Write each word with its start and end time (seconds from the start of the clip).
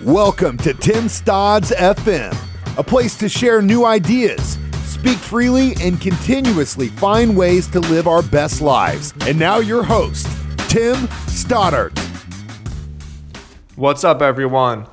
Welcome 0.00 0.58
to 0.58 0.74
Tim 0.74 1.08
Stodd's 1.08 1.70
FM, 1.70 2.36
a 2.76 2.82
place 2.82 3.16
to 3.16 3.28
share 3.28 3.62
new 3.62 3.84
ideas, 3.84 4.58
speak 4.82 5.16
freely, 5.16 5.74
and 5.80 6.00
continuously 6.00 6.88
find 6.88 7.36
ways 7.36 7.68
to 7.68 7.78
live 7.78 8.08
our 8.08 8.20
best 8.20 8.60
lives. 8.60 9.14
And 9.20 9.38
now, 9.38 9.58
your 9.58 9.84
host, 9.84 10.26
Tim 10.68 11.08
Stoddard. 11.28 11.96
What's 13.76 14.02
up, 14.02 14.20
everyone? 14.20 14.88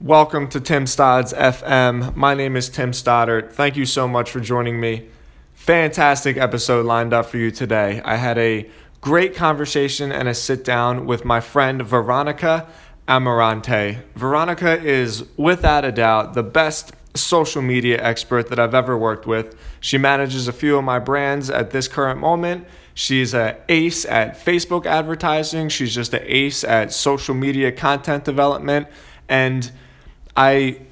Welcome 0.00 0.48
to 0.50 0.60
Tim 0.60 0.86
Stodd's 0.86 1.32
FM. 1.32 2.14
My 2.14 2.34
name 2.34 2.54
is 2.54 2.68
Tim 2.68 2.92
Stoddard. 2.92 3.50
Thank 3.50 3.76
you 3.76 3.84
so 3.84 4.06
much 4.06 4.30
for 4.30 4.38
joining 4.38 4.78
me. 4.78 5.08
Fantastic 5.54 6.36
episode 6.36 6.86
lined 6.86 7.12
up 7.12 7.26
for 7.26 7.38
you 7.38 7.50
today. 7.50 8.00
I 8.04 8.14
had 8.14 8.38
a 8.38 8.70
great 9.00 9.34
conversation 9.34 10.12
and 10.12 10.28
a 10.28 10.34
sit 10.34 10.64
down 10.64 11.06
with 11.06 11.24
my 11.24 11.40
friend 11.40 11.82
Veronica 11.82 12.68
Amarante. 13.08 14.02
Veronica 14.14 14.80
is, 14.80 15.24
without 15.36 15.84
a 15.84 15.90
doubt, 15.90 16.34
the 16.34 16.42
best 16.42 16.92
social 17.14 17.62
media 17.62 18.00
expert 18.02 18.48
that 18.48 18.58
I've 18.58 18.74
ever 18.74 18.96
worked 18.96 19.26
with. 19.26 19.56
She 19.80 19.98
manages 19.98 20.46
a 20.46 20.52
few 20.52 20.76
of 20.76 20.84
my 20.84 20.98
brands 20.98 21.48
at 21.48 21.70
this 21.70 21.88
current 21.88 22.20
moment. 22.20 22.66
She's 22.94 23.32
an 23.34 23.56
ace 23.68 24.04
at 24.04 24.36
Facebook 24.36 24.84
advertising. 24.84 25.68
She's 25.68 25.94
just 25.94 26.12
an 26.12 26.22
ace 26.26 26.64
at 26.64 26.92
social 26.92 27.34
media 27.34 27.72
content 27.72 28.24
development. 28.24 28.88
And 29.28 29.70
I 30.36 30.82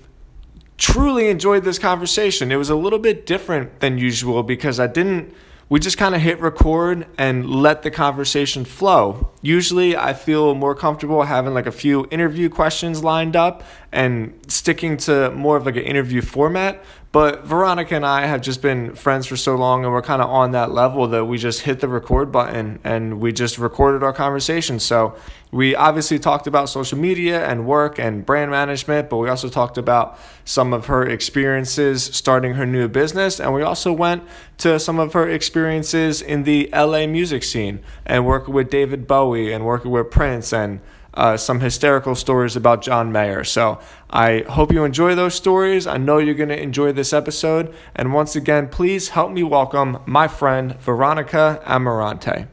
truly 0.79 1.29
enjoyed 1.29 1.65
this 1.65 1.79
conversation. 1.79 2.51
It 2.51 2.57
was 2.57 2.71
a 2.71 2.77
little 2.77 2.99
bit 2.99 3.27
different 3.27 3.81
than 3.81 3.99
usual 3.99 4.43
because 4.43 4.81
I 4.81 4.87
didn't 4.87 5.35
we 5.69 5.81
just 5.81 5.99
kind 5.99 6.15
of 6.15 6.21
hit 6.21 6.41
record 6.41 7.07
and 7.19 7.49
let 7.49 7.83
the 7.83 7.91
conversation 7.91 8.65
flow. 8.65 9.31
Usually, 9.43 9.97
I 9.97 10.13
feel 10.13 10.55
more 10.55 10.75
comfortable 10.77 11.23
having 11.23 11.55
like 11.55 11.67
a 11.67 11.73
few 11.73 12.07
interview 12.11 12.49
questions 12.49 13.03
lined 13.03 13.35
up 13.35 13.65
and 13.91 14.39
sticking 14.47 14.97
to 14.99 15.31
more 15.33 15.57
of 15.57 15.67
like 15.67 15.77
an 15.77 15.83
interview 15.83 16.23
format. 16.23 16.85
But 17.17 17.47
Veronica 17.47 17.95
and 17.95 18.05
I 18.05 18.27
have 18.27 18.43
just 18.43 18.61
been 18.61 18.95
friends 18.95 19.27
for 19.27 19.39
so 19.39 19.57
long 19.57 19.85
and 19.85 19.93
we're 19.95 20.03
kind 20.03 20.21
of 20.21 20.29
on 20.29 20.51
that 20.51 20.73
level 20.73 21.07
that 21.07 21.25
we 21.25 21.39
just 21.39 21.63
hit 21.63 21.81
the 21.81 21.89
record 21.89 22.31
button 22.31 22.79
and 22.85 23.23
we 23.23 23.33
just 23.33 23.57
recorded 23.57 24.03
our 24.03 24.13
conversation. 24.13 24.79
So 24.79 25.17
we 25.51 25.75
obviously 25.75 26.19
talked 26.19 26.47
about 26.47 26.69
social 26.69 26.99
media 26.99 27.43
and 27.49 27.65
work 27.65 27.99
and 27.99 28.27
brand 28.27 28.51
management, 28.51 29.09
but 29.09 29.17
we 29.17 29.31
also 29.31 29.49
talked 29.49 29.79
about 29.79 30.19
some 30.45 30.75
of 30.75 30.89
her 30.89 31.09
experiences 31.09 32.05
starting 32.05 32.53
her 32.53 32.67
new 32.67 32.87
business. 32.87 33.41
And 33.41 33.55
we 33.55 33.63
also 33.63 33.95
went 33.95 34.23
to 34.59 34.79
some 34.79 34.99
of 34.99 35.15
her 35.15 35.27
experiences 35.27 36.21
in 36.21 36.43
the 36.43 36.69
LA 36.75 37.07
music 37.07 37.45
scene 37.45 37.81
and 38.05 38.27
working 38.27 38.53
with 38.53 38.69
David 38.69 39.07
Bowie 39.07 39.55
and 39.55 39.65
working 39.65 39.91
with 39.91 40.11
Prince 40.11 40.53
and 40.53 40.81
uh, 41.17 41.37
some 41.37 41.61
hysterical 41.61 42.15
stories 42.15 42.57
about 42.57 42.83
John 42.83 43.11
Mayer. 43.11 43.43
So 43.43 43.81
I 44.11 44.45
hope 44.49 44.73
you 44.73 44.85
enjoy 44.85 45.15
those 45.15 45.35
stories. 45.35 45.87
I 45.87 45.97
know 45.97 46.19
you're 46.19 46.35
going 46.35 46.51
to 46.51 46.63
enjoy 46.63 46.93
this 46.93 47.13
episode. 47.13 47.75
And 47.95 48.13
once 48.13 48.37
again, 48.37 48.69
please 48.69 49.09
help 49.11 49.33
me 49.33 49.43
welcome 49.43 49.99
my 50.07 50.29
friend 50.29 50.79
Veronica 50.79 51.63
Amarante. 51.65 52.49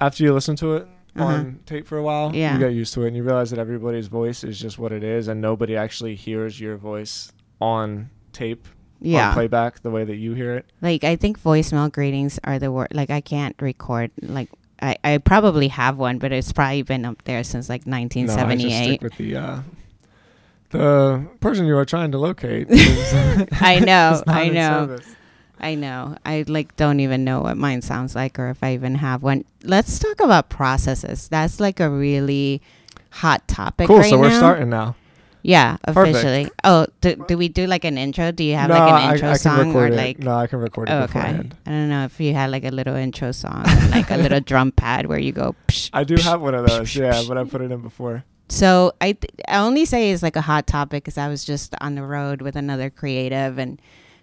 After 0.00 0.22
you 0.22 0.32
listen 0.32 0.56
to 0.56 0.76
it 0.76 0.88
uh-huh. 1.16 1.24
on 1.24 1.60
tape 1.66 1.86
for 1.86 1.98
a 1.98 2.02
while, 2.02 2.34
yeah. 2.34 2.52
you 2.52 2.60
get 2.60 2.72
used 2.72 2.94
to 2.94 3.04
it 3.04 3.08
and 3.08 3.16
you 3.16 3.22
realize 3.22 3.50
that 3.50 3.58
everybody's 3.58 4.06
voice 4.06 4.44
is 4.44 4.60
just 4.60 4.78
what 4.78 4.92
it 4.92 5.02
is 5.02 5.26
and 5.26 5.40
nobody 5.40 5.76
actually 5.76 6.14
hears 6.14 6.60
your 6.60 6.76
voice 6.76 7.32
on 7.60 8.10
tape 8.32 8.68
yeah. 9.00 9.28
on 9.28 9.34
playback 9.34 9.80
the 9.80 9.90
way 9.90 10.04
that 10.04 10.16
you 10.16 10.34
hear 10.34 10.54
it. 10.54 10.66
Like 10.82 11.04
I 11.04 11.16
think 11.16 11.42
voicemail 11.42 11.90
greetings 11.90 12.38
are 12.44 12.58
the 12.58 12.70
word. 12.70 12.88
Like 12.92 13.10
I 13.10 13.20
can't 13.20 13.56
record 13.60 14.10
like 14.20 14.50
I, 14.80 14.96
I 15.02 15.18
probably 15.18 15.68
have 15.68 15.98
one, 15.98 16.18
but 16.18 16.32
it's 16.32 16.52
probably 16.52 16.82
been 16.82 17.04
up 17.04 17.22
there 17.24 17.42
since 17.42 17.68
like 17.68 17.82
1978. 17.82 18.36
No, 18.36 18.52
I 18.52 18.56
just 18.56 18.84
stick 18.84 19.02
with 19.02 19.16
the 19.16 19.36
uh, 19.36 19.60
the 20.70 21.26
person 21.40 21.66
you 21.66 21.76
are 21.76 21.84
trying 21.84 22.12
to 22.12 22.18
locate. 22.18 22.68
I 22.70 23.80
know, 23.84 24.22
I 24.26 24.48
know, 24.48 24.98
I 25.58 25.74
know. 25.74 26.16
I 26.24 26.44
like 26.46 26.76
don't 26.76 27.00
even 27.00 27.24
know 27.24 27.40
what 27.42 27.56
mine 27.56 27.82
sounds 27.82 28.14
like 28.14 28.38
or 28.38 28.50
if 28.50 28.62
I 28.62 28.74
even 28.74 28.96
have 28.96 29.22
one. 29.22 29.44
Let's 29.62 29.98
talk 29.98 30.20
about 30.20 30.48
processes. 30.48 31.28
That's 31.28 31.58
like 31.58 31.80
a 31.80 31.90
really 31.90 32.62
hot 33.10 33.46
topic. 33.48 33.88
Cool. 33.88 33.98
Right 33.98 34.10
so 34.10 34.18
we're 34.18 34.36
starting 34.36 34.70
now. 34.70 34.94
Yeah, 35.42 35.76
officially. 35.84 36.44
Perfect. 36.44 36.60
Oh, 36.64 36.86
do, 37.00 37.16
do 37.28 37.38
we 37.38 37.48
do 37.48 37.66
like 37.66 37.84
an 37.84 37.96
intro? 37.96 38.32
Do 38.32 38.44
you 38.44 38.56
have 38.56 38.68
no, 38.68 38.78
like 38.78 39.04
an 39.04 39.12
intro 39.14 39.28
I, 39.28 39.32
I 39.32 39.36
song 39.36 39.74
or 39.74 39.86
it. 39.86 39.94
like? 39.94 40.18
No, 40.18 40.34
I 40.34 40.46
can 40.46 40.58
record 40.58 40.88
it. 40.88 40.92
Oh, 40.92 41.02
okay. 41.02 41.06
Beforehand. 41.06 41.56
I 41.66 41.70
don't 41.70 41.88
know 41.88 42.04
if 42.04 42.20
you 42.20 42.34
had 42.34 42.50
like 42.50 42.64
a 42.64 42.70
little 42.70 42.96
intro 42.96 43.32
song, 43.32 43.64
like 43.90 44.10
a 44.10 44.16
little 44.24 44.40
drum 44.40 44.72
pad 44.72 45.06
where 45.06 45.18
you 45.18 45.32
go. 45.32 45.54
Psh, 45.68 45.90
I 45.92 46.04
do 46.04 46.16
psh, 46.16 46.24
have 46.24 46.40
one 46.40 46.54
of 46.54 46.66
those. 46.66 46.88
Psh, 46.88 47.00
yeah, 47.00 47.22
but 47.26 47.38
I 47.38 47.44
put 47.44 47.60
it 47.62 47.70
in 47.70 47.80
before. 47.80 48.24
So 48.48 48.92
I 49.00 49.12
th- 49.12 49.32
I 49.46 49.58
only 49.58 49.84
say 49.84 50.10
it's 50.10 50.22
like 50.22 50.36
a 50.36 50.40
hot 50.40 50.66
topic 50.66 51.04
because 51.04 51.18
I 51.18 51.28
was 51.28 51.44
just 51.44 51.74
on 51.80 51.94
the 51.94 52.02
road 52.02 52.40
with 52.40 52.56
another 52.56 52.90
creative 52.90 53.58
and 53.58 53.80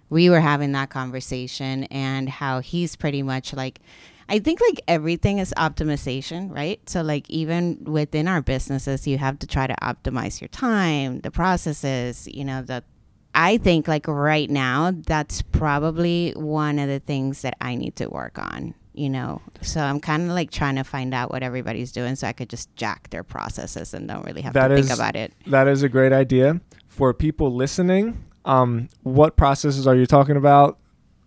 we 0.09 0.29
were 0.29 0.39
having 0.39 0.71
that 0.73 0.89
conversation 0.89 1.85
and 1.85 2.29
how 2.29 2.59
he's 2.59 2.95
pretty 2.95 3.21
much 3.21 3.53
like 3.53 3.79
I 4.27 4.39
think 4.39 4.59
like 4.61 4.81
everything 4.87 5.39
is 5.39 5.53
optimization, 5.55 6.53
right? 6.53 6.79
So 6.89 7.01
like 7.01 7.29
even 7.29 7.83
within 7.83 8.27
our 8.27 8.41
businesses, 8.41 9.05
you 9.07 9.17
have 9.17 9.39
to 9.39 9.47
try 9.47 9.67
to 9.67 9.75
optimize 9.83 10.41
your 10.41 10.47
time, 10.47 11.19
the 11.21 11.31
processes, 11.31 12.27
you 12.27 12.43
know, 12.43 12.61
the 12.61 12.83
I 13.35 13.57
think 13.57 13.87
like 13.87 14.07
right 14.07 14.49
now 14.49 14.93
that's 15.05 15.41
probably 15.41 16.31
one 16.37 16.79
of 16.79 16.87
the 16.87 16.99
things 16.99 17.41
that 17.41 17.57
I 17.59 17.75
need 17.75 17.97
to 17.97 18.07
work 18.07 18.39
on, 18.39 18.73
you 18.93 19.09
know. 19.09 19.41
So 19.61 19.81
I'm 19.81 19.99
kind 19.99 20.23
of 20.23 20.29
like 20.29 20.51
trying 20.51 20.75
to 20.77 20.83
find 20.83 21.13
out 21.13 21.31
what 21.31 21.43
everybody's 21.43 21.91
doing 21.91 22.15
so 22.15 22.27
I 22.27 22.33
could 22.33 22.49
just 22.49 22.73
jack 22.77 23.09
their 23.09 23.23
processes 23.23 23.93
and 23.93 24.07
don't 24.07 24.25
really 24.25 24.41
have 24.41 24.53
that 24.53 24.69
to 24.69 24.75
is, 24.75 24.87
think 24.87 24.97
about 24.97 25.15
it. 25.17 25.33
That 25.47 25.67
is 25.67 25.83
a 25.83 25.89
great 25.89 26.13
idea 26.13 26.61
for 26.87 27.13
people 27.13 27.53
listening. 27.53 28.23
Um, 28.45 28.89
what 29.03 29.35
processes 29.35 29.85
are 29.85 29.95
you 29.95 30.05
talking 30.05 30.37
about? 30.37 30.79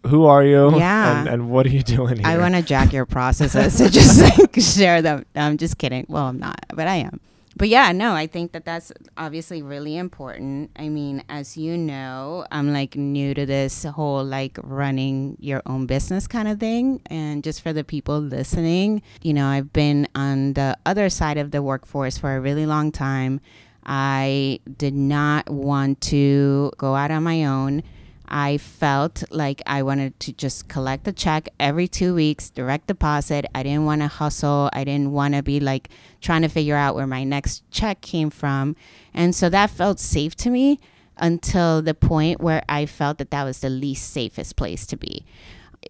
Who 0.06 0.26
are 0.26 0.44
you? 0.44 0.76
Yeah. 0.78 1.20
And, 1.20 1.28
and 1.28 1.50
what 1.50 1.66
are 1.66 1.70
you 1.70 1.82
doing 1.82 2.18
here? 2.18 2.26
I 2.26 2.38
want 2.38 2.54
to 2.54 2.62
jack 2.62 2.92
your 2.92 3.06
processes 3.06 3.76
to 3.78 3.90
just 3.90 4.20
like 4.38 4.54
share 4.60 5.02
them. 5.02 5.24
I'm 5.34 5.58
just 5.58 5.78
kidding. 5.78 6.06
Well, 6.08 6.26
I'm 6.26 6.38
not, 6.38 6.64
but 6.74 6.86
I 6.86 6.96
am. 6.96 7.20
But 7.56 7.68
yeah, 7.68 7.90
no, 7.90 8.12
I 8.12 8.28
think 8.28 8.52
that 8.52 8.64
that's 8.64 8.92
obviously 9.16 9.62
really 9.62 9.96
important. 9.96 10.70
I 10.76 10.88
mean, 10.88 11.24
as 11.28 11.56
you 11.56 11.76
know, 11.76 12.46
I'm 12.52 12.72
like 12.72 12.94
new 12.94 13.34
to 13.34 13.44
this 13.44 13.82
whole 13.82 14.22
like 14.24 14.58
running 14.62 15.36
your 15.40 15.62
own 15.66 15.86
business 15.86 16.28
kind 16.28 16.46
of 16.46 16.60
thing. 16.60 17.02
And 17.06 17.42
just 17.42 17.60
for 17.62 17.72
the 17.72 17.82
people 17.82 18.20
listening, 18.20 19.02
you 19.22 19.34
know, 19.34 19.46
I've 19.46 19.72
been 19.72 20.06
on 20.14 20.52
the 20.52 20.78
other 20.86 21.10
side 21.10 21.36
of 21.36 21.50
the 21.50 21.60
workforce 21.60 22.16
for 22.16 22.36
a 22.36 22.40
really 22.40 22.64
long 22.64 22.92
time. 22.92 23.40
I 23.84 24.60
did 24.76 24.94
not 24.94 25.50
want 25.50 26.00
to 26.02 26.70
go 26.76 26.94
out 26.94 27.10
on 27.10 27.24
my 27.24 27.44
own. 27.44 27.82
I 28.28 28.58
felt 28.58 29.24
like 29.30 29.62
I 29.66 29.82
wanted 29.82 30.18
to 30.20 30.32
just 30.32 30.68
collect 30.68 31.04
the 31.04 31.12
check 31.12 31.48
every 31.58 31.88
two 31.88 32.14
weeks, 32.14 32.50
direct 32.50 32.86
deposit. 32.86 33.46
I 33.54 33.62
didn't 33.62 33.86
want 33.86 34.02
to 34.02 34.08
hustle. 34.08 34.70
I 34.72 34.84
didn't 34.84 35.12
want 35.12 35.34
to 35.34 35.42
be 35.42 35.60
like 35.60 35.88
trying 36.20 36.42
to 36.42 36.48
figure 36.48 36.76
out 36.76 36.94
where 36.94 37.06
my 37.06 37.24
next 37.24 37.68
check 37.70 38.00
came 38.00 38.30
from. 38.30 38.76
And 39.14 39.34
so 39.34 39.48
that 39.48 39.70
felt 39.70 39.98
safe 39.98 40.36
to 40.36 40.50
me 40.50 40.78
until 41.16 41.82
the 41.82 41.94
point 41.94 42.40
where 42.40 42.62
I 42.68 42.86
felt 42.86 43.18
that 43.18 43.30
that 43.30 43.44
was 43.44 43.60
the 43.60 43.70
least 43.70 44.10
safest 44.10 44.56
place 44.56 44.86
to 44.86 44.96
be. 44.96 45.24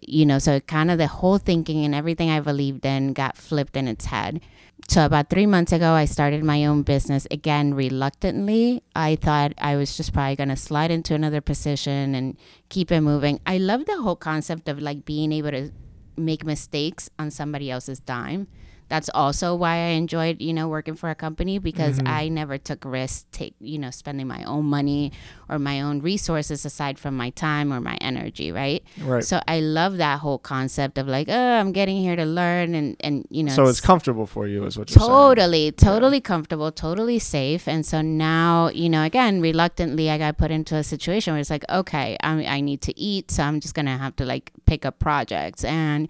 You 0.01 0.25
know, 0.25 0.39
so 0.39 0.59
kind 0.59 0.91
of 0.91 0.97
the 0.97 1.07
whole 1.07 1.37
thinking 1.37 1.83
and 1.83 1.95
everything 1.95 2.29
I 2.29 2.39
believed 2.39 2.85
in 2.85 3.13
got 3.13 3.37
flipped 3.37 3.75
in 3.75 3.87
its 3.87 4.05
head. 4.05 4.41
So, 4.87 5.05
about 5.05 5.29
three 5.29 5.45
months 5.45 5.71
ago, 5.71 5.91
I 5.91 6.05
started 6.05 6.43
my 6.43 6.65
own 6.65 6.83
business 6.83 7.27
again 7.29 7.73
reluctantly. 7.73 8.81
I 8.95 9.17
thought 9.17 9.53
I 9.57 9.75
was 9.75 9.97
just 9.97 10.13
probably 10.13 10.35
going 10.35 10.49
to 10.49 10.55
slide 10.55 10.89
into 10.89 11.13
another 11.13 11.41
position 11.41 12.15
and 12.15 12.37
keep 12.69 12.91
it 12.91 13.01
moving. 13.01 13.39
I 13.45 13.57
love 13.57 13.85
the 13.85 14.01
whole 14.01 14.15
concept 14.15 14.69
of 14.69 14.79
like 14.79 15.05
being 15.05 15.31
able 15.31 15.51
to 15.51 15.71
make 16.15 16.45
mistakes 16.45 17.09
on 17.19 17.31
somebody 17.31 17.69
else's 17.69 17.99
dime 17.99 18.47
that's 18.89 19.09
also 19.13 19.55
why 19.55 19.75
I 19.75 19.89
enjoyed, 19.89 20.41
you 20.41 20.51
know, 20.51 20.67
working 20.67 20.95
for 20.95 21.09
a 21.09 21.15
company 21.15 21.59
because 21.59 21.99
mm-hmm. 21.99 22.07
I 22.07 22.27
never 22.27 22.57
took 22.57 22.83
risks, 22.83 23.25
take, 23.31 23.55
you 23.59 23.77
know, 23.77 23.91
spending 23.91 24.27
my 24.27 24.43
own 24.43 24.65
money 24.65 25.11
or 25.47 25.59
my 25.59 25.81
own 25.81 26.01
resources 26.01 26.65
aside 26.65 26.97
from 26.97 27.15
my 27.15 27.29
time 27.29 27.71
or 27.71 27.79
my 27.79 27.97
energy, 28.01 28.51
right? 28.51 28.83
Right. 29.01 29.23
So 29.23 29.39
I 29.47 29.59
love 29.59 29.97
that 29.97 30.19
whole 30.19 30.39
concept 30.39 30.97
of 30.97 31.07
like, 31.07 31.29
oh, 31.29 31.59
I'm 31.59 31.71
getting 31.71 31.97
here 31.97 32.15
to 32.15 32.25
learn 32.25 32.73
and 32.73 32.97
and 32.99 33.27
you 33.29 33.43
know. 33.43 33.53
So 33.53 33.63
it's, 33.63 33.77
it's 33.77 33.81
comfortable 33.81 34.25
for 34.25 34.47
you, 34.47 34.65
is 34.65 34.77
what 34.77 34.89
you're 34.89 34.99
totally, 34.99 35.61
saying. 35.61 35.73
Totally, 35.73 36.17
yeah. 36.17 36.21
comfortable, 36.21 36.71
totally 36.71 37.19
safe, 37.19 37.67
and 37.67 37.85
so 37.85 38.01
now, 38.01 38.69
you 38.69 38.89
know, 38.89 39.03
again, 39.03 39.39
reluctantly, 39.39 40.09
I 40.09 40.17
got 40.17 40.37
put 40.37 40.49
into 40.49 40.75
a 40.75 40.83
situation 40.83 41.33
where 41.33 41.41
it's 41.41 41.51
like, 41.51 41.65
okay, 41.69 42.17
I 42.21 42.45
I 42.45 42.61
need 42.61 42.81
to 42.81 42.99
eat, 42.99 43.29
so 43.29 43.43
I'm 43.43 43.59
just 43.59 43.75
gonna 43.75 43.97
have 43.97 44.15
to 44.15 44.25
like 44.25 44.51
pick 44.65 44.85
up 44.85 44.97
projects 44.97 45.63
and 45.63 46.07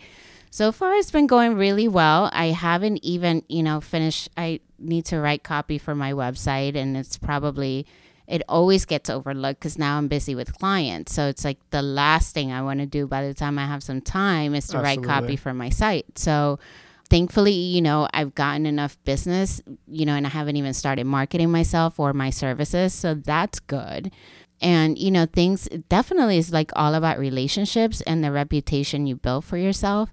so 0.51 0.71
far, 0.71 0.95
it's 0.95 1.11
been 1.11 1.27
going 1.27 1.55
really 1.55 1.87
well. 1.87 2.29
I 2.33 2.47
haven't 2.47 3.03
even, 3.03 3.43
you 3.47 3.63
know, 3.63 3.81
finished. 3.81 4.29
I 4.35 4.59
need 4.79 5.05
to 5.05 5.19
write 5.19 5.43
copy 5.43 5.77
for 5.77 5.93
my 5.93 6.13
website, 6.13 6.75
and 6.75 6.97
it's 6.97 7.17
probably, 7.17 7.85
it 8.27 8.41
always 8.49 8.85
gets 8.85 9.09
overlooked 9.09 9.59
because 9.59 9.77
now 9.77 9.97
I'm 9.97 10.07
busy 10.07 10.35
with 10.35 10.57
clients. 10.57 11.13
So 11.13 11.27
it's 11.27 11.45
like 11.45 11.59
the 11.69 11.81
last 11.81 12.33
thing 12.33 12.51
I 12.51 12.61
want 12.61 12.79
to 12.79 12.85
do 12.85 13.07
by 13.07 13.27
the 13.27 13.33
time 13.33 13.59
I 13.59 13.67
have 13.67 13.83
some 13.83 14.01
time 14.01 14.55
is 14.55 14.67
to 14.67 14.77
Absolutely. 14.77 15.07
write 15.07 15.21
copy 15.21 15.35
for 15.35 15.53
my 15.53 15.69
site. 15.69 16.17
So 16.17 16.59
thankfully, 17.09 17.53
you 17.53 17.81
know, 17.81 18.07
I've 18.13 18.35
gotten 18.35 18.65
enough 18.65 18.97
business, 19.03 19.61
you 19.87 20.05
know, 20.05 20.13
and 20.13 20.25
I 20.25 20.29
haven't 20.29 20.57
even 20.57 20.73
started 20.73 21.05
marketing 21.05 21.51
myself 21.51 21.99
or 21.99 22.13
my 22.13 22.29
services. 22.29 22.93
So 22.93 23.13
that's 23.13 23.59
good. 23.59 24.11
And, 24.61 24.97
you 24.97 25.09
know, 25.09 25.25
things 25.25 25.69
definitely 25.87 26.37
is 26.37 26.51
like 26.51 26.71
all 26.75 26.93
about 26.93 27.17
relationships 27.17 28.01
and 28.01 28.23
the 28.23 28.31
reputation 28.31 29.07
you 29.07 29.15
build 29.15 29.45
for 29.45 29.57
yourself. 29.57 30.11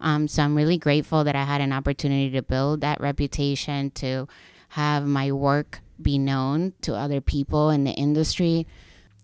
Um, 0.00 0.28
so 0.28 0.42
I'm 0.42 0.54
really 0.54 0.78
grateful 0.78 1.24
that 1.24 1.36
I 1.36 1.44
had 1.44 1.60
an 1.60 1.72
opportunity 1.72 2.30
to 2.30 2.42
build 2.42 2.80
that 2.82 3.00
reputation, 3.00 3.90
to 3.92 4.28
have 4.70 5.06
my 5.06 5.32
work 5.32 5.80
be 6.00 6.18
known 6.18 6.74
to 6.82 6.94
other 6.94 7.20
people 7.20 7.70
in 7.70 7.84
the 7.84 7.90
industry. 7.90 8.66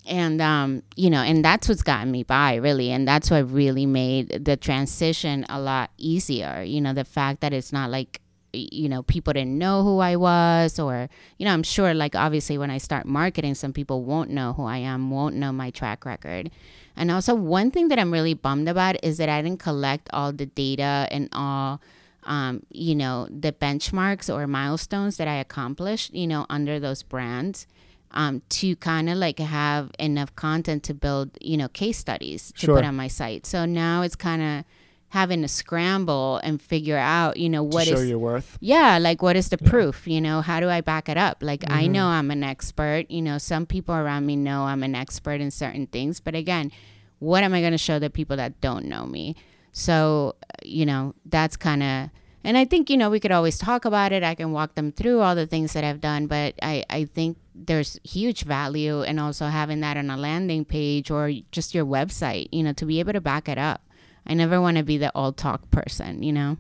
And 0.07 0.43
um, 0.43 0.83
you 0.97 1.09
know 1.09 1.23
and 1.23 1.43
that's 1.43 1.69
what's 1.69 1.83
gotten 1.83 2.11
me 2.11 2.25
by 2.25 2.57
really. 2.57 2.91
And 2.91 3.09
that's 3.09 3.31
what 3.31 3.51
really 3.51 3.87
made 3.87 4.45
the 4.45 4.57
transition 4.57 5.47
a 5.49 5.59
lot 5.59 5.91
easier. 5.97 6.63
You 6.63 6.81
know 6.81 6.93
the 6.93 7.05
fact 7.05 7.41
that 7.41 7.53
it's 7.53 7.73
not 7.73 7.91
like 7.91 8.21
you 8.55 8.89
know 8.89 9.03
people 9.03 9.33
didn't 9.33 9.59
know 9.59 9.83
who 9.83 9.99
i 9.99 10.17
was 10.17 10.79
or 10.79 11.09
you 11.39 11.45
know 11.45 11.53
i'm 11.53 11.63
sure 11.63 11.93
like 11.93 12.15
obviously 12.15 12.57
when 12.57 12.71
i 12.71 12.79
start 12.79 13.07
marketing 13.07 13.55
some 13.55 13.73
people 13.73 14.05
won't 14.05 14.31
know 14.31 14.53
who 14.53 14.65
i 14.65 14.79
am 14.79 15.11
won't 15.11 15.35
know 15.35 15.53
my 15.53 15.71
track 15.71 16.05
record 16.05 16.51
and 16.97 17.11
also 17.11 17.35
one 17.35 17.71
thing 17.71 17.89
that 17.89 17.99
i'm 17.99 18.13
really 18.13 18.35
bummed 18.35 18.69
about 18.69 18.97
is 19.05 19.19
that 19.19 19.29
i 19.29 19.41
didn't 19.43 19.59
collect 19.61 20.09
all 20.13 20.33
the 20.33 20.47
data 20.47 21.07
and 21.11 21.29
all 21.33 21.81
um, 22.25 22.63
you 22.71 22.95
know 22.95 23.27
the 23.31 23.53
benchmarks 23.53 24.33
or 24.35 24.47
milestones 24.47 25.17
that 25.19 25.29
i 25.29 25.35
accomplished 25.35 26.15
you 26.15 26.27
know 26.27 26.47
under 26.49 26.81
those 26.81 27.03
brands 27.03 27.67
um, 28.17 28.43
to 28.49 28.77
kind 28.77 29.11
of 29.11 29.17
like 29.19 29.41
have 29.41 29.91
enough 29.99 30.37
content 30.37 30.85
to 30.85 30.95
build, 30.95 31.31
you 31.41 31.57
know, 31.57 31.67
case 31.67 31.99
studies 31.99 32.53
to 32.53 32.67
Sure. 32.67 32.77
put 32.77 32.85
on 32.85 32.95
my 32.95 33.09
site. 33.09 33.45
So 33.45 33.65
now 33.65 34.03
it's 34.03 34.15
kind 34.15 34.41
of 34.41 34.65
having 35.15 35.43
to 35.43 35.49
scramble 35.49 36.41
and 36.43 36.61
figure 36.61 36.99
out, 36.99 37.37
you 37.37 37.49
know, 37.49 37.63
what 37.63 37.87
show 37.87 37.95
is 37.95 38.11
your 38.11 38.19
worth. 38.19 38.59
yeah, 38.61 38.99
like 38.99 39.23
what 39.23 39.37
is 39.37 39.49
the 39.49 39.59
proof? 39.59 40.07
You 40.07 40.21
know, 40.21 40.41
how 40.43 40.59
do 40.61 40.69
I 40.69 40.81
back 40.81 41.09
it 41.09 41.17
up? 41.17 41.39
Like 41.41 41.63
I 41.71 41.85
Mm-hmm. 41.85 41.93
know 41.93 42.07
I'm 42.09 42.31
an 42.31 42.43
expert. 42.43 43.11
You 43.11 43.23
know, 43.23 43.39
some 43.39 43.65
people 43.65 43.95
around 43.95 44.27
me 44.27 44.35
know 44.37 44.65
I'm 44.65 44.83
an 44.83 44.95
expert 44.95 45.41
in 45.41 45.51
certain 45.51 45.87
things, 45.87 46.21
but 46.21 46.35
again, 46.35 46.71
what 47.21 47.45
am 47.45 47.55
I 47.55 47.61
going 47.61 47.73
to 47.73 47.79
show 47.79 47.99
the 47.99 48.11
people 48.11 48.37
that 48.37 48.61
don't 48.61 48.87
know 48.87 49.07
me? 49.07 49.37
So, 49.73 50.35
you 50.63 50.85
know, 50.85 51.15
that's 51.25 51.57
kind 51.57 51.83
of 51.83 52.11
and 52.47 52.59
I 52.59 52.67
think, 52.67 52.91
you 52.91 52.99
know, 52.99 53.09
we 53.09 53.21
could 53.21 53.33
always 53.33 53.57
talk 53.57 53.87
about 53.87 54.13
it. 54.13 54.23
I 54.23 54.35
can 54.35 54.53
walk 54.53 54.75
them 54.75 54.93
through 54.93 55.21
all 55.21 55.35
the 55.35 55.47
things 55.47 55.73
that 55.73 55.83
I've 55.83 56.03
done, 56.03 56.27
but 56.27 56.53
I, 56.61 56.85
I 56.91 57.07
think 57.07 57.39
there's 57.55 57.99
huge 58.05 58.43
value 58.45 59.01
in 59.03 59.19
also 59.19 59.47
having 59.47 59.81
that 59.81 59.97
on 59.97 60.11
a 60.11 60.17
landing 60.19 60.67
page 60.67 61.11
or 61.11 61.33
just 61.53 61.75
your 61.75 61.87
website, 61.87 62.49
you 62.53 62.63
know, 62.63 62.75
to 62.75 62.85
be 62.85 63.01
able 63.01 63.15
to 63.15 63.21
back 63.23 63.49
it 63.49 63.57
up. 63.57 63.81
I 64.27 64.35
never 64.35 64.61
want 64.61 64.77
to 64.79 64.83
be 64.83 64.97
the 64.99 65.11
all 65.15 65.33
talk 65.33 65.71
person, 65.71 66.23
you 66.23 66.33
know? 66.33 66.57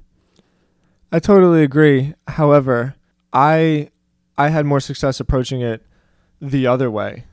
I 1.12 1.18
totally 1.18 1.62
agree. 1.62 2.14
However, 2.28 2.94
I 3.32 3.90
I 4.36 4.48
had 4.48 4.66
more 4.66 4.80
success 4.80 5.20
approaching 5.20 5.60
it 5.60 5.82
the 6.40 6.66
other 6.66 6.90
way. 6.90 7.24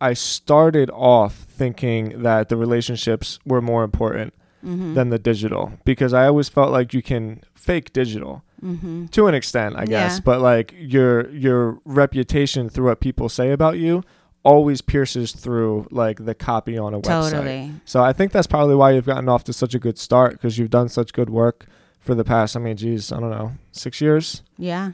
I 0.00 0.14
started 0.14 0.90
off 0.90 1.34
thinking 1.34 2.22
that 2.22 2.48
the 2.48 2.56
relationships 2.56 3.38
were 3.44 3.60
more 3.62 3.84
important 3.84 4.32
Mm-hmm. 4.64 4.94
than 4.94 5.10
the 5.10 5.18
digital 5.18 5.74
because 5.84 6.12
I 6.12 6.26
always 6.26 6.48
felt 6.48 6.72
like 6.72 6.92
you 6.92 7.00
can 7.02 7.42
fake 7.54 7.92
digital 7.92 8.42
Mm-hmm. 8.64 9.06
to 9.08 9.26
an 9.28 9.34
extent, 9.34 9.76
I 9.76 9.84
guess, 9.84 10.14
Yeah. 10.16 10.20
but 10.24 10.40
like 10.40 10.74
your 10.76 11.30
your 11.30 11.78
reputation 11.84 12.68
through 12.70 12.86
what 12.86 13.00
people 13.00 13.28
say 13.28 13.52
about 13.52 13.78
you 13.78 14.02
always 14.46 14.80
pierces 14.80 15.32
through 15.32 15.86
like 15.90 16.24
the 16.24 16.34
copy 16.34 16.78
on 16.78 16.94
a 16.94 17.00
website. 17.00 17.30
Totally. 17.32 17.72
So 17.84 18.02
I 18.02 18.12
think 18.12 18.30
that's 18.32 18.46
probably 18.46 18.76
why 18.76 18.92
you've 18.92 19.04
gotten 19.06 19.28
off 19.28 19.42
to 19.44 19.52
such 19.52 19.74
a 19.74 19.78
good 19.78 19.98
start 19.98 20.32
because 20.32 20.56
you've 20.56 20.70
done 20.70 20.88
such 20.88 21.12
good 21.12 21.28
work 21.30 21.66
for 21.98 22.14
the 22.14 22.22
past. 22.24 22.56
I 22.56 22.60
mean, 22.60 22.76
geez, 22.76 23.10
I 23.10 23.18
don't 23.20 23.30
know, 23.30 23.52
six 23.72 24.00
years. 24.00 24.42
Yeah, 24.56 24.92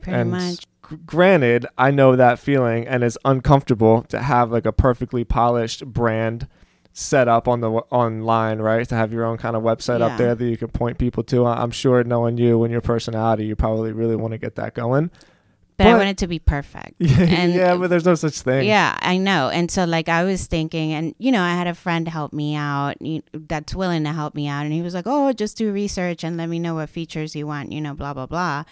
pretty 0.00 0.18
and 0.20 0.30
much. 0.30 0.60
g- 0.88 0.96
granted, 1.04 1.66
I 1.76 1.90
know 1.90 2.14
that 2.14 2.38
feeling, 2.38 2.86
and 2.86 3.02
it's 3.02 3.18
uncomfortable 3.24 4.02
to 4.04 4.20
have 4.22 4.52
like 4.52 4.66
a 4.66 4.72
perfectly 4.72 5.24
polished 5.24 5.84
brand 5.84 6.46
set 6.94 7.26
up 7.26 7.48
on 7.48 7.60
the 7.60 7.68
w- 7.68 7.84
online, 7.90 8.58
right? 8.60 8.88
To 8.88 8.94
have 8.94 9.12
your 9.12 9.24
own 9.24 9.38
kind 9.38 9.56
of 9.56 9.62
website 9.64 9.98
Yeah. 10.00 10.06
up 10.06 10.18
there 10.18 10.34
that 10.36 10.44
you 10.44 10.56
can 10.56 10.68
point 10.68 10.98
people 10.98 11.22
to. 11.24 11.44
I- 11.46 11.60
I'm 11.62 11.70
sure, 11.72 12.04
knowing 12.04 12.36
you 12.38 12.62
and 12.62 12.70
your 12.70 12.82
personality, 12.82 13.46
you 13.46 13.56
probably 13.56 13.90
really 13.92 14.14
want 14.14 14.32
to 14.32 14.38
get 14.38 14.54
that 14.56 14.74
going. 14.74 15.10
But, 15.78 15.86
I 15.86 15.92
but- 15.92 15.98
want 15.98 16.08
it 16.10 16.18
to 16.18 16.26
be 16.26 16.38
perfect. 16.38 16.94
Yeah, 17.00 17.20
And- 17.22 17.54
yeah, 17.54 17.76
but 17.76 17.88
there's 17.90 18.04
no 18.04 18.14
such 18.14 18.40
thing. 18.42 18.66
Yeah, 18.66 18.96
I 19.00 19.16
know. 19.16 19.48
And 19.48 19.70
so, 19.70 19.84
like, 19.84 20.08
I 20.08 20.24
was 20.24 20.46
thinking, 20.46 20.92
and 20.92 21.14
you 21.18 21.32
know, 21.32 21.42
I 21.42 21.54
had 21.54 21.66
a 21.66 21.74
friend 21.74 22.06
help 22.06 22.32
me 22.32 22.54
out 22.54 22.96
that's 23.32 23.74
willing 23.74 24.04
to 24.04 24.12
help 24.12 24.34
me 24.34 24.46
out. 24.48 24.64
And 24.64 24.72
he 24.72 24.82
was 24.82 24.94
like, 24.94 25.06
Oh, 25.06 25.32
just 25.32 25.56
do 25.56 25.72
research 25.72 26.24
and 26.24 26.36
let 26.36 26.48
me 26.48 26.58
know 26.58 26.74
what 26.74 26.88
features 26.90 27.34
you 27.34 27.46
want, 27.46 27.72
you 27.72 27.80
know, 27.80 27.94
blah, 27.94 28.12
blah, 28.14 28.26
blah. 28.26 28.64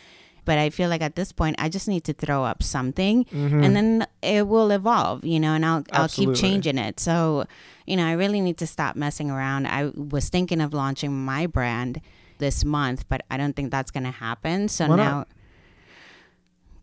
But 0.47 0.58
I 0.58 0.70
feel 0.70 0.88
like 0.88 1.02
at 1.02 1.17
this 1.17 1.32
point, 1.32 1.56
I 1.58 1.69
just 1.69 1.87
need 1.87 2.02
to 2.05 2.12
throw 2.14 2.44
up 2.44 2.62
something 2.62 3.25
Mhm. 3.26 3.64
and 3.64 3.76
then 3.76 4.06
it 4.23 4.49
will 4.49 4.70
evolve, 4.70 5.25
you 5.25 5.38
know, 5.38 5.53
and 5.55 5.64
I'll, 5.64 5.85
I'll 5.93 6.08
keep 6.08 6.35
changing 6.35 6.79
it. 6.79 6.99
So, 6.99 7.44
you 7.87 7.96
know, 7.96 8.06
I 8.06 8.12
really 8.12 8.41
need 8.41 8.56
to 8.58 8.67
stop 8.67 8.96
messing 8.96 9.31
around. 9.31 9.67
I 9.67 9.91
was 9.94 10.29
thinking 10.31 10.61
of 10.61 10.73
launching 10.73 11.12
my 11.25 11.46
brand 11.46 12.00
this 12.38 12.64
month, 12.64 13.05
but 13.08 13.20
I 13.31 13.37
don't 13.37 13.55
think 13.55 13.70
that's 13.70 13.91
going 13.91 14.05
to 14.05 14.11
happen. 14.11 14.69
So 14.69 14.88
Why 14.88 14.96
not? 14.96 15.29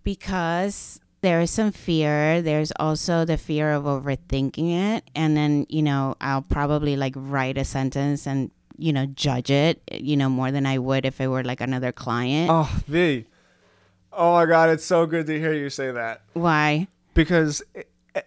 Because 0.08 1.02
there 1.22 1.42
is 1.42 1.52
some 1.52 1.72
fear. 1.72 2.42
There's 2.42 2.72
also 2.80 3.26
the 3.26 3.38
fear 3.38 3.74
of 3.74 3.84
overthinking 3.84 4.96
it. 4.96 5.04
And 5.14 5.36
then, 5.36 5.66
you 5.68 5.84
know, 5.84 6.16
I'll 6.22 6.42
probably 6.42 6.96
like 6.96 7.14
write 7.16 7.58
a 7.58 7.66
sentence 7.66 8.26
and, 8.26 8.50
you 8.78 8.94
know, 8.94 9.06
judge 9.08 9.52
it, 9.52 9.82
you 9.92 10.16
know, 10.16 10.30
more 10.30 10.52
than 10.52 10.66
I 10.66 10.78
would 10.78 11.06
if 11.06 11.20
it 11.20 11.28
were 11.28 11.44
like 11.44 11.60
another 11.60 11.92
client. 11.92 12.50
Oh, 12.50 12.72
V. 12.88 13.26
Oh 14.14 14.34
my 14.34 14.46
God, 14.46 14.70
it's 14.70 14.86
so 14.86 15.06
good 15.06 15.26
to 15.28 15.38
hear 15.38 15.54
you 15.54 15.70
say 15.70 15.92
that. 15.92 16.22
Why? 16.34 16.88
because 17.18 17.64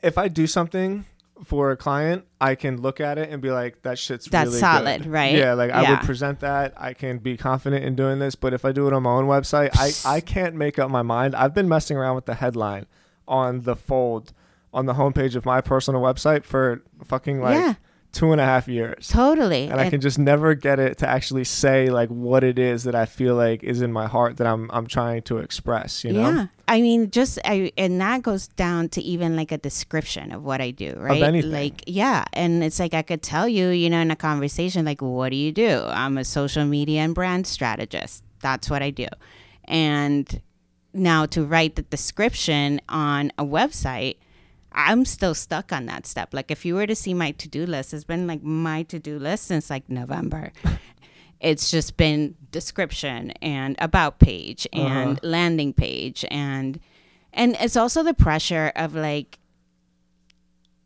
if 0.02 0.18
I 0.18 0.26
do 0.28 0.46
something 0.46 1.06
for 1.44 1.70
a 1.70 1.76
client, 1.76 2.24
I 2.40 2.54
can 2.54 2.80
look 2.80 3.00
at 3.00 3.18
it 3.18 3.30
and 3.30 3.40
be 3.40 3.50
like, 3.50 3.82
"That 3.82 3.98
shit's 3.98 4.26
That's 4.26 4.48
really 4.48 4.60
solid, 4.60 5.02
good." 5.02 5.10
right? 5.10 5.34
Yeah, 5.34 5.54
like 5.54 5.70
I 5.70 5.90
would 5.90 6.00
present 6.00 6.40
that. 6.40 6.74
I 6.76 6.94
can 6.94 7.18
be 7.18 7.36
confident 7.36 7.84
in 7.84 7.94
doing 7.94 8.18
this. 8.18 8.34
But 8.34 8.52
if 8.52 8.64
I 8.64 8.72
do 8.72 8.86
it 8.86 8.92
on 8.92 9.02
my 9.02 9.10
own 9.10 9.26
website, 9.26 9.70
I 9.74 10.16
I 10.16 10.20
can't 10.20 10.54
make 10.54 10.78
up 10.78 10.90
my 10.90 11.02
mind. 11.02 11.34
I've 11.34 11.54
been 11.54 11.68
messing 11.68 11.96
around 11.96 12.14
with 12.16 12.26
the 12.26 12.34
headline 12.34 12.86
on 13.26 13.62
the 13.62 13.76
fold 13.76 14.32
on 14.72 14.86
the 14.86 14.94
homepage 14.94 15.34
of 15.34 15.44
my 15.44 15.60
personal 15.60 16.00
website 16.00 16.44
for 16.44 16.82
fucking 17.04 17.40
like 17.40 17.56
Yeah. 17.56 17.74
Two 18.12 18.32
and 18.32 18.40
a 18.40 18.44
half 18.44 18.66
years. 18.66 19.08
Totally. 19.08 19.68
And 19.68 19.80
I 19.80 19.88
can 19.88 20.00
just 20.00 20.18
never 20.18 20.54
get 20.54 20.78
it 20.78 20.98
to 20.98 21.08
actually 21.08 21.44
say 21.44 21.90
like 21.90 22.08
what 22.08 22.42
it 22.42 22.58
is 22.58 22.84
that 22.84 22.94
I 22.94 23.06
feel 23.06 23.34
like 23.36 23.62
is 23.62 23.82
in 23.82 23.92
my 23.92 24.06
heart 24.06 24.36
that 24.38 24.46
I'm 24.46 24.70
I'm 24.72 24.86
trying 24.86 25.22
to 25.22 25.38
express. 25.38 26.04
You 26.04 26.14
know, 26.14 26.30
Yeah. 26.30 26.46
I 26.66 26.80
mean, 26.80 27.10
just 27.10 27.38
I, 27.44 27.72
and 27.76 28.00
that 28.00 28.22
goes 28.22 28.46
down 28.48 28.88
to 28.90 29.02
even 29.02 29.36
like 29.36 29.52
a 29.52 29.58
description 29.58 30.32
of 30.32 30.44
what 30.44 30.60
I 30.60 30.70
do, 30.70 30.94
right? 30.98 31.22
anything. 31.22 31.50
Like, 31.50 31.82
yeah, 31.86 32.24
and 32.32 32.62
it's 32.62 32.78
like 32.78 32.94
I 32.94 33.02
could 33.02 33.22
tell 33.22 33.48
you, 33.48 33.68
you 33.68 33.90
know, 33.90 34.00
in 34.00 34.10
a 34.10 34.16
conversation, 34.16 34.84
like, 34.84 35.02
what 35.02 35.30
do 35.30 35.36
you 35.36 35.52
do? 35.52 35.82
I'm 35.86 36.16
a 36.18 36.24
social 36.24 36.64
media 36.64 37.00
and 37.00 37.14
brand 37.14 37.46
strategist. 37.46 38.22
That's 38.40 38.70
what 38.70 38.82
I 38.82 38.90
do. 38.90 39.06
And 39.64 40.40
now 40.92 41.26
to 41.26 41.44
write 41.44 41.76
the 41.76 41.82
description 41.82 42.80
on 42.88 43.32
a 43.38 43.44
website, 43.44 44.16
I'm 44.72 45.04
still 45.04 45.34
stuck 45.34 45.72
on 45.72 45.86
that 45.86 46.06
step. 46.06 46.32
Like, 46.32 46.50
if 46.50 46.64
you 46.64 46.74
were 46.74 46.86
to 46.86 46.94
see 46.94 47.14
my 47.14 47.32
to 47.32 47.48
do 47.48 47.66
list, 47.66 47.92
it's 47.92 48.04
been 48.04 48.26
like 48.26 48.42
my 48.42 48.84
to 48.84 48.98
do 48.98 49.18
list 49.18 49.46
since 49.46 49.68
like 49.70 49.88
November. 49.88 50.52
it's 51.40 51.70
just 51.70 51.96
been 51.96 52.36
description 52.52 53.32
and 53.42 53.76
about 53.78 54.18
page 54.18 54.66
and 54.72 55.18
uh-huh. 55.18 55.20
landing 55.22 55.72
page 55.72 56.24
and 56.30 56.78
and 57.32 57.56
it's 57.60 57.76
also 57.76 58.02
the 58.02 58.14
pressure 58.14 58.72
of 58.76 58.94
like 58.94 59.39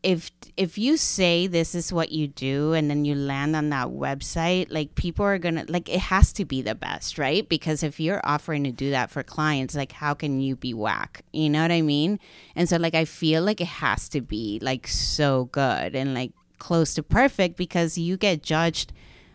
if 0.05 0.31
if 0.57 0.77
you 0.77 0.97
say 0.99 1.47
this 1.47 1.75
is 1.75 1.93
what 1.93 2.13
you 2.13 2.29
do 2.29 2.75
and 2.75 2.91
then 2.91 3.05
you 3.07 3.15
land 3.15 3.57
on 3.57 3.71
that 3.71 3.89
website 3.89 4.67
like 4.71 4.95
people 4.95 5.25
are 5.25 5.39
gonna 5.39 5.65
like 5.67 5.89
it 5.89 5.99
has 5.99 6.33
to 6.35 6.45
be 6.45 6.61
the 6.61 6.75
best 6.75 7.19
right? 7.19 7.49
Because 7.49 7.83
if 7.83 7.99
you're 7.99 8.21
offering 8.23 8.65
to 8.65 8.71
do 8.71 8.91
that 8.91 9.11
for 9.11 9.23
clients 9.23 9.75
like 9.75 9.93
how 9.93 10.13
can 10.13 10.41
you 10.41 10.57
be 10.57 10.75
whack? 10.75 11.25
You 11.33 11.49
know 11.49 11.63
what 11.63 11.73
i 11.73 11.81
mean? 11.81 12.21
And 12.55 12.69
so 12.69 12.77
like 12.77 12.95
i 12.95 13.07
feel 13.07 13.43
like 13.43 13.63
it 13.63 13.67
has 13.67 14.09
to 14.11 14.21
be 14.21 14.59
like 14.63 14.87
so 14.87 15.47
good 15.47 15.97
and 15.97 16.13
like 16.15 16.33
close 16.59 16.93
to 16.95 17.03
perfect 17.03 17.57
because 17.57 17.97
you 17.97 18.19
get 18.19 18.43
judged 18.43 18.93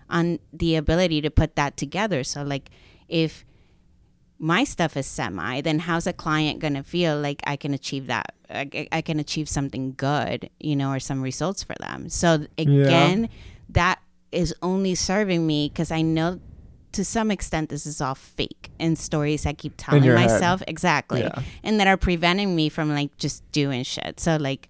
on 0.08 0.40
the 0.54 0.76
ability 0.76 1.22
to 1.22 1.32
put 1.32 1.56
that 1.56 1.78
together. 1.78 2.24
So 2.24 2.44
like 2.44 2.70
if 3.08 3.44
my 4.40 4.64
stuff 4.64 4.96
is 4.96 5.06
semi, 5.06 5.62
then 5.62 5.80
how's 5.80 6.08
a 6.08 6.14
client 6.14 6.60
going 6.60 6.76
to 6.76 6.84
feel 6.84 7.20
like 7.20 7.42
I 7.46 7.56
can 7.58 7.74
achieve 7.74 8.08
that? 8.08 8.34
I, 8.50 8.88
I 8.92 9.02
can 9.02 9.20
achieve 9.20 9.50
something 9.50 9.94
good, 9.98 10.50
you 10.60 10.76
know, 10.76 10.92
or 10.92 11.00
some 11.00 11.22
results 11.22 11.62
for 11.62 11.76
them. 11.80 12.10
So 12.10 12.46
again, 12.58 13.30
that 13.70 14.00
is 14.32 14.56
only 14.62 14.96
serving 14.96 15.46
me 15.46 15.70
because 15.70 15.92
I 15.92 16.02
know 16.02 16.40
to 16.94 17.06
some 17.06 17.30
extent 17.32 17.70
this 17.70 17.86
is 17.86 18.02
all 18.02 18.16
fake 18.16 18.72
and 18.80 18.98
stories 18.98 19.46
I 19.46 19.54
keep 19.54 19.74
telling 19.78 20.04
your 20.04 20.18
head. 20.18 20.30
myself 20.30 20.64
exactly, 20.68 21.22
Yeah. 21.22 21.42
and 21.64 21.80
that 21.80 21.88
are 21.88 21.98
preventing 21.98 22.56
me 22.56 22.70
from 22.70 22.90
like 22.90 23.16
just 23.18 23.50
doing 23.52 23.84
shit. 23.84 24.20
So 24.20 24.38
like. 24.38 24.70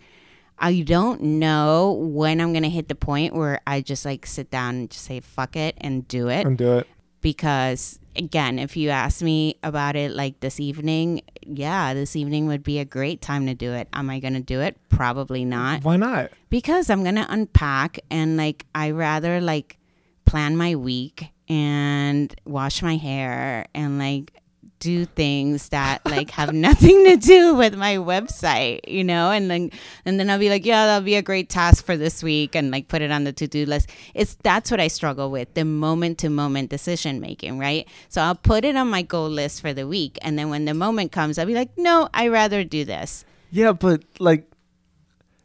I 0.62 0.82
don't 0.82 1.22
know 1.22 1.94
when 1.94 2.42
I'm 2.42 2.52
gonna 2.52 2.68
hit 2.68 2.90
the 2.90 2.96
point 2.96 3.34
where 3.34 3.62
I 3.66 3.80
just 3.80 4.04
like 4.04 4.26
sit 4.26 4.52
down 4.52 4.76
and 4.76 4.90
just 4.92 5.06
say 5.06 5.22
fuck 5.22 5.56
it 5.56 5.76
and 5.80 6.06
do 6.06 6.28
it 6.28 6.46
and 6.46 6.58
do 6.58 6.80
it. 6.80 6.88
because 7.22 7.98
again, 8.20 8.60
if 8.60 8.78
you 8.78 8.90
ask 8.90 9.22
me 9.22 9.56
about 9.64 9.96
it 9.96 10.12
like 10.12 10.40
this 10.42 10.60
evening, 10.60 11.22
yeah, 11.42 11.94
this 11.94 12.16
evening 12.16 12.48
would 12.48 12.64
be 12.64 12.80
a 12.80 12.86
great 12.86 13.22
time 13.22 13.48
to 13.48 13.56
do 13.56 13.74
it. 13.74 13.88
Am 13.94 14.10
I 14.10 14.20
going 14.20 14.34
to 14.34 14.42
do 14.42 14.62
it? 14.62 14.78
Probably 14.90 15.46
not. 15.46 15.84
Why 15.84 15.96
not? 15.96 16.32
Because 16.50 16.90
I'm 16.90 17.04
going 17.04 17.16
to 17.16 17.26
unpack 17.30 18.00
and 18.12 18.38
like 18.38 18.66
I 18.76 18.92
rather 18.92 19.42
like 19.42 19.78
plan 20.26 20.58
my 20.58 20.76
week 20.76 21.30
and 21.48 22.34
wash 22.46 22.84
my 22.84 22.98
hair 22.98 23.66
and 23.74 23.98
like 23.98 24.34
do 24.80 25.06
things 25.06 25.70
that 25.70 26.06
like 26.06 26.32
have 26.32 26.54
nothing 26.54 27.06
to 27.06 27.18
do 27.18 27.54
with 27.54 27.76
my 27.76 27.96
website, 27.96 28.80
you 28.88 29.04
know, 29.04 29.32
and 29.32 29.50
then 29.50 29.72
and 30.06 30.20
then 30.20 30.30
I'll 30.30 30.40
be 30.40 30.50
like, 30.50 30.66
yeah, 30.66 30.86
that'll 30.86 31.06
be 31.06 31.16
a 31.16 31.22
great 31.22 31.50
task 31.50 31.86
for 31.86 31.98
this 31.98 32.24
week 32.24 32.56
and 32.56 32.72
like 32.72 32.88
put 32.88 33.02
it 33.02 33.12
on 33.12 33.24
the 33.24 33.34
to-do 33.34 33.66
list. 33.66 33.90
It's 34.14 34.36
that's 34.44 34.72
what 34.72 34.80
I 34.80 34.88
struggle 34.88 35.32
with, 35.32 35.54
the 35.54 35.66
moment 35.66 36.18
to 36.20 36.30
moment 36.30 36.70
decision 36.70 37.20
making, 37.20 37.60
right? 37.60 37.88
So 38.08 38.22
I'll 38.22 38.36
put 38.36 38.66
it 38.66 38.76
on 38.76 38.90
my 38.90 39.02
goal 39.02 39.30
list 39.30 39.62
for 39.62 39.74
the 39.74 39.88
week 39.88 40.18
and 40.22 40.40
then 40.40 40.50
when 40.50 40.66
the 40.66 40.74
moment 40.74 41.12
comes, 41.12 41.38
I'll 41.38 41.46
be 41.46 41.56
like, 41.56 41.78
no, 41.78 42.10
I 42.14 42.28
rather 42.30 42.64
do 42.64 42.86
this. 42.86 43.26
Yeah, 43.52 43.74
but 43.74 44.04
like 44.20 44.50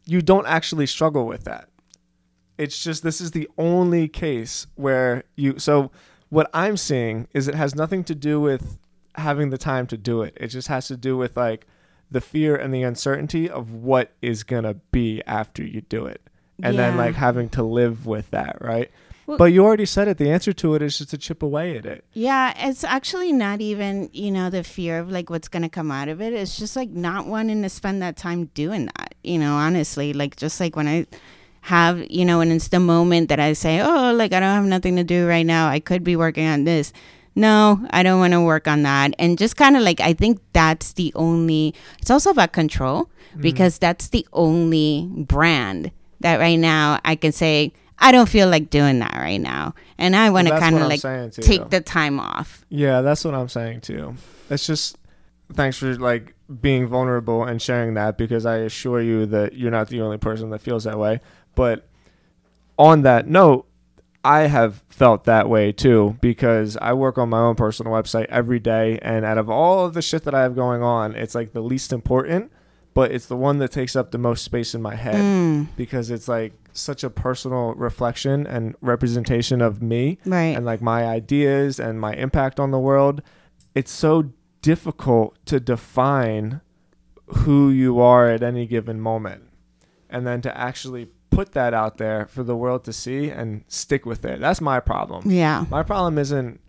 you 0.07 0.23
don't 0.23 0.47
actually 0.47 0.87
struggle 0.87 1.26
with 1.26 1.45
that. 1.45 1.69
It's 2.57 2.83
just 2.83 3.03
this 3.03 3.21
is 3.21 3.33
the 3.33 3.49
only 3.59 4.07
case 4.07 4.67
where 4.76 5.25
you 5.35 5.59
so 5.59 5.91
what 6.29 6.50
I'm 6.53 6.76
seeing 6.76 7.29
is 7.33 7.49
it 7.49 7.55
has 7.55 7.75
nothing 7.75 8.05
to 8.05 8.14
do 8.14 8.41
with 8.41 8.79
having 9.14 9.50
the 9.50 9.59
time 9.59 9.87
to 9.88 9.97
do 9.97 10.23
it. 10.23 10.37
It 10.40 10.49
just 10.49 10.68
has 10.68 10.88
to 10.88 10.97
do 10.97 11.16
with 11.16 11.37
like 11.37 11.66
the 12.11 12.21
fear 12.21 12.54
and 12.56 12.73
the 12.73 12.83
uncertainty 12.83 13.49
of 13.49 13.73
what 13.73 14.12
is 14.23 14.42
going 14.42 14.64
to 14.64 14.75
be 14.92 15.23
after 15.26 15.64
you 15.64 15.80
do 15.83 16.06
it. 16.06 16.21
And 16.62 16.78
then 16.78 16.97
like 16.97 17.14
having 17.16 17.49
to 17.50 17.62
live 17.64 18.06
with 18.06 18.30
that, 18.30 18.59
right? 18.61 18.90
Well- 19.26 19.38
but 19.38 19.47
you 19.47 19.64
already 19.64 19.87
said 19.87 20.06
it. 20.06 20.18
The 20.18 20.30
answer 20.30 20.52
to 20.52 20.75
it 20.75 20.83
is 20.83 20.99
just 20.99 21.11
to 21.11 21.18
chip 21.18 21.42
away 21.42 21.76
at 21.78 21.87
it. 21.87 22.04
Yeah, 22.12 22.52
it's 22.68 22.85
actually 22.85 23.33
not 23.33 23.61
even, 23.61 24.11
you 24.12 24.30
know, 24.30 24.50
the 24.50 24.62
fear 24.62 24.99
of 24.99 25.11
like 25.11 25.30
what's 25.30 25.49
going 25.49 25.62
to 25.62 25.68
come 25.68 25.90
out 25.90 26.09
of 26.09 26.21
it. 26.21 26.33
It's 26.33 26.59
just 26.59 26.76
like 26.76 26.90
not 26.90 27.26
wanting 27.26 27.62
to 27.62 27.68
spend 27.68 28.02
that 28.02 28.16
time 28.16 28.47
doing 28.54 28.87
that, 28.97 29.14
you 29.25 29.38
know, 29.38 29.54
honestly. 29.54 30.12
Like, 30.12 30.37
just 30.37 30.61
like 30.61 30.76
when 30.76 30.87
I 30.87 31.06
have, 31.62 32.04
you 32.11 32.25
know, 32.26 32.40
and 32.40 32.52
it's 32.52 32.68
the 32.68 32.80
moment 32.80 33.30
that 33.30 33.40
I 33.40 33.54
say, 33.54 33.80
oh, 33.80 34.12
like 34.12 34.33
I 34.35 34.40
don't 34.40 34.54
have 34.54 34.64
nothing 34.66 34.97
to 34.97 35.04
do 35.04 35.26
right 35.26 35.47
now. 35.47 35.68
I 35.68 35.80
could 35.80 36.04
be 36.04 36.14
working 36.16 36.47
on 36.47 36.64
this. 36.64 36.92
No, 37.35 37.85
I 37.91 38.03
don't 38.03 38.21
want 38.21 38.33
to 38.33 38.41
work 38.41 38.69
on 38.69 38.83
that. 38.83 39.14
And 39.19 39.37
just 39.37 39.57
kind 39.57 39.76
of 39.76 39.83
like, 39.83 40.00
I 40.00 40.12
think 40.12 40.41
that's 40.53 40.93
the 40.93 41.12
only, 41.14 41.75
it's 41.99 42.11
also 42.11 42.31
about 42.31 42.53
control 42.53 43.11
mm. 43.37 43.43
because 43.43 43.79
that's 43.79 44.09
the 44.09 44.26
only 44.33 45.09
brand 45.17 45.91
that 46.21 46.38
right 46.38 46.59
now 46.59 47.00
I 47.05 47.17
can 47.17 47.33
say, 47.33 47.73
I 47.99 48.12
don't 48.12 48.29
feel 48.29 48.49
like 48.49 48.71
doing 48.71 48.99
that 49.00 49.14
right 49.17 49.41
now. 49.41 49.75
And 49.99 50.17
I 50.17 50.31
want 50.31 50.49
to 50.49 50.59
kind 50.59 50.76
of 50.76 50.88
like 50.88 51.00
take 51.33 51.71
the 51.71 51.81
time 51.81 52.19
off. 52.21 52.64
Yeah, 52.69 53.00
that's 53.03 53.25
what 53.25 53.35
I'm 53.35 53.49
saying 53.49 53.83
too. 53.83 54.14
It's 54.50 54.67
just 54.67 54.97
thanks 55.53 55.79
for 55.79 55.95
like 55.95 56.35
being 56.61 56.87
vulnerable 56.87 57.45
and 57.45 57.61
sharing 57.61 57.95
that 57.95 58.19
because 58.19 58.47
I 58.47 58.59
assure 58.59 59.00
you 59.00 59.26
that 59.26 59.55
you're 59.55 59.71
not 59.71 59.88
the 59.88 60.00
only 60.03 60.19
person 60.19 60.50
that 60.50 60.61
feels 60.61 60.85
that 60.85 60.99
way. 60.99 61.21
But 61.55 61.88
on 62.79 63.03
that 63.03 63.29
note, 63.29 63.67
I 64.25 64.47
have 64.47 64.83
felt 64.88 65.25
that 65.25 65.49
way 65.49 65.71
too 65.71 66.16
because 66.21 66.76
I 66.78 66.95
work 66.95 67.19
on 67.19 67.28
my 67.28 67.40
own 67.40 67.57
personal 67.57 67.93
website 67.93 68.26
every 68.26 68.59
day 68.59 68.99
and 69.02 69.25
out 69.25 69.38
of 69.38 69.50
all 69.50 69.85
of 69.85 69.93
the 69.95 70.00
shit 70.02 70.25
that 70.25 70.35
I 70.35 70.43
have 70.43 70.54
going 70.54 70.83
on, 70.83 71.14
it's 71.14 71.35
like 71.35 71.52
the 71.52 71.61
least 71.61 71.93
important, 71.93 72.50
but 72.95 73.12
it's 73.12 73.26
the 73.26 73.37
one 73.37 73.59
that 73.59 73.71
takes 73.71 73.95
up 73.95 74.11
the 74.12 74.19
most 74.19 74.43
space 74.45 74.75
in 74.75 74.81
my 74.81 74.95
head 74.95 75.16
Mm, 75.16 75.69
because 75.76 76.11
it's 76.11 76.26
like 76.28 76.54
such 76.73 77.04
a 77.04 77.11
personal 77.11 77.75
reflection 77.75 78.47
and 78.47 78.75
representation 78.81 79.61
of 79.61 79.83
me 79.83 80.19
right. 80.25 80.57
and 80.57 80.64
like 80.64 80.81
my 80.81 81.04
ideas 81.07 81.78
and 81.78 82.00
my 82.00 82.14
impact 82.14 82.59
on 82.59 82.71
the 82.71 82.78
world, 82.78 83.21
it's 83.75 83.93
so 83.93 84.31
difficult 84.62 85.37
to 85.45 85.61
define 85.61 86.61
who 87.26 87.69
you 87.71 88.00
are 88.00 88.28
at 88.28 88.43
any 88.43 88.66
given 88.66 89.00
moment. 89.00 89.43
And 90.09 90.26
then 90.26 90.40
to 90.43 90.57
actually 90.57 91.09
put 91.35 91.53
that 91.53 91.75
out 91.75 91.99
there 91.99 92.26
for 92.26 92.43
the 92.43 92.57
world 92.57 92.85
to 92.85 92.93
see 92.93 93.31
and 93.31 93.64
stick 93.69 94.07
with 94.07 94.25
it. 94.25 94.41
That's 94.41 94.61
my 94.61 94.81
problem. 94.81 95.31
yeah. 95.31 95.64
My 95.71 95.83
problem 95.83 96.19
isn't 96.19 96.61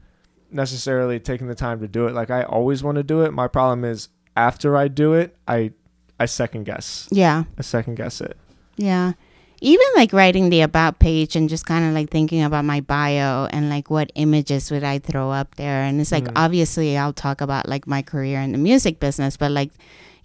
necessarily 0.52 1.20
taking 1.20 1.48
the 1.48 1.56
time 1.56 1.80
to 1.82 1.88
do 1.88 2.08
it 2.08 2.14
like 2.14 2.30
I 2.30 2.44
always 2.44 2.84
want 2.84 2.96
to 2.98 3.04
do 3.04 3.22
it. 3.22 3.32
My 3.34 3.48
problem 3.48 3.84
is 3.84 4.10
after 4.38 4.78
I 4.78 4.88
do 4.88 5.14
it, 5.14 5.36
I 5.48 5.72
I 6.20 6.26
second 6.28 6.64
guess. 6.66 7.08
Yeah. 7.12 7.44
I 7.58 7.62
second 7.62 7.96
guess 7.96 8.22
it. 8.22 8.38
Yeah. 8.78 9.14
Even 9.62 9.86
like 9.96 10.14
writing 10.14 10.50
the 10.50 10.62
about 10.62 11.00
page 11.00 11.36
and 11.36 11.50
just 11.50 11.66
kind 11.66 11.86
of 11.86 11.94
like 11.94 12.10
thinking 12.10 12.44
about 12.44 12.66
my 12.66 12.82
bio 12.82 13.46
and 13.52 13.70
like 13.70 13.90
what 13.90 14.12
images 14.16 14.70
would 14.72 14.84
I 14.84 15.00
throw 15.00 15.32
up 15.32 15.56
there. 15.56 15.82
And 15.84 16.00
it's 16.00 16.12
like, 16.12 16.26
Mm. 16.26 16.34
obviously, 16.36 16.98
I'll 16.98 17.14
talk 17.14 17.42
about 17.42 17.68
like 17.68 17.88
my 17.88 18.02
career 18.02 18.40
in 18.42 18.52
the 18.52 18.58
music 18.58 19.00
business, 19.00 19.38
but 19.38 19.52
like, 19.52 19.72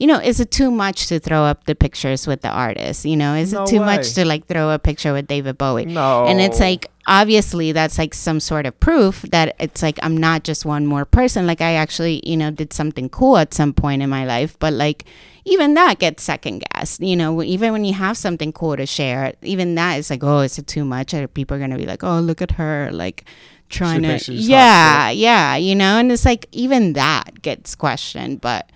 you 0.00 0.07
know, 0.07 0.19
is 0.19 0.40
it 0.40 0.50
too 0.50 0.71
much 0.71 1.09
to 1.09 1.21
throw 1.21 1.42
up 1.42 1.64
the 1.64 1.75
pictures 1.75 2.26
with 2.26 2.40
the 2.40 2.49
artist? 2.49 3.04
You 3.04 3.19
know, 3.19 3.35
is 3.35 3.52
No 3.52 3.64
it 3.64 3.69
too 3.69 3.80
way. 3.80 3.85
much 3.85 4.14
to 4.14 4.25
like 4.25 4.47
throw 4.47 4.71
a 4.71 4.78
picture 4.78 5.12
with 5.12 5.28
David 5.28 5.59
Bowie? 5.59 5.85
No. 5.85 6.25
And 6.26 6.40
it's 6.40 6.59
like 6.59 6.90
obviously 7.07 7.73
that's 7.73 7.99
like 7.99 8.14
some 8.14 8.40
sort 8.40 8.64
of 8.64 8.80
proof 8.80 9.23
that 9.30 9.54
it's 9.61 9.83
like 9.83 9.99
I'm 10.02 10.16
not 10.16 10.42
just 10.42 10.64
one 10.64 10.87
more 10.87 11.04
person. 11.04 11.47
Like 11.47 11.61
I 11.61 11.75
actually, 11.75 12.23
you 12.25 12.38
know, 12.38 12.50
did 12.50 12.73
something 12.73 13.11
cool 13.11 13.37
at 13.37 13.52
some 13.52 13.75
point 13.75 14.00
in 14.00 14.09
my 14.09 14.25
life, 14.25 14.59
but 14.59 14.73
like 14.73 15.04
even 15.45 15.75
that 15.75 15.99
gets 15.99 16.23
second 16.23 16.64
guessed. 16.73 17.00
You 17.00 17.16
know, 17.16 17.42
even 17.42 17.71
when 17.73 17.85
you 17.85 17.92
have 17.92 18.16
something 18.16 18.54
cool 18.54 18.78
to 18.78 18.87
share, 18.87 19.35
even 19.42 19.75
that 19.75 19.99
is 19.99 20.09
like, 20.09 20.25
oh, 20.25 20.38
is 20.40 20.59
it 20.59 20.66
too 20.66 20.87
much? 20.87 21.12
Or 21.12 21.28
people 21.28 21.59
are 21.59 21.61
gonna 21.61 21.76
be 21.76 21.85
like, 21.85 22.02
oh, 22.02 22.21
look 22.21 22.40
at 22.40 22.52
her, 22.52 22.88
like 22.90 23.25
trying 23.69 24.00
thinks 24.00 24.25
to, 24.26 24.33
yeah, 24.33 25.11
yeah, 25.11 25.57
you 25.57 25.75
know. 25.75 25.99
And 25.99 26.11
it's 26.11 26.25
like 26.25 26.47
even 26.52 26.95
that 26.95 27.42
gets 27.42 27.75
questioned, 27.75 28.40
but 28.40 28.71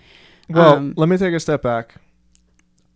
Well, 0.49 0.75
Um, 0.77 0.95
let 0.97 1.09
me 1.09 1.17
take 1.17 1.35
a 1.35 1.41
step 1.41 1.63
back. 1.63 1.95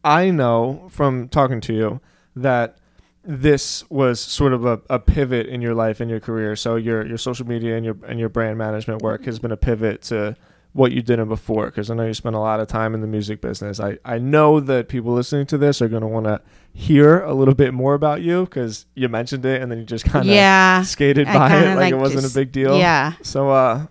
I 0.05 0.31
know 0.31 0.89
from 0.91 1.29
talking 1.29 1.61
to 1.63 1.75
you 1.75 2.01
that 2.37 2.77
this 3.25 3.89
was 3.91 4.21
sort 4.21 4.53
of 4.53 4.65
a, 4.65 4.81
a 4.89 4.99
pivot 4.99 5.47
in 5.47 5.61
your 5.61 5.75
life 5.75 6.01
and 6.01 6.11
your 6.11 6.21
career. 6.21 6.57
So 6.57 6.77
your 6.77 7.07
your 7.07 7.19
social 7.19 7.47
media 7.47 7.77
and 7.77 7.85
your 7.85 7.97
and 8.07 8.19
your 8.19 8.29
brand 8.29 8.57
management 8.59 9.03
work 9.03 9.25
has 9.27 9.39
been 9.39 9.53
a 9.53 9.57
pivot 9.57 10.03
to 10.03 10.37
what 10.73 10.93
you 10.93 11.03
did 11.03 11.19
in 11.19 11.27
before 11.29 11.67
because 11.67 11.91
I 11.91 11.95
know 11.95 12.07
you 12.07 12.15
spent 12.15 12.37
a 12.37 12.39
lot 12.39 12.61
of 12.61 12.69
time 12.69 12.95
in 12.95 13.01
the 13.01 13.07
music 13.07 13.41
business. 13.41 13.81
I, 13.81 13.99
I 14.05 14.19
know 14.19 14.61
that 14.61 14.89
people 14.89 15.13
listening 15.13 15.47
to 15.47 15.59
this 15.59 15.83
are 15.83 15.89
going 15.89 16.03
to 16.03 16.07
want 16.07 16.27
to 16.27 16.41
hear 16.73 17.21
a 17.23 17.35
little 17.35 17.55
bit 17.55 17.75
more 17.75 17.95
about 17.95 18.23
you 18.23 18.45
because 18.45 18.87
you 18.95 19.09
mentioned 19.09 19.45
it 19.45 19.61
and 19.61 19.73
then 19.73 19.79
you 19.79 19.85
just 19.85 20.05
kind 20.05 20.29
of 20.29 20.35
yeah, 20.35 20.83
skated 20.83 21.27
by 21.27 21.57
it 21.57 21.69
like, 21.71 21.77
like, 21.77 21.93
it 21.93 21.97
wasn't 21.97 22.21
just- 22.23 22.37
a 22.37 22.39
big 22.39 22.53
deal. 22.53 22.79
yeah, 22.79 23.15
So 23.23 23.51
uh 23.51 23.87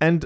and 0.00 0.24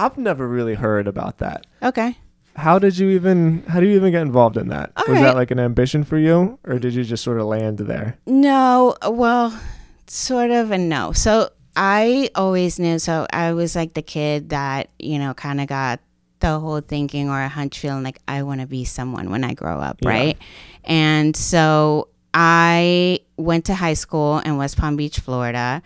I've 0.00 0.16
never 0.18 0.48
really 0.48 0.74
heard 0.74 1.06
about 1.06 1.38
that 1.38 1.66
okay. 1.82 2.16
how 2.56 2.78
did 2.78 2.98
you 2.98 3.10
even 3.10 3.62
how 3.68 3.80
do 3.80 3.86
you 3.86 3.96
even 3.96 4.10
get 4.12 4.22
involved 4.22 4.56
in 4.56 4.68
that 4.68 4.92
All 4.96 5.04
was 5.06 5.16
right. 5.16 5.22
that 5.22 5.34
like 5.36 5.50
an 5.50 5.58
ambition 5.60 6.04
for 6.04 6.18
you 6.18 6.58
or 6.64 6.78
did 6.78 6.94
you 6.94 7.04
just 7.04 7.22
sort 7.24 7.38
of 7.40 7.46
land 7.46 7.78
there 7.78 8.18
No, 8.26 8.96
well, 9.08 9.58
sort 10.06 10.50
of 10.50 10.70
and 10.72 10.88
no. 10.88 11.12
So 11.12 11.50
I 11.76 12.30
always 12.34 12.78
knew. 12.80 12.98
So 12.98 13.26
I 13.32 13.52
was 13.52 13.76
like 13.76 13.94
the 13.94 14.02
kid 14.02 14.48
that, 14.50 14.90
you 14.98 15.18
know, 15.20 15.34
kind 15.34 15.60
of 15.60 15.68
got 15.68 16.00
the 16.40 16.58
whole 16.58 16.80
thinking 16.80 17.28
or 17.30 17.40
a 17.40 17.48
hunch 17.48 17.78
feeling 17.78 18.02
like 18.02 18.18
I 18.26 18.42
want 18.42 18.60
to 18.60 18.66
be 18.66 18.84
someone 18.84 19.30
when 19.30 19.44
I 19.44 19.54
grow 19.54 19.78
up, 19.78 19.98
Yeah. 20.02 20.08
right? 20.08 20.38
And 20.84 21.36
so 21.36 22.08
I 22.34 23.20
went 23.36 23.66
to 23.66 23.74
high 23.74 23.94
school 23.94 24.38
in 24.40 24.56
West 24.56 24.76
Palm 24.78 24.96
Beach, 24.96 25.20
Florida, 25.20 25.80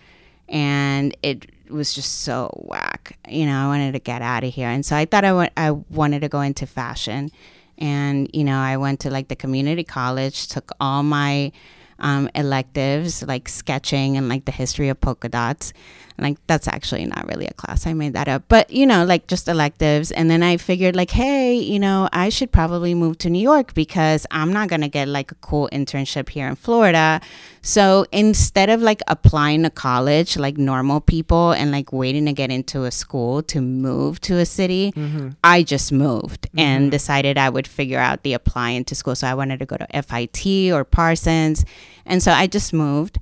and 0.49 1.15
it 1.23 1.51
was 1.71 1.95
just 1.95 2.23
so 2.23 2.51
whack. 2.65 3.19
You 3.29 3.47
know, 3.47 3.57
I 3.57 3.67
wanted 3.67 3.93
to 3.93 3.99
get 3.99 4.23
out 4.23 4.45
of 4.45 4.53
here. 4.53 4.69
And 4.69 4.85
so 4.85 4.97
I 4.97 5.05
thought 5.05 5.25
I 5.25 5.51
I 5.57 5.71
wanted 5.71 6.21
to 6.21 6.29
go 6.29 6.41
into 6.41 6.67
fashion. 6.67 7.31
And, 7.79 8.31
you 8.33 8.45
know, 8.45 8.59
I 8.59 8.77
went 8.77 9.01
to 9.01 9.11
like 9.11 9.29
the 9.29 9.37
community 9.37 9.85
college, 9.85 10.49
took 10.49 10.71
all 10.79 11.03
my 11.03 11.53
um, 11.99 12.29
electives 12.35 13.23
like 13.23 13.49
sketching 13.49 14.17
and 14.17 14.29
like 14.29 14.45
the 14.45 14.53
history 14.53 14.89
of 14.89 15.01
polka 15.01 15.29
dots. 15.29 15.73
Like 16.17 16.39
that's 16.47 16.69
actually 16.69 17.05
not 17.07 17.27
really 17.27 17.47
a 17.47 17.53
class. 17.55 17.87
I 17.87 17.93
made 17.93 18.13
that 18.13 18.29
up. 18.29 18.45
But, 18.49 18.71
you 18.71 18.87
know, 18.87 19.05
like 19.05 19.27
just 19.27 19.49
electives. 19.49 20.13
And 20.13 20.31
then 20.31 20.43
I 20.43 20.57
figured 20.57 20.95
like, 20.95 21.11
hey, 21.11 21.55
you 21.55 21.79
know, 21.81 22.09
I 22.13 22.29
should 22.29 22.53
probably 22.53 22.95
move 22.95 23.19
to 23.19 23.31
New 23.31 23.41
York 23.41 23.75
because 23.75 24.27
I'm 24.31 24.53
not 24.53 24.69
going 24.69 24.83
to 24.83 24.89
get 24.89 25.09
like 25.09 25.33
a 25.33 25.35
cool 25.37 25.69
internship 25.73 26.29
here 26.29 26.47
in 26.47 26.55
Florida. 26.55 27.21
So 27.63 28.07
instead 28.13 28.71
of 28.71 28.81
like 28.81 29.03
applying 29.09 29.65
to 29.65 29.71
college 29.71 30.37
like 30.37 30.57
normal 30.57 31.01
people 31.01 31.53
and 31.53 31.73
like 31.73 31.93
waiting 31.93 32.27
to 32.27 32.33
get 32.33 32.51
into 32.51 32.85
a 32.85 32.91
school 32.91 33.43
to 33.45 33.61
move 33.61 34.21
to 34.21 34.39
a 34.39 34.47
city, 34.47 34.93
mm-hmm. 34.93 35.31
I 35.43 35.63
just 35.65 35.91
moved 35.91 36.49
and 36.57 36.85
mm-hmm. 36.85 36.91
decided 36.91 37.39
I 37.39 37.51
would 37.51 37.67
figure 37.67 37.99
out 37.99 38.23
the 38.23 38.35
applying 38.35 38.85
to 38.85 38.95
school. 38.95 39.17
So 39.17 39.27
I 39.27 39.35
wanted 39.35 39.59
to 39.59 39.67
go 39.67 39.77
to 39.79 40.03
FIT 40.03 40.73
or 40.73 40.85
Parsons. 40.85 41.65
And 42.07 42.23
so 42.23 42.31
I 42.31 42.47
just 42.47 42.73
moved. 42.73 43.19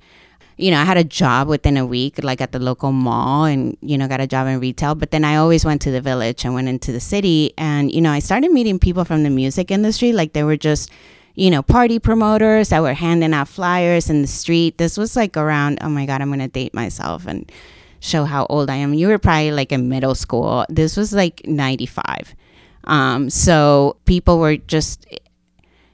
You 0.63 0.71
know, 0.71 0.79
I 0.79 0.85
had 0.85 0.95
a 0.95 1.03
job 1.03 1.49
within 1.49 1.75
a 1.75 1.85
week, 1.85 2.23
like 2.23 2.39
at 2.39 2.53
the 2.53 2.59
local 2.59 2.93
mall, 2.93 3.43
and, 3.43 3.75
you 3.81 3.97
know, 3.97 4.07
got 4.07 4.21
a 4.21 4.27
job 4.27 4.47
in 4.47 4.61
retail. 4.61 4.95
But 4.95 5.11
then 5.11 5.25
I 5.25 5.35
always 5.35 5.65
went 5.65 5.81
to 5.81 5.91
the 5.91 5.99
village 5.99 6.45
and 6.45 6.53
went 6.53 6.69
into 6.69 6.93
the 6.93 7.01
city. 7.01 7.51
And, 7.57 7.91
you 7.91 7.99
know, 7.99 8.11
I 8.11 8.19
started 8.19 8.51
meeting 8.51 8.79
people 8.79 9.03
from 9.03 9.23
the 9.23 9.29
music 9.29 9.71
industry. 9.71 10.13
Like 10.13 10.31
they 10.31 10.43
were 10.43 10.55
just, 10.55 10.89
you 11.35 11.51
know, 11.51 11.61
party 11.61 11.99
promoters 11.99 12.69
that 12.69 12.81
were 12.81 12.93
handing 12.93 13.33
out 13.33 13.49
flyers 13.49 14.09
in 14.09 14.21
the 14.21 14.27
street. 14.27 14.77
This 14.77 14.97
was 14.97 15.17
like 15.17 15.35
around, 15.35 15.79
oh 15.81 15.89
my 15.89 16.05
God, 16.05 16.21
I'm 16.21 16.29
going 16.29 16.39
to 16.39 16.47
date 16.47 16.73
myself. 16.73 17.27
And 17.27 17.51
show 17.99 18.25
how 18.25 18.45
old 18.49 18.69
I 18.69 18.75
am. 18.75 18.93
You 18.93 19.07
were 19.07 19.19
probably 19.19 19.51
like 19.51 19.71
in 19.71 19.89
middle 19.89 20.15
school. 20.15 20.65
This 20.69 20.95
was 20.95 21.13
like 21.13 21.41
95. 21.45 22.35
Um, 22.85 23.29
so 23.29 23.97
people 24.05 24.39
were 24.39 24.57
just, 24.57 25.07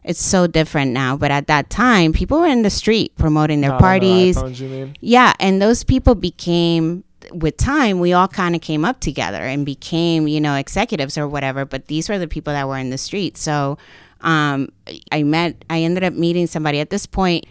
it's 0.09 0.21
so 0.23 0.47
different 0.47 0.91
now. 0.91 1.15
But 1.15 1.29
at 1.29 1.45
that 1.47 1.69
time, 1.69 2.13
people 2.13 2.39
were 2.39 2.47
in 2.47 2.63
the 2.63 2.71
street 2.71 3.15
promoting 3.15 3.61
their 3.61 3.69
Not 3.69 3.79
parties. 3.79 4.35
iPhones, 4.35 4.59
you 4.59 4.67
mean? 4.67 4.95
Yeah, 5.01 5.33
and 5.39 5.61
those 5.61 5.83
people 5.83 6.15
became 6.15 7.03
with 7.31 7.57
time 7.57 7.99
we 7.99 8.11
all 8.11 8.27
kind 8.27 8.55
of 8.55 8.61
came 8.61 8.83
up 8.83 8.99
together 9.01 9.37
and 9.37 9.65
became, 9.67 10.27
you 10.27 10.41
know, 10.41 10.55
executives 10.55 11.15
or 11.15 11.27
whatever, 11.27 11.63
but 11.63 11.85
these 11.85 12.09
were 12.09 12.17
the 12.17 12.27
people 12.27 12.51
that 12.51 12.67
were 12.67 12.77
in 12.77 12.89
the 12.89 12.97
street. 12.97 13.37
So 13.37 13.77
um 14.21 14.69
I 15.11 15.21
met 15.21 15.63
I 15.69 15.81
ended 15.81 16.03
up 16.03 16.13
meeting 16.13 16.47
somebody 16.47 16.79
at 16.79 16.89
this 16.89 17.05
point 17.05 17.45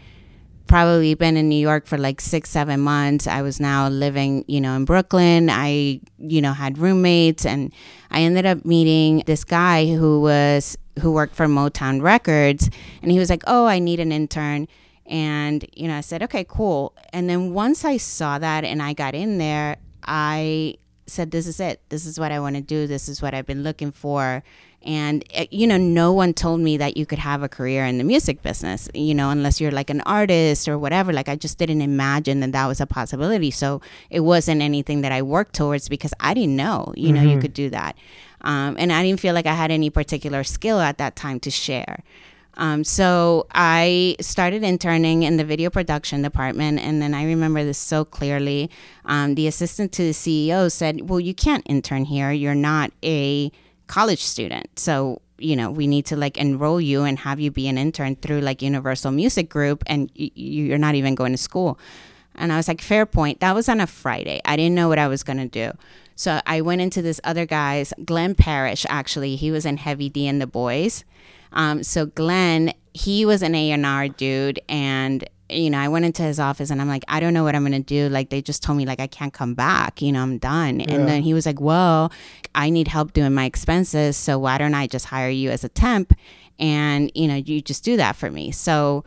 probably 0.67 1.15
been 1.15 1.37
in 1.37 1.49
New 1.49 1.61
York 1.61 1.87
for 1.87 1.97
like 1.97 2.21
6 2.21 2.51
7 2.51 2.81
months. 2.81 3.27
I 3.27 3.43
was 3.43 3.61
now 3.61 3.89
living, 3.89 4.45
you 4.49 4.61
know, 4.61 4.75
in 4.75 4.85
Brooklyn. 4.85 5.49
I, 5.49 6.01
you 6.19 6.43
know, 6.43 6.53
had 6.53 6.77
roommates 6.77 7.47
and 7.47 7.73
I 8.11 8.23
ended 8.23 8.47
up 8.47 8.65
meeting 8.65 9.23
this 9.27 9.45
guy 9.45 9.87
who 9.87 10.21
was 10.21 10.77
who 10.99 11.13
worked 11.13 11.35
for 11.35 11.47
Motown 11.47 12.03
Records 12.03 12.71
and 13.03 13.11
he 13.11 13.19
was 13.19 13.31
like, 13.31 13.43
"Oh, 13.47 13.67
I 13.67 13.79
need 13.79 14.01
an 14.01 14.13
intern." 14.13 14.69
And, 15.09 15.67
you 15.73 15.89
know, 15.89 15.97
I 15.97 16.03
said, 16.03 16.23
okay, 16.25 16.45
cool. 16.47 16.95
And 17.15 17.31
then 17.31 17.55
once 17.55 17.85
I 17.85 17.97
saw 17.97 18.39
that 18.39 18.65
and 18.65 18.83
I 18.83 18.93
got 18.93 19.15
in 19.15 19.39
there, 19.39 19.79
I 20.05 20.77
said, 21.07 21.31
this 21.31 21.47
is 21.47 21.61
it. 21.61 21.81
This 21.89 22.05
is 22.05 22.21
what 22.21 22.31
I 22.31 22.41
want 22.41 22.57
to 22.57 22.63
do. 22.63 22.87
This 22.87 23.09
is 23.09 23.23
what 23.23 23.33
I've 23.33 23.47
been 23.47 23.63
looking 23.63 23.91
for. 23.91 24.43
And, 24.83 25.25
uh, 25.35 25.47
you 25.51 25.67
know, 25.67 25.79
no 25.79 26.13
one 26.13 26.35
told 26.35 26.61
me 26.61 26.77
that 26.77 26.97
you 26.99 27.07
could 27.07 27.19
have 27.19 27.43
a 27.43 27.49
career 27.49 27.85
in 27.87 27.99
the 27.99 28.05
music 28.05 28.43
business, 28.43 28.89
you 28.95 29.15
know, 29.15 29.31
unless 29.31 29.61
you're 29.61 29.73
like 29.73 29.89
an 29.91 30.03
artist 30.03 30.69
or 30.69 30.79
whatever. 30.79 31.13
Like, 31.13 31.29
I 31.29 31.37
just 31.37 31.59
didn't 31.59 31.81
imagine 31.81 32.41
that 32.41 32.53
that 32.53 32.67
was 32.67 32.81
a 32.81 32.87
possibility. 32.87 33.51
So 33.51 33.81
it 34.11 34.21
wasn't 34.21 34.61
anything 34.61 35.01
that 35.01 35.11
I 35.11 35.23
worked 35.23 35.55
towards 35.55 35.89
because 35.89 36.13
I 36.21 36.35
didn't 36.35 36.55
know, 36.55 36.93
you 36.97 37.13
know, 37.13 37.23
you 37.23 37.41
could 37.41 37.55
do 37.55 37.71
that. 37.71 37.97
Um, 38.43 38.77
and 38.79 38.93
I 38.93 39.03
didn't 39.03 39.21
feel 39.21 39.35
like 39.35 39.47
I 39.47 39.55
had 39.55 39.71
any 39.71 39.91
particular 39.91 40.45
skill 40.45 40.81
at 40.81 40.99
that 40.99 41.17
time 41.17 41.41
to 41.41 41.51
share. 41.51 42.03
Um, 42.59 42.83
so 42.83 43.47
I 43.53 44.17
started 44.21 44.65
interning 44.65 45.23
in 45.23 45.37
the 45.37 45.45
video 45.45 45.71
production 45.71 46.23
department, 46.23 46.81
and 46.81 47.01
then 47.01 47.15
I 47.15 47.25
remember 47.25 47.65
this 47.65 47.79
so 47.79 48.05
clearly. 48.05 48.69
Um, 49.05 49.37
the 49.37 49.47
assistant 49.47 49.93
to 49.93 50.03
the 50.03 50.13
CEO 50.13 50.71
said, 50.71 51.09
"Well, 51.09 51.21
you 51.21 51.35
can't 51.35 51.63
intern 51.67 52.05
here. 52.05 52.33
You're 52.33 52.57
not 52.57 52.93
a 53.03 53.51
college 53.87 54.23
student, 54.23 54.79
so." 54.79 55.23
You 55.41 55.55
know, 55.55 55.71
we 55.71 55.87
need 55.87 56.05
to 56.07 56.17
like 56.17 56.37
enroll 56.37 56.81
you 56.81 57.05
and 57.05 57.17
have 57.21 57.39
you 57.39 57.53
be 57.53 57.69
an 57.69 57.79
intern 57.79 58.17
through 58.17 58.41
like 58.41 58.61
Universal 58.61 59.13
Music 59.13 59.49
Group, 59.49 59.85
and 59.87 60.11
y- 60.19 60.33
you're 60.35 60.79
not 60.79 60.97
even 60.97 61.15
going 61.15 61.31
to 61.31 61.39
school. 61.39 61.79
And 62.39 62.53
I 62.53 62.57
was 62.57 62.69
like, 62.69 62.81
fair 62.81 63.07
point. 63.07 63.41
That 63.41 63.55
was 63.55 63.69
on 63.69 63.81
a 63.81 63.87
Friday. 63.87 64.41
I 64.45 64.57
didn't 64.57 64.75
know 64.75 64.89
what 64.89 64.99
I 64.99 65.09
was 65.09 65.23
going 65.23 65.39
to 65.39 65.49
do. 65.49 65.77
So 66.17 66.41
I 66.47 66.61
went 66.63 66.81
into 66.81 67.01
this 67.01 67.21
other 67.23 67.47
guy's, 67.47 67.93
Glenn 68.05 68.35
Parrish, 68.35 68.85
actually. 68.89 69.37
He 69.37 69.51
was 69.51 69.65
in 69.65 69.77
Heavy 69.77 70.09
D 70.09 70.27
and 70.27 70.41
the 70.41 70.47
Boys. 70.47 71.05
Um, 71.53 71.83
so 71.83 72.07
Glenn, 72.07 72.73
he 72.93 73.25
was 73.25 73.43
an 73.43 73.55
A&R 73.55 74.09
dude. 74.09 74.61
And, 74.69 75.29
you 75.49 75.71
know, 75.71 75.79
I 75.79 75.89
went 75.89 76.05
into 76.05 76.23
his 76.23 76.41
office 76.41 76.71
and 76.71 76.81
I'm 76.81 76.89
like, 76.89 77.05
I 77.07 77.21
don't 77.21 77.35
know 77.35 77.45
what 77.45 77.55
I'm 77.55 77.63
going 77.63 77.73
to 77.73 77.79
do. 77.81 78.09
Like, 78.09 78.31
they 78.31 78.43
just 78.43 78.63
told 78.63 78.79
me, 78.79 78.85
like, 78.85 78.99
I 78.99 79.07
can't 79.07 79.33
come 79.33 79.55
back. 79.55 80.03
You 80.03 80.11
know, 80.11 80.23
I'm 80.23 80.39
done. 80.39 80.81
Yeah. 80.81 80.95
And 80.95 81.09
then 81.09 81.23
he 81.23 81.35
was 81.35 81.47
like, 81.47 81.61
well, 81.61 82.13
I 82.55 82.71
need 82.71 82.89
help 82.89 83.13
doing 83.13 83.33
my 83.33 83.45
expenses. 83.45 84.17
So 84.17 84.39
why 84.39 84.59
don't 84.59 84.75
I 84.75 84.89
just 84.89 85.07
hire 85.07 85.31
you 85.31 85.51
as 85.51 85.63
a 85.63 85.69
temp? 85.69 86.13
And, 86.59 87.13
you 87.15 87.29
know, 87.29 87.37
you 87.37 87.61
just 87.61 87.85
do 87.85 87.97
that 87.97 88.17
for 88.17 88.31
me. 88.31 88.51
So 88.51 89.05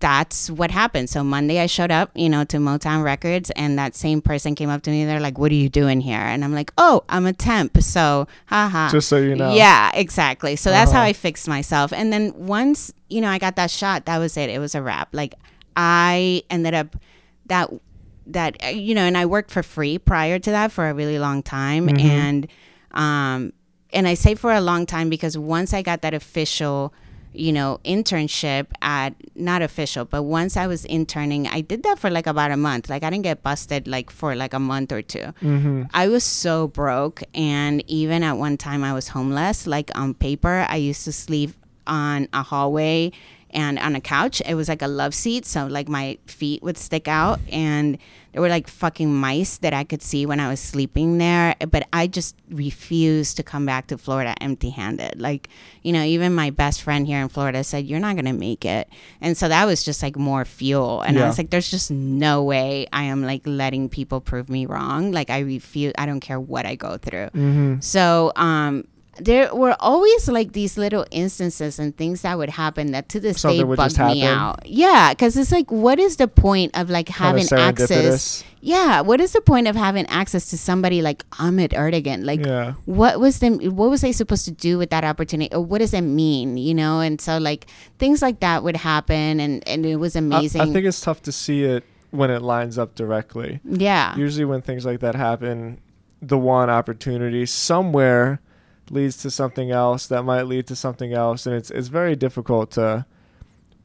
that's 0.00 0.50
what 0.50 0.70
happened. 0.70 1.08
So 1.10 1.22
Monday 1.22 1.60
I 1.60 1.66
showed 1.66 1.90
up, 1.90 2.10
you 2.14 2.28
know, 2.28 2.44
to 2.44 2.56
Motown 2.56 3.04
Records 3.04 3.50
and 3.54 3.78
that 3.78 3.94
same 3.94 4.20
person 4.22 4.54
came 4.54 4.68
up 4.70 4.82
to 4.82 4.90
me. 4.90 5.04
They're 5.04 5.20
like, 5.20 5.38
What 5.38 5.52
are 5.52 5.56
you 5.56 5.68
doing 5.68 6.00
here? 6.00 6.18
And 6.18 6.42
I'm 6.44 6.54
like, 6.54 6.72
Oh, 6.78 7.04
I'm 7.08 7.26
a 7.26 7.32
temp. 7.32 7.80
So 7.82 8.26
haha. 8.46 8.90
Just 8.90 9.08
so 9.08 9.18
you 9.18 9.34
know. 9.36 9.52
Yeah, 9.54 9.90
exactly. 9.94 10.56
So 10.56 10.70
that's 10.70 10.90
how 10.90 10.98
Uh-huh. 11.00 11.08
I 11.08 11.12
fixed 11.12 11.46
myself. 11.48 11.92
And 11.92 12.12
then 12.12 12.32
once, 12.36 12.92
you 13.08 13.20
know, 13.20 13.28
I 13.28 13.38
got 13.38 13.56
that 13.56 13.70
shot, 13.70 14.06
that 14.06 14.18
was 14.18 14.36
it. 14.36 14.50
It 14.50 14.58
was 14.58 14.74
a 14.74 14.82
wrap. 14.82 15.14
Like 15.14 15.34
I 15.76 16.42
ended 16.50 16.74
up 16.74 16.96
that 17.46 17.70
that 18.26 18.56
uh, 18.64 18.68
you 18.68 18.94
know, 18.94 19.02
and 19.02 19.16
I 19.18 19.26
worked 19.26 19.50
for 19.50 19.62
free 19.62 19.98
prior 19.98 20.38
to 20.38 20.50
that 20.50 20.72
for 20.72 20.88
a 20.88 20.94
really 20.94 21.18
long 21.18 21.42
time 21.42 21.86
Mm-hmm. 21.88 22.06
and 22.06 22.46
um 22.92 23.52
and 23.92 24.06
I 24.06 24.14
say 24.14 24.34
for 24.36 24.52
a 24.52 24.60
long 24.60 24.86
time 24.86 25.10
because 25.10 25.36
once 25.36 25.74
I 25.74 25.82
got 25.82 26.02
that 26.02 26.14
official 26.14 26.94
you 27.32 27.52
know, 27.52 27.78
internship 27.84 28.66
at 28.82 29.14
not 29.36 29.62
official, 29.62 30.04
but 30.04 30.24
once 30.24 30.56
I 30.56 30.66
was 30.66 30.84
interning, 30.84 31.46
I 31.46 31.60
did 31.60 31.84
that 31.84 31.98
for 31.98 32.10
like 32.10 32.26
about 32.26 32.50
a 32.50 32.56
month. 32.56 32.90
Like 32.90 33.02
I 33.02 33.10
didn't 33.10 33.24
get 33.24 33.42
busted 33.42 33.86
like 33.86 34.10
for 34.10 34.34
like 34.34 34.52
a 34.52 34.58
month 34.58 34.92
or 34.92 35.02
2 35.02 35.18
Mm-hmm. 35.18 35.82
I 35.94 36.08
was 36.08 36.24
so 36.24 36.68
broke, 36.68 37.22
and 37.34 37.84
even 37.88 38.22
at 38.22 38.36
one 38.36 38.56
time 38.56 38.82
I 38.82 38.92
was 38.92 39.08
homeless. 39.08 39.66
Like 39.66 39.90
on 39.94 40.14
paper, 40.14 40.66
I 40.68 40.76
used 40.76 41.04
to 41.04 41.12
sleep 41.12 41.52
on 41.86 42.28
a 42.32 42.42
hallway 42.42 43.12
and 43.50 43.78
on 43.78 43.96
a 43.96 44.00
couch. 44.00 44.40
It 44.46 44.54
was 44.54 44.68
like 44.68 44.82
a 44.82 44.88
love 44.88 45.14
seat, 45.14 45.46
so 45.46 45.66
like 45.66 45.88
my 45.88 46.18
feet 46.26 46.62
would 46.62 46.78
stick 46.78 47.08
out, 47.08 47.40
and 47.50 47.98
there 48.32 48.40
were 48.42 48.48
like 48.48 48.68
fucking 48.68 49.12
mice 49.12 49.58
that 49.58 49.74
I 49.74 49.84
could 49.84 50.02
see 50.02 50.26
when 50.26 50.40
I 50.40 50.48
was 50.48 50.60
sleeping 50.60 51.18
there. 51.18 51.54
But 51.68 51.88
I 51.92 52.06
just 52.06 52.36
refused 52.50 53.36
to 53.38 53.42
come 53.42 53.66
back 53.66 53.88
to 53.88 53.98
Florida 53.98 54.34
empty-handed. 54.40 55.20
Like 55.20 55.48
you 55.82 55.92
know, 55.92 56.02
even 56.02 56.34
my 56.34 56.50
best 56.50 56.82
friend 56.82 57.06
here 57.06 57.20
in 57.20 57.28
Florida 57.28 57.64
said, 57.64 57.86
"You're 57.86 58.00
not 58.00 58.16
gonna 58.16 58.32
make 58.32 58.64
it," 58.64 58.88
and 59.20 59.36
so 59.36 59.48
that 59.48 59.64
was 59.66 59.82
just 59.82 60.02
like 60.02 60.16
more 60.16 60.44
fuel. 60.44 61.00
And 61.02 61.18
I 61.18 61.26
was 61.26 61.38
like, 61.38 61.50
"There's 61.50 61.70
just 61.70 61.90
no 61.90 62.42
way 62.42 62.86
I 62.92 63.04
am 63.04 63.24
like 63.24 63.42
letting 63.44 63.88
people 63.88 64.20
prove 64.20 64.48
me 64.48 64.66
wrong. 64.66 65.12
Like 65.12 65.30
I 65.30 65.40
refuse. 65.40 65.92
I 65.98 66.06
don't 66.06 66.20
care 66.20 66.40
what 66.40 66.66
I 66.66 66.74
go 66.74 66.96
through." 66.96 67.30
Mm-hmm. 67.30 67.80
So 67.80 68.32
um, 68.36 68.84
there 69.24 69.54
were 69.54 69.76
always 69.80 70.28
like 70.28 70.52
these 70.52 70.76
little 70.78 71.06
instances 71.10 71.78
and 71.78 71.96
things 71.96 72.22
that 72.22 72.36
would 72.38 72.50
happen 72.50 72.92
that 72.92 73.08
to 73.10 73.20
this 73.20 73.40
Something 73.40 73.68
day 73.68 73.76
bugged 73.76 73.98
me 73.98 74.24
out. 74.24 74.66
Yeah, 74.66 75.10
because 75.12 75.36
it's 75.36 75.52
like, 75.52 75.70
what 75.70 75.98
is 75.98 76.16
the 76.16 76.28
point 76.28 76.76
of 76.78 76.90
like 76.90 77.08
having 77.08 77.46
access? 77.52 78.42
Yeah, 78.62 79.00
what 79.00 79.20
is 79.20 79.32
the 79.32 79.40
point 79.40 79.68
of 79.68 79.76
having 79.76 80.06
access 80.06 80.50
to 80.50 80.58
somebody 80.58 81.00
like 81.00 81.24
Ahmet 81.38 81.70
Ertegun? 81.70 82.24
Like, 82.26 82.44
Yeah. 82.44 82.74
what 82.84 83.18
was 83.18 83.38
them? 83.38 83.58
What 83.58 83.90
was 83.90 84.02
they 84.02 84.12
supposed 84.12 84.44
to 84.44 84.50
do 84.50 84.76
with 84.76 84.90
that 84.90 85.04
opportunity, 85.04 85.54
or 85.54 85.62
what 85.62 85.78
does 85.78 85.94
it 85.94 86.02
mean? 86.02 86.56
You 86.58 86.74
know, 86.74 87.00
and 87.00 87.20
so 87.20 87.38
like 87.38 87.66
things 87.98 88.20
like 88.22 88.40
that 88.40 88.62
would 88.62 88.76
happen, 88.76 89.40
and 89.40 89.66
and 89.66 89.86
it 89.86 89.96
was 89.96 90.14
I, 90.16 90.18
amazing. 90.18 90.60
I 90.60 90.66
think 90.66 90.84
it's 90.86 91.00
tough 91.00 91.22
to 91.22 91.32
see 91.32 91.64
it 91.64 91.84
when 92.10 92.30
it 92.30 92.42
lines 92.42 92.76
up 92.76 92.94
directly. 92.96 93.60
yeah, 93.64 94.16
Usually, 94.16 94.44
when 94.44 94.62
things 94.62 94.84
like 94.84 95.00
that 95.00 95.14
happen, 95.14 95.78
the 96.20 96.36
one 96.36 96.68
opportunity 96.68 97.46
somewhere 97.46 98.40
leads 98.90 99.16
to 99.18 99.30
something 99.30 99.70
else 99.70 100.06
that 100.08 100.24
might 100.24 100.42
lead 100.42 100.66
to 100.66 100.76
something 100.76 101.12
else, 101.12 101.46
and 101.46 101.54
it's 101.54 101.70
it's 101.70 101.88
very 101.88 102.16
difficult 102.16 102.72
to 102.72 103.06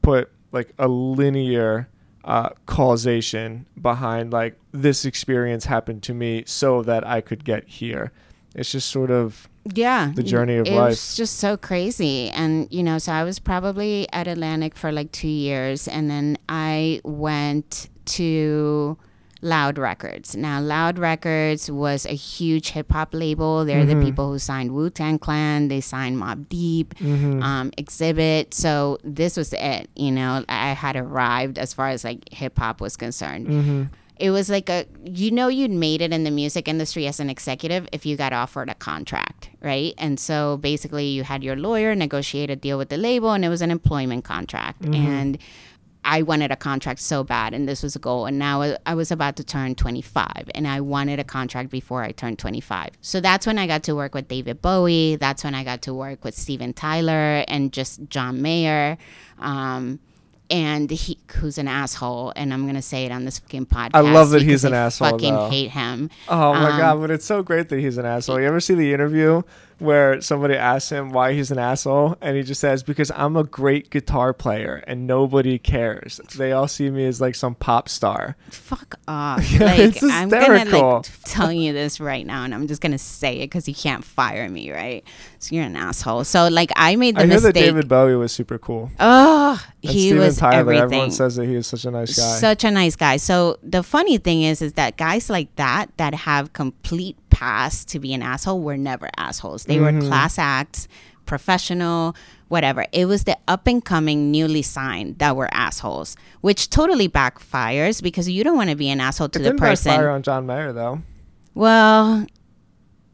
put 0.02 0.30
like 0.52 0.72
a 0.78 0.88
linear 0.88 1.88
uh, 2.24 2.50
causation 2.66 3.66
behind 3.80 4.32
like 4.32 4.58
this 4.72 5.04
experience 5.04 5.64
happened 5.64 6.02
to 6.02 6.12
me 6.12 6.42
so 6.46 6.82
that 6.82 7.06
I 7.06 7.20
could 7.20 7.44
get 7.44 7.66
here. 7.68 8.12
It's 8.54 8.72
just 8.72 8.90
sort 8.90 9.10
of 9.10 9.48
yeah 9.74 10.12
the 10.14 10.22
journey 10.22 10.56
of 10.56 10.66
it 10.66 10.72
life. 10.72 10.92
It's 10.92 11.16
just 11.16 11.38
so 11.38 11.56
crazy 11.56 12.30
and 12.30 12.68
you 12.72 12.82
know 12.82 12.98
so 12.98 13.12
i 13.12 13.24
was 13.24 13.40
probably 13.40 14.06
at 14.12 14.28
atlantic 14.28 14.76
for 14.76 14.92
like 14.92 15.10
two 15.10 15.26
years 15.26 15.88
and 15.88 16.08
then 16.08 16.38
i 16.48 17.00
went 17.02 17.88
to 18.04 18.96
loud 19.42 19.78
records. 19.78 20.34
Now 20.34 20.60
loud 20.60 20.98
records 20.98 21.70
was 21.70 22.06
a 22.06 22.14
huge 22.14 22.70
hip-hop 22.70 23.10
label. 23.12 23.64
They're 23.64 23.84
Mhm. 23.84 23.98
the 24.00 24.04
people 24.06 24.32
who 24.32 24.38
signed 24.38 24.72
wu-tang 24.72 25.18
clan. 25.18 25.68
They 25.68 25.80
signed 25.80 26.16
Mobb 26.16 26.48
Deep 26.48 26.94
Mhm. 26.96 27.42
um, 27.42 27.70
Xzibit. 27.78 28.54
So 28.54 28.98
this 29.04 29.36
was 29.36 29.52
it 29.52 29.88
you 29.94 30.10
know? 30.10 30.44
I 30.48 30.68
had 30.72 30.96
arrived 30.96 31.58
as 31.58 31.74
far 31.74 31.88
as 31.88 32.02
like 32.04 32.32
hip-hop 32.32 32.80
was 32.80 32.96
concerned. 32.96 33.46
Mhm. 33.48 33.88
it 34.18 34.30
was 34.30 34.48
like 34.48 34.70
a 34.70 34.86
you 35.04 35.30
know 35.30 35.48
you'd 35.48 35.70
made 35.70 36.00
it 36.00 36.10
in 36.10 36.24
the 36.24 36.30
music 36.30 36.68
industry 36.68 37.06
as 37.06 37.20
an 37.20 37.28
executive 37.28 37.86
if 37.92 38.06
you 38.06 38.16
got 38.16 38.32
offered 38.32 38.70
a 38.70 38.74
contract 38.74 39.50
right? 39.60 39.92
And 39.98 40.18
so 40.18 40.56
basically 40.58 41.08
you 41.08 41.22
had 41.24 41.44
your 41.44 41.54
lawyer 41.56 41.94
negotiate 41.94 42.48
a 42.48 42.56
deal 42.56 42.78
with 42.78 42.88
the 42.88 42.96
label 42.96 43.32
and 43.32 43.44
it 43.44 43.50
was 43.50 43.60
an 43.60 43.70
employment 43.70 44.24
contract. 44.24 44.84
And 44.86 45.36
i 46.06 46.22
wanted 46.22 46.50
a 46.50 46.56
contract 46.56 47.00
so 47.00 47.22
bad 47.22 47.52
and 47.52 47.68
this 47.68 47.82
was 47.82 47.94
a 47.96 47.98
goal 47.98 48.24
and 48.26 48.38
now 48.38 48.62
I- 48.86 48.94
was 48.94 49.10
about 49.10 49.36
to 49.36 49.44
turn 49.44 49.74
25 49.74 50.50
and 50.54 50.66
i 50.66 50.80
wanted 50.80 51.18
a 51.18 51.24
contract 51.24 51.68
before 51.70 52.02
i 52.02 52.12
turned 52.12 52.38
25 52.38 52.90
so 53.02 53.20
that's 53.20 53.46
when 53.46 53.58
i 53.58 53.66
got 53.66 53.82
to 53.84 53.94
work 53.94 54.14
with 54.14 54.28
david 54.28 54.62
bowie 54.62 55.16
that's 55.16 55.44
when 55.44 55.54
i 55.54 55.62
got 55.64 55.82
to 55.82 55.92
work 55.92 56.24
with 56.24 56.34
steven 56.34 56.72
tyler 56.72 57.44
and 57.48 57.72
just 57.72 58.00
john 58.08 58.40
mayer 58.40 58.96
um, 59.40 59.98
and 60.48 60.90
he 60.90 61.18
who's 61.38 61.58
an 61.58 61.66
asshole 61.66 62.32
and 62.36 62.54
i'm 62.54 62.66
gonna 62.66 62.80
say 62.80 63.04
it 63.04 63.10
on 63.12 63.24
this 63.24 63.40
fucking 63.40 63.66
podcast 63.66 63.90
I 63.94 64.00
love 64.00 64.30
that 64.30 64.42
he's 64.42 64.64
an 64.64 64.74
I 64.74 64.78
asshole, 64.86 65.10
fucking 65.10 65.34
though. 65.34 65.50
hate 65.50 65.70
him 65.72 66.08
Oh 66.28 66.54
my 66.54 66.70
Um, 66.70 66.78
god, 66.78 67.00
but 67.00 67.10
it's 67.10 67.24
so 67.26 67.42
great 67.42 67.68
that 67.70 67.80
he's 67.80 67.98
an 67.98 68.06
asshole. 68.06 68.40
You 68.40 68.46
ever 68.46 68.60
see 68.60 68.74
the 68.74 68.92
interview 68.94 69.42
where 69.78 70.20
somebody 70.20 70.54
asks 70.54 70.90
him 70.90 71.10
why 71.10 71.32
he's 71.34 71.50
an 71.50 71.58
asshole 71.58 72.16
and 72.20 72.36
he 72.36 72.42
just 72.42 72.60
says 72.60 72.82
because 72.82 73.10
I'm 73.14 73.36
a 73.36 73.44
great 73.44 73.90
guitar 73.90 74.32
player 74.32 74.82
and 74.86 75.06
nobody 75.06 75.58
cares. 75.58 76.20
They 76.36 76.52
all 76.52 76.66
see 76.68 76.88
me 76.90 77.04
as 77.06 77.20
like 77.20 77.34
some 77.34 77.54
pop 77.54 77.88
star. 77.88 78.36
fuck 78.50 78.98
off 79.06 79.48
Yeah, 79.52 79.58
like 79.64 79.78
it's 79.78 80.02
i'm 80.02 80.28
gonna 80.28 80.58
hysterical. 80.58 80.92
like 80.96 81.06
tell 81.24 81.52
you 81.52 81.72
this 81.72 82.00
right 82.00 82.26
now 82.26 82.44
and 82.44 82.54
i'm 82.54 82.66
just 82.66 82.80
gonna 82.80 82.98
say 82.98 83.36
it 83.38 83.46
because 83.46 83.68
you 83.68 83.74
can't 83.74 84.04
fire 84.04 84.48
me 84.48 84.70
right 84.72 85.04
so 85.38 85.54
you're 85.54 85.64
an 85.64 85.76
asshole 85.76 86.24
so 86.24 86.48
like 86.48 86.70
i 86.76 86.96
made 86.96 87.16
the 87.16 87.22
I 87.22 87.26
hear 87.26 87.40
that 87.40 87.54
David 87.54 87.88
Bowie 87.88 88.16
was 88.16 88.32
super 88.32 88.58
cool. 88.58 88.90
oh 88.98 89.62
And 89.82 89.90
he 89.92 90.08
Steven 90.08 90.18
was 90.18 90.36
Tyler, 90.38 90.58
everything 90.60 90.82
everyone 90.82 91.10
says 91.10 91.36
that 91.36 91.46
he 91.46 91.54
is 91.54 91.66
such 91.66 91.84
a 91.84 91.90
nice 91.90 92.16
guy. 92.16 92.22
such 92.38 92.64
a 92.64 92.70
nice 92.70 92.96
guy. 92.96 93.16
So 93.18 93.58
the 93.62 93.82
funny 93.82 94.18
thing 94.18 94.42
is, 94.42 94.60
is 94.62 94.72
that 94.74 94.96
guys 94.96 95.30
like 95.30 95.54
that 95.56 95.90
that 95.98 96.14
have 96.14 96.52
complete 96.52 97.16
pass 97.40 97.84
to 97.84 97.98
be 98.00 98.14
an 98.14 98.22
asshole 98.22 98.60
were 98.62 98.78
never 98.78 99.08
assholes. 99.18 99.64
They 99.64 99.76
Mm-hmm. 99.76 100.00
were 100.00 100.08
class 100.08 100.38
acts, 100.38 100.88
professional, 101.26 102.16
whatever. 102.48 102.86
It 102.92 103.04
was 103.06 103.24
the 103.24 103.36
up 103.46 103.66
and 103.66 103.84
coming, 103.84 104.30
newly 104.30 104.62
signed 104.62 105.18
that 105.18 105.36
were 105.36 105.48
assholes, 105.52 106.16
which 106.40 106.70
totally 106.70 107.08
backfires 107.08 108.02
because 108.02 108.26
you 108.28 108.42
don't 108.42 108.56
want 108.56 108.70
to 108.70 108.76
be 108.76 108.88
an 108.88 109.00
asshole 109.00 109.28
to 109.30 109.38
it 109.40 109.42
the 109.42 109.50
backfire 109.50 109.70
person. 109.70 109.92
on 110.16 110.22
John 110.22 110.46
Mayer 110.46 110.72
though. 110.72 111.02
Well, 111.54 112.26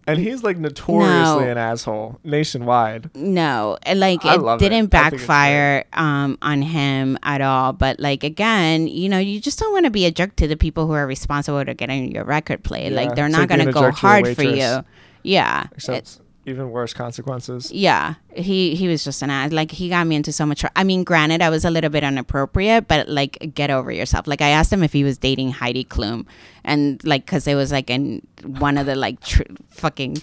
And 0.07 0.19
he's 0.19 0.43
like 0.43 0.59
notoriously 0.59 1.45
No. 1.45 1.51
an 1.51 1.59
asshole 1.59 2.19
nationwide. 2.25 3.11
no 3.15 3.79
and 3.85 4.01
like 4.01 4.25
I 4.25 4.35
it 4.35 4.59
didn't 4.59 4.93
I 4.95 5.11
think 5.11 5.15
it's 5.15 5.23
backfire 5.23 5.85
um 5.93 6.39
on 6.43 6.63
him 6.63 7.19
at 7.23 7.41
all. 7.41 7.73
But 7.73 8.01
like 8.01 8.25
again 8.25 8.89
you 8.89 9.09
know 9.09 9.19
you 9.19 9.41
just 9.41 9.59
don't 9.59 9.73
want 9.73 9.85
to 9.87 9.91
be 9.91 10.05
a 10.07 10.11
jerk 10.11 10.35
to 10.37 10.49
the 10.49 10.57
people 10.57 10.87
who 10.87 10.93
are 10.93 11.07
responsible 11.07 11.65
to 11.65 11.75
getting 11.75 12.11
your 12.13 12.25
record 12.25 12.65
played. 12.65 12.93
Yeah, 12.93 13.01
like 13.03 13.15
they're 13.15 13.29
not 13.29 13.41
like 13.41 13.49
going 13.51 13.67
to 13.67 13.73
go 13.73 13.91
hard 13.93 14.35
for 14.35 14.43
you. 14.43 14.85
Yeah 15.23 15.67
Except 15.73 16.09
It- 16.09 16.19
even 16.45 16.71
worse 16.71 16.93
consequences. 16.93 17.71
yeah 17.71 18.15
he 18.35 18.75
he 18.75 18.89
was 18.89 19.05
just 19.05 19.23
an 19.23 19.31
ass 19.31 19.53
like 19.53 19.71
he 19.71 19.89
got 19.89 20.07
me 20.07 20.17
into 20.17 20.33
so 20.33 20.45
much 20.45 20.61
tr- 20.61 20.67
i 20.75 20.83
mean 20.83 21.05
granted 21.05 21.41
i 21.43 21.49
was 21.49 21.65
a 21.65 21.71
little 21.71 21.91
bit 21.91 22.03
inappropriate 22.03 22.89
but 22.89 23.09
like 23.09 23.53
get 23.55 23.71
over 23.71 23.93
yourself 23.93 24.27
like 24.27 24.41
i 24.41 24.49
asked 24.49 24.73
him 24.73 24.83
if 24.83 24.93
he 24.93 25.05
was 25.05 25.19
dating 25.19 25.51
heidi 25.51 25.85
klum 25.85 26.27
and 26.65 27.03
like 27.05 27.25
because 27.27 27.47
it 27.47 27.55
was 27.55 27.71
like 27.71 27.91
in 27.91 28.27
one 28.59 28.77
of 28.79 28.87
the 28.87 28.97
like 28.97 29.21
tr- 29.21 29.43
fucking 29.71 30.17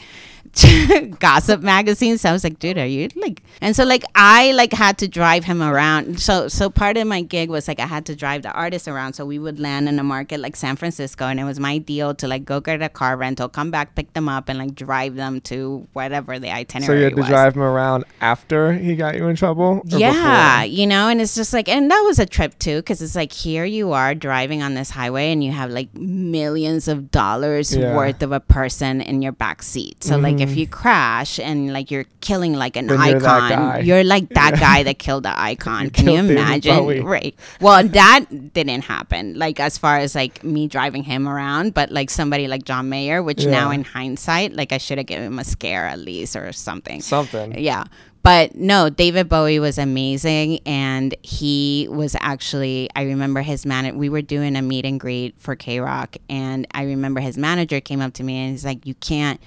gossip 1.20 1.62
magazines 1.62 2.22
so 2.22 2.30
i 2.30 2.32
was 2.32 2.44
like 2.44 2.60
dude 2.60 2.78
are 2.78 2.86
you 2.86 3.08
like 3.16 3.42
and 3.62 3.76
so 3.76 3.84
like 3.84 4.04
i 4.16 4.52
like 4.54 4.74
had 4.74 4.98
to 4.98 5.08
drive 5.08 5.44
him 5.44 5.62
around 5.62 6.20
so 6.20 6.48
so 6.48 6.70
part 6.70 6.98
of 6.98 7.08
my 7.08 7.22
gig 7.22 7.50
was 7.50 7.68
like 7.68 7.80
i 7.80 7.86
had 7.86 8.06
to 8.06 8.16
drive 8.16 8.42
the 8.42 8.52
artist 8.52 8.88
around 8.88 9.14
so 9.14 9.26
we 9.26 9.40
would 9.40 9.60
land 9.60 9.88
in 9.88 10.00
a 10.00 10.04
market 10.04 10.40
like 10.40 10.56
san 10.56 10.76
francisco 10.76 11.26
and 11.26 11.40
it 11.40 11.44
was 11.44 11.60
my 11.60 11.78
deal 11.78 12.14
to 12.14 12.28
like 12.28 12.46
go 12.46 12.60
get 12.60 12.82
a 12.82 12.90
car 12.90 13.16
rental 13.18 13.48
come 13.50 13.72
back 13.72 13.96
pick 13.96 14.14
them 14.14 14.28
up 14.30 14.50
and 14.50 14.60
like 14.60 14.76
drive 14.76 15.16
them 15.16 15.42
to 15.42 15.88
whatever 15.94 16.40
the 16.40 16.52
itinerary. 16.52 16.86
So 16.88 16.98
you 16.98 17.04
had 17.06 17.16
to 17.16 17.22
was 17.22 17.28
drive 17.28 17.56
him 17.56 17.62
around 17.62 18.06
after 18.22 18.74
he 18.74 18.96
got 18.96 19.16
you 19.16 19.28
in 19.28 19.36
trouble? 19.36 19.82
yeah, 19.86 20.64
before? 20.64 20.76
you 20.76 20.88
know, 20.88 21.08
and 21.10 21.22
it's 21.22 21.36
just 21.36 21.54
like, 21.54 21.68
and 21.68 21.90
that 21.92 22.02
was 22.02 22.20
a 22.20 22.26
trip 22.26 22.58
too, 22.60 22.78
because 22.78 23.02
it's 23.02 23.16
like 23.16 23.32
here 23.32 23.66
you 23.66 23.92
are 23.94 24.16
driving 24.16 24.62
on 24.62 24.74
this 24.74 24.90
highway, 24.90 25.32
and 25.32 25.44
you 25.44 25.52
have 25.52 25.70
like 25.72 25.94
millions 25.96 26.88
of 26.88 27.12
dollars 27.12 27.76
Yeah. 27.76 27.96
worth 27.96 28.22
of 28.24 28.32
a 28.32 28.40
person 28.40 29.02
in 29.02 29.22
your 29.22 29.32
back 29.32 29.64
seat. 29.64 30.04
So 30.04 30.18
like, 30.18 30.40
if 30.40 30.49
you 30.56 30.68
crash 30.68 31.40
and 31.40 31.74
like 31.74 31.92
you're 31.92 32.06
killing 32.22 32.54
like 32.54 32.76
an. 32.76 32.88
Then 32.88 33.00
you're 33.06 33.26
icon, 33.26 33.86
you're 33.86 34.04
like 34.04 34.30
that 34.30 34.56
guy 34.60 34.84
that 34.84 35.00
killed 35.00 35.24
the 35.24 35.40
icon. 35.40 35.90
Can 35.90 36.08
you 36.08 36.20
imagine? 36.20 37.04
Right. 37.04 37.36
Well, 37.62 37.88
that 37.88 38.54
didn't 38.54 38.82
happen. 38.82 39.38
Like 39.38 39.60
as 39.60 39.78
far 39.78 39.98
as 39.98 40.16
like 40.16 40.44
me 40.44 40.68
driving 40.68 41.04
him 41.04 41.28
around, 41.28 41.74
but 41.74 41.92
like 41.92 42.10
somebody 42.10 42.48
like 42.48 42.64
John 42.64 42.90
Mayer, 42.90 43.22
which 43.24 43.46
now 43.46 43.72
in 43.72 43.84
hindsight, 43.84 44.54
like 44.54 44.72
I 44.72 44.78
should 44.78 44.98
have 44.98 45.08
given 45.08 45.26
him 45.26 45.40
a 45.40 45.44
scare 45.44 45.86
at 45.86 46.00
least 46.00 46.36
or 46.36 46.52
something. 46.52 47.02
Something. 47.02 47.58
Yeah. 47.58 47.86
But 48.22 48.56
no, 48.56 48.90
David 48.90 49.30
Bowie 49.30 49.60
was 49.60 49.78
amazing. 49.78 50.60
And 50.66 51.16
he 51.24 51.88
was 51.90 52.16
actually, 52.20 52.90
I 52.96 53.04
remember 53.04 53.42
his 53.42 53.66
man, 53.66 53.98
we 53.98 54.10
were 54.10 54.22
doing 54.22 54.56
a 54.56 54.62
meet 54.62 54.86
and 54.86 55.00
greet 55.00 55.40
for 55.40 55.56
K 55.56 55.80
Rock. 55.80 56.18
And 56.30 56.68
I 56.74 56.84
remember 56.84 57.22
his 57.22 57.38
manager 57.38 57.80
came 57.80 58.02
up 58.02 58.14
to 58.16 58.24
me 58.24 58.38
and 58.38 58.52
he's 58.52 58.66
like, 58.66 58.86
You 58.86 58.96
can't. 58.96 59.40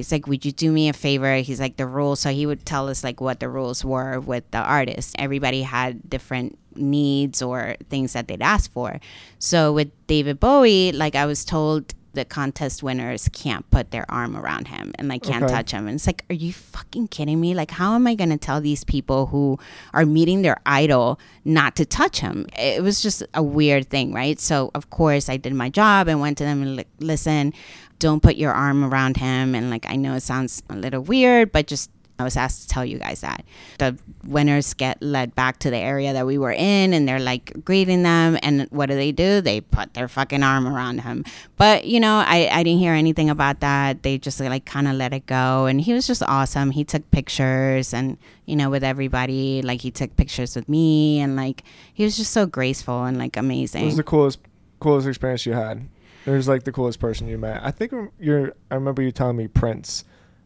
He's 0.00 0.12
like, 0.12 0.26
Would 0.26 0.44
you 0.44 0.52
do 0.52 0.72
me 0.72 0.88
a 0.88 0.92
favor? 0.92 1.36
He's 1.36 1.60
like, 1.60 1.76
The 1.76 1.86
rules. 1.86 2.20
So 2.20 2.30
he 2.30 2.46
would 2.46 2.64
tell 2.66 2.88
us 2.88 3.04
like 3.04 3.20
what 3.20 3.40
the 3.40 3.48
rules 3.48 3.84
were 3.84 4.18
with 4.20 4.50
the 4.50 4.58
artist. 4.58 5.14
Everybody 5.18 5.62
had 5.62 6.08
different 6.08 6.58
needs 6.74 7.42
or 7.42 7.76
things 7.88 8.12
that 8.14 8.28
they'd 8.28 8.42
ask 8.42 8.70
for. 8.72 9.00
So 9.38 9.72
with 9.72 9.90
David 10.06 10.40
Bowie, 10.40 10.92
like 10.92 11.14
I 11.14 11.26
was 11.26 11.44
told, 11.44 11.94
the 12.12 12.24
contest 12.24 12.82
winners 12.82 13.28
can't 13.32 13.70
put 13.70 13.92
their 13.92 14.04
arm 14.10 14.36
around 14.36 14.66
him 14.66 14.90
and 14.96 15.06
like 15.06 15.22
can't 15.22 15.44
Okay. 15.44 15.52
touch 15.54 15.70
him. 15.70 15.86
And 15.86 15.94
it's 15.94 16.08
like, 16.08 16.24
are 16.28 16.34
you 16.34 16.52
fucking 16.52 17.06
kidding 17.06 17.40
me? 17.40 17.54
Like, 17.54 17.70
how 17.70 17.94
am 17.94 18.04
I 18.08 18.16
going 18.16 18.30
to 18.30 18.36
tell 18.36 18.60
these 18.60 18.82
people 18.82 19.26
who 19.26 19.60
are 19.94 20.04
meeting 20.04 20.42
their 20.42 20.56
idol 20.66 21.20
not 21.44 21.76
to 21.76 21.84
touch 21.84 22.18
him? 22.18 22.46
It 22.58 22.82
was 22.82 23.00
just 23.00 23.22
a 23.32 23.44
weird 23.44 23.88
thing, 23.90 24.12
right? 24.12 24.40
So, 24.40 24.72
of 24.74 24.90
course, 24.90 25.28
I 25.28 25.36
did 25.36 25.54
my 25.54 25.68
job 25.68 26.08
and 26.08 26.20
went 26.20 26.36
to 26.38 26.44
them 26.44 26.62
and 26.62 26.76
like, 26.78 26.88
listen, 26.98 27.52
don't 28.00 28.20
put 28.20 28.34
your 28.36 28.52
arm 28.52 28.84
around 28.84 29.16
him. 29.16 29.54
And 29.54 29.70
like, 29.70 29.86
I 29.88 29.94
know 29.94 30.14
it 30.14 30.22
sounds 30.22 30.62
a 30.68 30.74
little 30.74 31.02
weird, 31.02 31.52
but 31.52 31.68
just 31.68 31.90
I 32.20 32.22
was 32.22 32.36
asked 32.36 32.62
to 32.62 32.68
tell 32.68 32.84
you 32.84 32.98
guys 32.98 33.22
that. 33.22 33.44
The 33.78 33.96
winners 34.26 34.74
get 34.74 35.00
led 35.02 35.34
back 35.34 35.58
to 35.60 35.70
the 35.70 35.78
area 35.78 36.12
that 36.12 36.26
we 36.26 36.36
were 36.36 36.52
in 36.52 36.92
and 36.92 37.08
they're 37.08 37.18
like 37.18 37.64
greeting 37.64 38.02
them. 38.02 38.38
And 38.42 38.66
what 38.70 38.90
do 38.90 38.94
they 38.94 39.10
do? 39.10 39.40
They 39.40 39.62
put 39.62 39.94
their 39.94 40.06
fucking 40.06 40.42
arm 40.42 40.66
around 40.66 41.00
him. 41.00 41.24
But, 41.56 41.86
you 41.86 41.98
know, 41.98 42.16
I, 42.26 42.50
I 42.52 42.62
didn't 42.62 42.80
hear 42.80 42.92
anything 42.92 43.30
about 43.30 43.60
that. 43.60 44.02
They 44.02 44.18
just 44.18 44.38
like 44.38 44.66
kind 44.66 44.86
of 44.86 44.96
let 44.96 45.14
it 45.14 45.24
go. 45.24 45.64
And 45.64 45.80
he 45.80 45.94
was 45.94 46.06
just 46.06 46.22
awesome. 46.22 46.72
He 46.72 46.84
took 46.84 47.10
pictures 47.10 47.94
and, 47.94 48.18
you 48.44 48.54
know, 48.54 48.68
with 48.68 48.84
everybody. 48.84 49.62
Like 49.62 49.80
he 49.80 49.90
took 49.90 50.14
pictures 50.16 50.54
with 50.54 50.68
me 50.68 51.20
and 51.20 51.36
like 51.36 51.62
he 51.94 52.04
was 52.04 52.18
just 52.18 52.32
so 52.32 52.44
graceful 52.44 53.04
and 53.04 53.16
like 53.16 53.38
amazing. 53.38 53.80
Amazing. 53.80 53.86
was 53.86 53.96
the 53.96 54.02
coolest 54.02 54.40
coolest 54.78 55.08
experience 55.08 55.46
you 55.46 55.54
had? 55.54 55.88
Was 56.26 56.48
like 56.48 56.64
the 56.64 56.72
coolest 56.72 57.00
person 57.00 57.28
you 57.28 57.38
met. 57.38 57.60
I 57.64 57.70
think 57.70 57.92
um, 57.92 58.10
you're. 58.18 58.54
I 58.70 58.74
remember 58.74 59.02
you 59.02 59.10
telling 59.10 59.36
me 59.36 59.48
Prince 59.48 60.04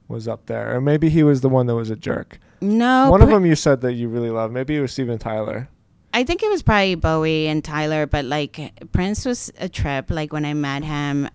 was 0.09 0.29
up 0.29 0.47
there, 0.47 0.75
or 0.77 0.81
maybe 0.81 1.09
he 1.09 1.23
was 1.23 1.41
the 1.41 1.49
one 1.49 1.67
that 1.67 1.75
was 1.75 1.91
a 1.91 1.97
jerk. 1.97 2.39
no, 2.61 3.11
one 3.11 3.23
of 3.23 3.29
them 3.29 3.45
you 3.45 3.57
said 3.57 3.81
that 3.81 3.95
you 3.95 4.09
really 4.09 4.31
loved. 4.31 4.55
Maybe 4.55 4.77
it 4.77 4.81
was 4.81 4.93
Steven 4.93 5.19
Tyler. 5.19 5.69
I 6.13 6.23
think 6.23 6.45
it 6.45 6.49
was 6.49 6.63
probably 6.63 6.95
Bowie 6.95 7.49
and 7.49 7.65
Tyler, 7.65 8.07
but 8.07 8.25
like 8.25 8.73
Prince 8.93 9.25
was 9.25 9.51
a 9.59 9.69
trip. 9.69 10.11
Like 10.11 10.33
when 10.33 10.45
I 10.45 10.55
met 10.55 10.85
him, 10.85 11.29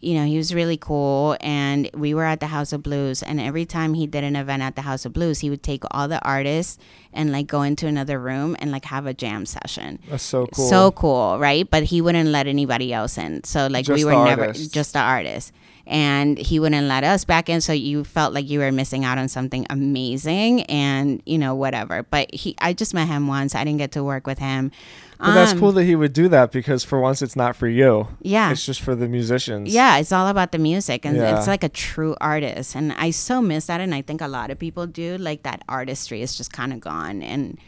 you 0.00 0.14
know, 0.14 0.24
he 0.24 0.36
was 0.36 0.54
really 0.54 0.76
cool. 0.76 1.36
And 1.40 1.90
we 1.94 2.14
were 2.14 2.24
at 2.24 2.40
the 2.40 2.46
House 2.46 2.72
of 2.72 2.82
Blues. 2.82 3.22
And 3.22 3.40
every 3.40 3.64
time 3.64 3.94
he 3.94 4.06
did 4.06 4.24
an 4.24 4.36
event 4.36 4.62
at 4.62 4.76
the 4.76 4.82
House 4.82 5.04
of 5.04 5.12
Blues, 5.12 5.40
he 5.40 5.50
would 5.50 5.62
take 5.62 5.82
all 5.90 6.08
the 6.08 6.22
artists 6.22 6.78
and 7.12 7.32
like 7.32 7.46
go 7.46 7.62
into 7.62 7.86
another 7.86 8.18
room 8.18 8.56
and 8.60 8.70
like 8.70 8.84
have 8.84 9.06
a 9.06 9.14
jam 9.14 9.46
session. 9.46 9.98
That's 10.08 10.22
so 10.22 10.46
cool. 10.46 10.68
So 10.68 10.90
cool, 10.92 11.38
right? 11.38 11.68
But 11.68 11.84
he 11.84 12.00
wouldn't 12.00 12.28
let 12.28 12.46
anybody 12.46 12.92
else 12.92 13.18
in. 13.18 13.44
So 13.44 13.66
like 13.68 13.88
we 13.88 14.04
were 14.04 14.24
never 14.24 14.46
artists. 14.46 14.68
just 14.68 14.92
the 14.92 15.00
artists. 15.00 15.52
And 15.88 16.36
he 16.36 16.58
wouldn't 16.58 16.88
let 16.88 17.04
us 17.04 17.24
back 17.24 17.48
in, 17.48 17.60
so 17.60 17.72
you 17.72 18.02
felt 18.02 18.34
like 18.34 18.50
you 18.50 18.58
were 18.58 18.72
missing 18.72 19.04
out 19.04 19.18
on 19.18 19.28
something 19.28 19.68
amazing, 19.70 20.62
and 20.62 21.22
you 21.26 21.38
know 21.38 21.54
whatever. 21.54 22.02
But 22.02 22.34
he, 22.34 22.56
I 22.58 22.72
just 22.72 22.92
met 22.92 23.06
him 23.06 23.28
once. 23.28 23.54
I 23.54 23.62
didn't 23.62 23.78
get 23.78 23.92
to 23.92 24.02
work 24.02 24.26
with 24.26 24.40
him. 24.40 24.72
But 25.18 25.34
that's 25.34 25.52
Um, 25.52 25.58
cool 25.60 25.72
that 25.72 25.84
he 25.84 25.96
would 25.96 26.12
do 26.12 26.28
that 26.28 26.52
because 26.52 26.84
for 26.84 27.00
once 27.00 27.22
it's 27.22 27.36
not 27.36 27.56
for 27.56 27.68
you. 27.68 28.08
Yeah. 28.20 28.50
It's 28.50 28.64
just 28.66 28.80
for 28.82 28.94
the 28.94 29.08
musicians. 29.08 29.72
Yeah, 29.72 29.96
it's 29.98 30.12
all 30.12 30.28
about 30.28 30.52
the 30.52 30.58
music, 30.58 31.06
and 31.06 31.16
Yeah. 31.16 31.38
it's 31.38 31.46
like 31.46 31.64
a 31.64 31.68
true 31.70 32.14
artist. 32.20 32.76
And 32.76 32.92
I 32.92 33.10
so 33.12 33.40
miss 33.40 33.66
that, 33.66 33.80
and 33.80 33.94
I 33.94 34.02
think 34.02 34.20
a 34.20 34.28
lot 34.28 34.50
of 34.50 34.58
people 34.58 34.86
do. 34.86 35.16
Like 35.18 35.42
that 35.44 35.62
artistry 35.68 36.20
is 36.22 36.36
just 36.36 36.52
kind 36.52 36.72
of 36.72 36.80
gone, 36.80 37.22
and 37.22 37.58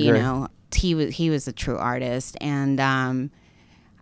you 0.00 0.12
know, 0.12 0.48
he 0.74 0.94
was 0.94 1.14
he 1.14 1.28
was 1.30 1.46
a 1.46 1.52
true 1.52 1.76
artist, 1.76 2.36
and 2.40 2.80
um, 2.80 3.30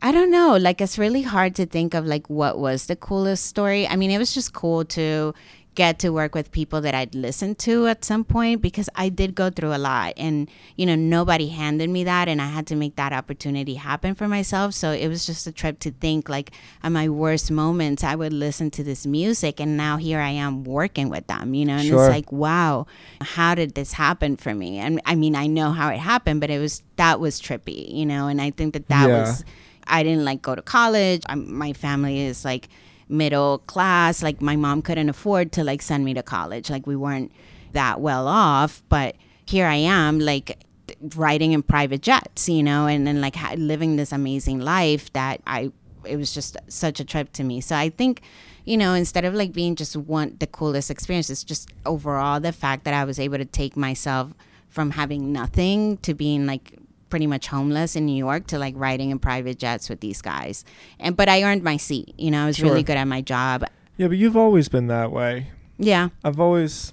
I 0.02 0.12
don't 0.12 0.30
know. 0.30 0.57
Like 0.57 0.80
it's 0.80 0.98
really 0.98 1.22
hard 1.22 1.54
to 1.57 1.66
think 1.66 1.94
of 1.94 2.07
like 2.07 2.28
what 2.30 2.59
was 2.59 2.87
the 2.87 2.96
coolest 2.96 3.46
story. 3.46 3.87
I 3.88 3.96
mean, 3.96 4.11
it 4.11 4.18
was 4.18 4.33
just 4.35 4.52
cool 4.52 4.85
to 4.85 5.35
get 5.74 5.98
to 6.00 6.10
work 6.10 6.34
with 6.34 6.50
people 6.52 6.80
that 6.80 6.94
I'd 6.94 7.14
listened 7.14 7.58
to 7.60 7.87
at 7.88 8.04
some 8.04 8.24
point 8.24 8.62
because 8.62 8.88
I 8.94 9.08
did 9.08 9.34
go 9.34 9.50
through 9.50 9.74
a 9.74 9.78
lot 9.78 10.14
and 10.16 10.48
you 10.76 10.87
know 10.87 10.94
nobody 10.94 11.48
handed 11.48 11.90
me 11.90 12.04
that 12.04 12.28
and 12.28 12.40
I 12.40 12.46
had 12.46 12.66
to 12.68 12.76
make 12.76 12.96
that 12.96 13.12
opportunity 13.12 13.74
happen 13.74 14.14
for 14.14 14.28
myself 14.28 14.74
so 14.74 14.92
it 14.92 15.08
was 15.08 15.26
just 15.26 15.46
a 15.46 15.52
trip 15.52 15.80
to 15.80 15.90
think 15.90 16.28
like 16.28 16.52
at 16.82 16.92
my 16.92 17.08
worst 17.08 17.50
moments 17.50 18.04
I 18.04 18.14
would 18.14 18.32
listen 18.32 18.70
to 18.72 18.84
this 18.84 19.04
music 19.06 19.60
and 19.60 19.76
now 19.76 19.96
here 19.96 20.20
I 20.20 20.30
am 20.30 20.64
working 20.64 21.08
with 21.08 21.26
them 21.26 21.54
you 21.54 21.64
know 21.64 21.74
and 21.76 21.87
Sure. 21.88 22.04
it's 22.04 22.08
like 22.10 22.30
wow 22.30 22.87
how 23.20 23.54
did 23.54 23.74
this 23.74 23.92
happen 23.94 24.37
for 24.37 24.54
me 24.54 24.78
and 24.78 25.00
I 25.04 25.14
mean 25.16 25.34
I 25.34 25.46
know 25.48 25.72
how 25.72 25.88
it 25.88 25.98
happened 25.98 26.40
but 26.40 26.50
it 26.50 26.58
was 26.60 26.82
that 26.96 27.18
was 27.20 27.40
trippy 27.40 27.92
you 27.92 28.06
know 28.06 28.28
and 28.28 28.40
I 28.40 28.50
think 28.50 28.74
that 28.74 28.88
that 28.88 29.08
Yeah. 29.08 29.20
was 29.22 29.44
I 29.87 30.02
didn't 30.02 30.24
like 30.24 30.40
go 30.40 30.54
to 30.54 30.62
college. 30.62 31.20
I'm, 31.28 31.52
my 31.54 31.74
family 31.74 32.20
is 32.20 32.42
like 32.42 32.68
middle 33.09 33.59
class. 33.59 34.23
Like 34.23 34.40
my 34.40 34.57
mom 34.57 34.83
couldn't 34.83 35.09
afford 35.09 35.53
to 35.53 35.64
like 35.64 35.83
send 35.83 36.05
me 36.05 36.14
to 36.14 36.23
college. 36.23 36.71
Like 36.71 36.87
we 36.87 36.97
weren't 36.97 37.33
that 37.73 38.01
well 38.01 38.27
off, 38.29 38.83
but 38.88 39.17
here 39.47 39.67
I 39.67 39.77
am 39.77 40.19
like 40.19 40.59
riding 41.17 41.53
in 41.53 41.62
private 41.62 42.03
jets, 42.03 42.49
you 42.49 42.62
know, 42.62 42.87
and 42.87 43.07
then 43.07 43.21
like 43.21 43.37
living 43.57 43.97
this 43.97 44.12
amazing 44.12 44.61
life 44.61 45.12
that 45.12 45.40
I, 45.47 45.73
it 46.05 46.17
was 46.17 46.33
just 46.33 46.57
such 46.69 47.01
a 47.01 47.05
trip 47.05 47.33
to 47.33 47.45
me. 47.45 47.61
So 47.61 47.77
I 47.77 47.90
think, 47.90 48.23
you 48.64 48.77
know, 48.77 48.95
instead 48.95 49.25
of 49.25 49.35
like 49.35 49.53
being 49.53 49.77
just 49.77 49.97
one, 49.97 50.37
the 50.38 50.47
coolest 50.47 50.90
experience, 50.90 51.31
it's 51.31 51.45
just 51.45 51.69
overall 51.85 52.40
the 52.40 52.53
fact 52.53 52.85
that 52.85 52.95
I 52.95 53.05
was 53.05 53.19
able 53.19 53.38
to 53.38 53.45
take 53.45 53.77
myself 53.77 54.33
from 54.69 54.90
having 54.90 55.33
nothing 55.33 55.99
to 55.99 56.14
being 56.14 56.47
like 56.47 56.79
pretty 57.14 57.29
much 57.29 57.46
homeless 57.46 57.94
in 57.94 58.05
New 58.07 58.16
York 58.16 58.44
to 58.48 58.59
like 58.59 58.74
riding 58.77 59.11
in 59.11 59.20
private 59.20 59.57
jets 59.57 59.88
with 59.88 60.00
these 60.00 60.20
guys. 60.20 60.64
And, 60.98 61.16
but 61.16 61.29
I 61.29 61.44
earned 61.44 61.62
my 61.62 61.77
seat, 61.77 62.12
you 62.18 62.33
know, 62.33 62.42
I 62.42 62.46
was 62.46 62.57
Sure. 62.57 62.68
really 62.68 62.83
good 62.83 62.96
at 62.96 63.07
my 63.07 63.20
job. 63.20 63.62
Yeah, 63.96 64.09
but 64.09 64.16
you've 64.16 64.37
always 64.37 64.68
been 64.68 64.88
that 64.88 65.12
way. 65.12 65.46
Yeah. 65.79 66.09
I've 66.24 66.40
always 66.40 66.92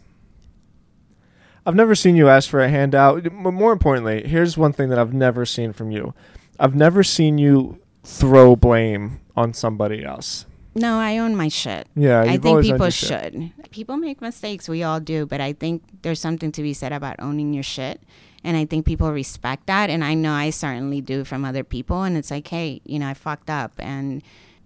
I've 1.66 1.74
never 1.74 1.96
seen 1.96 2.16
you 2.16 2.30
ask 2.30 2.48
for 2.50 2.60
a 2.62 2.70
handout. 2.70 3.26
M- 3.26 3.34
More 3.56 3.72
importantly, 3.74 4.22
here's 4.28 4.58
one 4.60 4.74
thing 4.74 4.90
that 4.90 5.00
I've 5.00 5.12
never 5.14 5.44
seen 5.44 5.74
from 5.74 5.90
you. 5.90 6.14
I've 6.60 6.76
never 6.76 7.02
seen 7.04 7.40
you 7.40 7.80
throw 8.04 8.56
blame 8.56 9.22
on 9.36 9.54
somebody 9.56 10.04
else. 10.06 10.46
No, 10.76 11.00
I 11.00 11.18
own 11.18 11.36
my 11.36 11.48
shit. 11.50 11.88
Yeah, 11.96 12.22
I 12.22 12.38
think 12.38 12.62
people 12.62 12.78
your 12.86 12.92
shit. 12.92 13.34
should. 13.34 13.72
People 13.72 13.98
make 13.98 14.22
mistakes. 14.22 14.70
We 14.70 14.84
all 14.84 15.00
do. 15.00 15.26
But 15.26 15.42
I 15.42 15.54
think 15.54 15.82
there's 16.04 16.20
something 16.20 16.52
to 16.54 16.62
be 16.62 16.74
said 16.74 16.94
about 16.94 17.16
owning 17.20 17.54
your 17.54 17.64
shit. 17.64 18.02
And 18.44 18.58
I 18.58 18.66
think 18.66 18.86
people 18.86 19.12
respect 19.12 19.68
that. 19.68 19.90
And 19.90 20.04
I 20.04 20.14
know 20.14 20.34
I 20.34 20.50
certainly 20.50 21.02
do 21.02 21.24
from 21.24 21.46
other 21.46 21.64
people. 21.64 22.04
And 22.04 22.18
it's 22.18 22.32
like, 22.32 22.48
hey, 22.48 22.82
you 22.86 23.00
know, 23.00 23.08
I 23.08 23.14
fucked 23.14 23.50
up. 23.50 23.74
And 23.78 24.24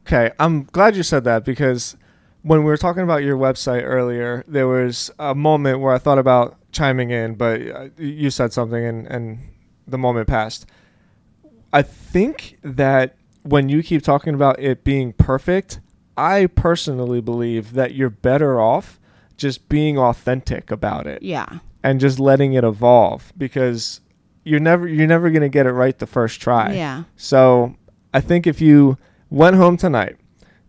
Okay, 0.08 0.32
I'm 0.40 0.66
glad 0.66 0.96
you 0.96 1.02
said 1.02 1.24
that 1.24 1.44
because 1.44 1.98
when 2.44 2.60
we 2.60 2.66
were 2.66 2.78
talking 2.78 3.02
about 3.02 3.24
your 3.24 3.38
website 3.38 3.82
earlier, 3.84 4.44
there 4.48 4.68
was 4.68 5.10
a 5.18 5.34
moment 5.34 5.80
where 5.80 5.94
I 5.94 5.98
thought 5.98 6.20
about 6.20 6.58
chiming 6.72 7.10
in, 7.10 7.34
but 7.34 7.62
uh, 7.62 7.88
you 7.98 8.30
said 8.30 8.54
something 8.54 8.86
and, 8.86 9.08
and 9.08 9.40
the 9.88 9.98
moment 9.98 10.28
passed. 10.28 10.68
I 11.74 11.82
think 11.82 12.60
that 12.62 13.16
when 13.42 13.68
you 13.68 13.82
keep 13.82 14.04
talking 14.04 14.36
about 14.36 14.60
it 14.60 14.84
being 14.84 15.12
perfect, 15.14 15.80
I 16.16 16.46
personally 16.48 17.20
believe 17.20 17.74
that 17.74 17.96
you're 17.96 18.12
better 18.12 18.62
off 18.62 19.00
just 19.38 19.68
being 19.68 19.98
authentic 19.98 20.72
about 20.72 21.08
it 21.08 21.22
yeah. 21.22 21.60
And 21.86 22.00
just 22.00 22.20
letting 22.20 22.54
it 22.54 22.64
evolve 22.64 23.32
because 23.38 24.02
you're 24.44 24.60
never 24.60 24.88
you're 24.88 25.08
never 25.08 25.30
going 25.30 25.42
to 25.44 25.50
get 25.50 25.66
it 25.68 25.72
right 25.72 25.98
the 26.00 26.08
first 26.08 26.42
try. 26.42 26.74
Yeah. 26.74 27.04
So 27.16 27.76
I 28.14 28.22
think 28.22 28.48
if 28.48 28.60
you 28.60 28.98
went 29.30 29.56
home 29.56 29.78
tonight 29.78 30.16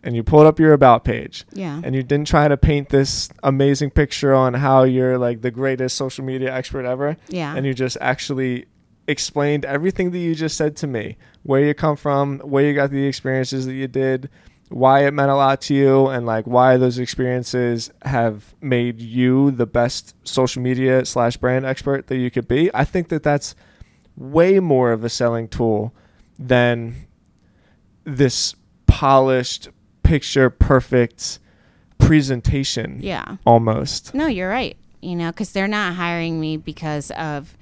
and 0.03 0.15
you 0.15 0.23
pulled 0.23 0.47
up 0.47 0.61
your 0.61 0.73
about 0.73 1.05
page 1.05 1.45
Yeah. 1.53 1.81
and 1.83 1.95
you 1.95 2.03
didn't 2.03 2.27
try 2.29 2.49
to 2.49 2.57
paint 2.57 2.91
this 2.91 3.29
amazing 3.43 3.91
picture 3.91 4.35
on 4.35 4.55
how 4.55 4.85
you're 4.85 5.19
like 5.19 5.41
the 5.41 5.51
greatest 5.51 5.97
social 5.97 6.25
media 6.25 6.55
expert 6.55 6.85
ever, 6.85 7.17
Yeah. 7.29 7.57
and 7.57 7.65
you 7.67 7.75
just 7.75 7.97
actually 8.01 8.67
explained 9.09 9.65
everything 9.65 10.11
that 10.11 10.19
you 10.19 10.35
just 10.35 10.57
said 10.57 10.77
to 10.77 10.87
me, 10.87 11.17
where 11.45 11.63
you 11.65 11.75
come 11.75 11.97
from, 11.97 12.39
where 12.41 12.65
you 12.65 12.75
got 12.75 12.91
the 12.91 13.07
experiences 13.07 13.65
that 13.67 13.75
you 13.75 13.89
did, 13.89 14.29
why 14.69 15.07
it 15.07 15.15
meant 15.15 15.31
a 15.31 15.37
lot 15.37 15.61
to 15.63 15.75
you, 15.75 16.07
and 16.09 16.27
like 16.27 16.47
why 16.47 16.77
those 16.77 16.99
experiences 16.99 17.91
have 18.03 18.55
made 18.61 19.01
you 19.01 19.51
the 19.51 19.67
best 19.67 20.15
social 20.27 20.63
media 20.63 21.05
slash 21.05 21.37
brand 21.37 21.65
expert 21.65 22.09
that 22.09 22.17
you 22.17 22.31
could 22.31 22.49
be. 22.49 22.71
I 22.75 22.85
think 22.85 23.09
that 23.09 23.23
that's 23.23 23.55
way 24.17 24.61
more 24.61 24.93
of 24.93 25.05
a 25.05 25.09
selling 25.09 25.49
tool 25.49 25.95
than 26.39 26.95
this 28.05 28.55
polished 28.87 29.69
picture 30.03 30.49
perfect 30.51 31.39
presentation 31.99 32.99
yeah. 33.01 33.37
almost 33.45 34.15
No, 34.15 34.27
you're 34.27 34.49
right. 34.49 34.77
You 35.01 35.17
know, 35.17 35.31
because 35.31 35.53
they're 35.53 35.69
not 35.69 35.95
hiring 35.95 36.41
me 36.41 36.57
because 36.57 37.11
of 37.13 37.57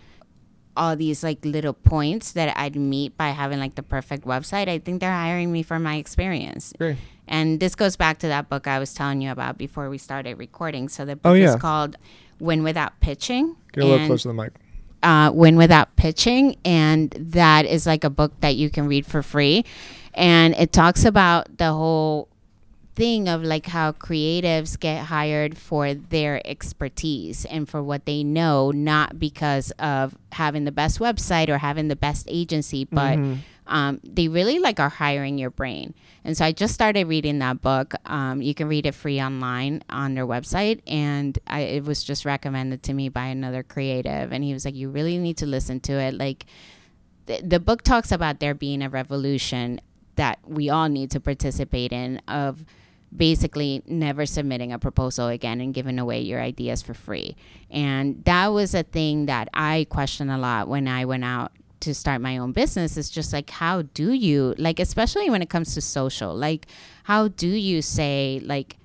all 0.77 0.97
these 0.97 1.23
like 1.23 1.45
little 1.45 1.73
points 1.73 2.33
that 2.33 2.57
I'd 2.57 2.77
meet 2.77 3.17
by 3.17 3.29
having 3.29 3.59
like 3.59 3.75
the 3.75 3.83
perfect 3.83 4.25
website. 4.25 4.69
I 4.69 4.79
think 4.79 5.01
they're 5.01 5.13
hiring 5.13 5.53
me 5.53 5.63
for 5.63 5.79
my 5.79 5.97
experience. 5.97 6.73
Great. 6.79 6.97
And 7.29 7.59
this 7.61 7.75
goes 7.75 7.97
back 7.97 8.19
to 8.19 8.29
that 8.29 8.49
book 8.49 8.67
I 8.67 8.79
was 8.79 8.93
telling 8.93 9.23
you 9.23 9.31
about 9.31 9.57
before 9.57 9.89
we 9.89 9.99
started 9.99 10.39
recording. 10.39 10.89
So 10.89 11.05
the 11.05 11.17
book 11.17 11.31
Oh, 11.31 11.35
yeah. 11.35 11.55
is 11.55 11.57
called 11.61 11.97
Win 12.41 12.63
Without 12.63 12.99
Pitching. 13.01 13.57
get 13.73 13.85
a 13.85 13.87
little 13.87 14.07
closer 14.07 14.23
to 14.25 14.29
the 14.29 14.35
mic 14.35 14.53
uh, 15.03 15.31
Win 15.35 15.57
Without 15.57 15.95
Pitching. 15.97 16.57
And 16.65 17.11
that 17.13 17.65
is 17.67 17.87
like 17.87 18.05
a 18.05 18.11
book 18.11 18.33
that 18.41 18.57
you 18.57 18.69
can 18.71 18.87
read 18.89 19.07
for 19.07 19.23
free. 19.23 19.65
And 20.15 20.55
it 20.55 20.73
talks 20.73 21.05
about 21.05 21.59
the 21.59 21.73
whole 21.73 22.29
thing 22.95 23.29
of 23.29 23.43
like 23.43 23.67
how 23.67 23.93
creatives 23.93 24.79
get 24.79 25.07
hired 25.07 25.59
for 25.59 25.95
their 25.95 26.41
expertise 26.47 27.45
and 27.45 27.69
for 27.69 27.83
what 27.83 28.07
they 28.07 28.23
know, 28.23 28.71
not 28.71 29.19
because 29.19 29.73
of 29.73 30.17
having 30.33 30.65
the 30.65 30.73
best 30.73 30.99
website 31.01 31.49
or 31.49 31.59
having 31.59 31.89
the 31.89 31.97
best 31.97 32.27
agency, 32.31 32.85
but 32.85 33.19
um, 33.67 34.01
they 34.05 34.29
really 34.29 34.59
like 34.59 34.79
are 34.79 34.89
hiring 34.91 35.39
your 35.39 35.51
brain. 35.51 35.95
And 36.23 36.37
so 36.37 36.45
I 36.45 36.53
just 36.53 36.75
started 36.75 37.07
reading 37.07 37.39
that 37.41 37.61
book. 37.61 37.95
Um, 38.07 38.41
you 38.43 38.55
can 38.55 38.69
read 38.69 38.87
it 38.87 38.95
free 38.95 39.21
online 39.21 39.83
on 39.91 40.15
their 40.15 40.27
website, 40.27 40.81
and 40.87 41.39
I, 41.47 41.61
it 41.61 41.85
was 41.85 42.05
just 42.05 42.25
recommended 42.25 42.83
to 42.85 42.95
me 42.95 43.09
by 43.09 43.27
another 43.27 43.63
creative, 43.63 44.33
and 44.33 44.45
he 44.45 44.53
was 44.53 44.65
like, 44.65 44.75
"You 44.75 44.91
really 44.91 45.19
need 45.19 45.39
to 45.39 45.47
listen 45.47 45.81
to 45.81 45.93
it." 45.95 46.15
Like 46.15 46.47
the, 47.27 47.41
the 47.43 47.61
book 47.61 47.83
talks 47.83 48.13
about 48.13 48.41
there 48.41 48.55
being 48.55 48.83
a 48.83 48.89
revolution 48.89 49.81
that 50.17 50.39
we 50.47 50.71
all 50.71 50.89
need 50.89 51.11
to 51.11 51.21
participate 51.21 51.93
in 51.93 52.19
of 52.29 52.65
basically 53.17 53.83
never 53.87 54.27
submitting 54.27 54.73
a 54.73 54.79
proposal 54.79 55.29
again 55.29 55.61
and 55.61 55.73
giving 55.73 55.99
away 55.99 56.21
your 56.21 56.41
ideas 56.41 56.83
for 56.83 56.95
free. 56.95 57.37
And 57.71 58.25
that 58.25 58.49
was 58.49 58.75
a 58.75 58.83
thing 58.83 59.27
that 59.27 59.49
I 59.55 59.87
questioned 59.91 60.31
a 60.31 60.39
lot 60.39 60.69
when 60.69 60.89
I 60.89 61.05
went 61.05 61.25
out 61.25 61.53
to 61.81 61.95
start 61.95 62.21
my 62.21 62.39
own 62.39 62.53
business. 62.53 62.97
It's 62.97 63.11
just 63.11 63.33
like, 63.33 63.51
how 63.51 63.83
do 63.83 64.13
you, 64.13 64.55
like, 64.59 64.81
especially 64.81 65.31
when 65.31 65.43
it 65.43 65.51
comes 65.51 65.75
to 65.75 65.81
social, 65.81 66.35
like, 66.35 66.67
how 67.05 67.29
do 67.29 67.49
you 67.49 67.83
say, 67.83 68.41
like, 68.43 68.79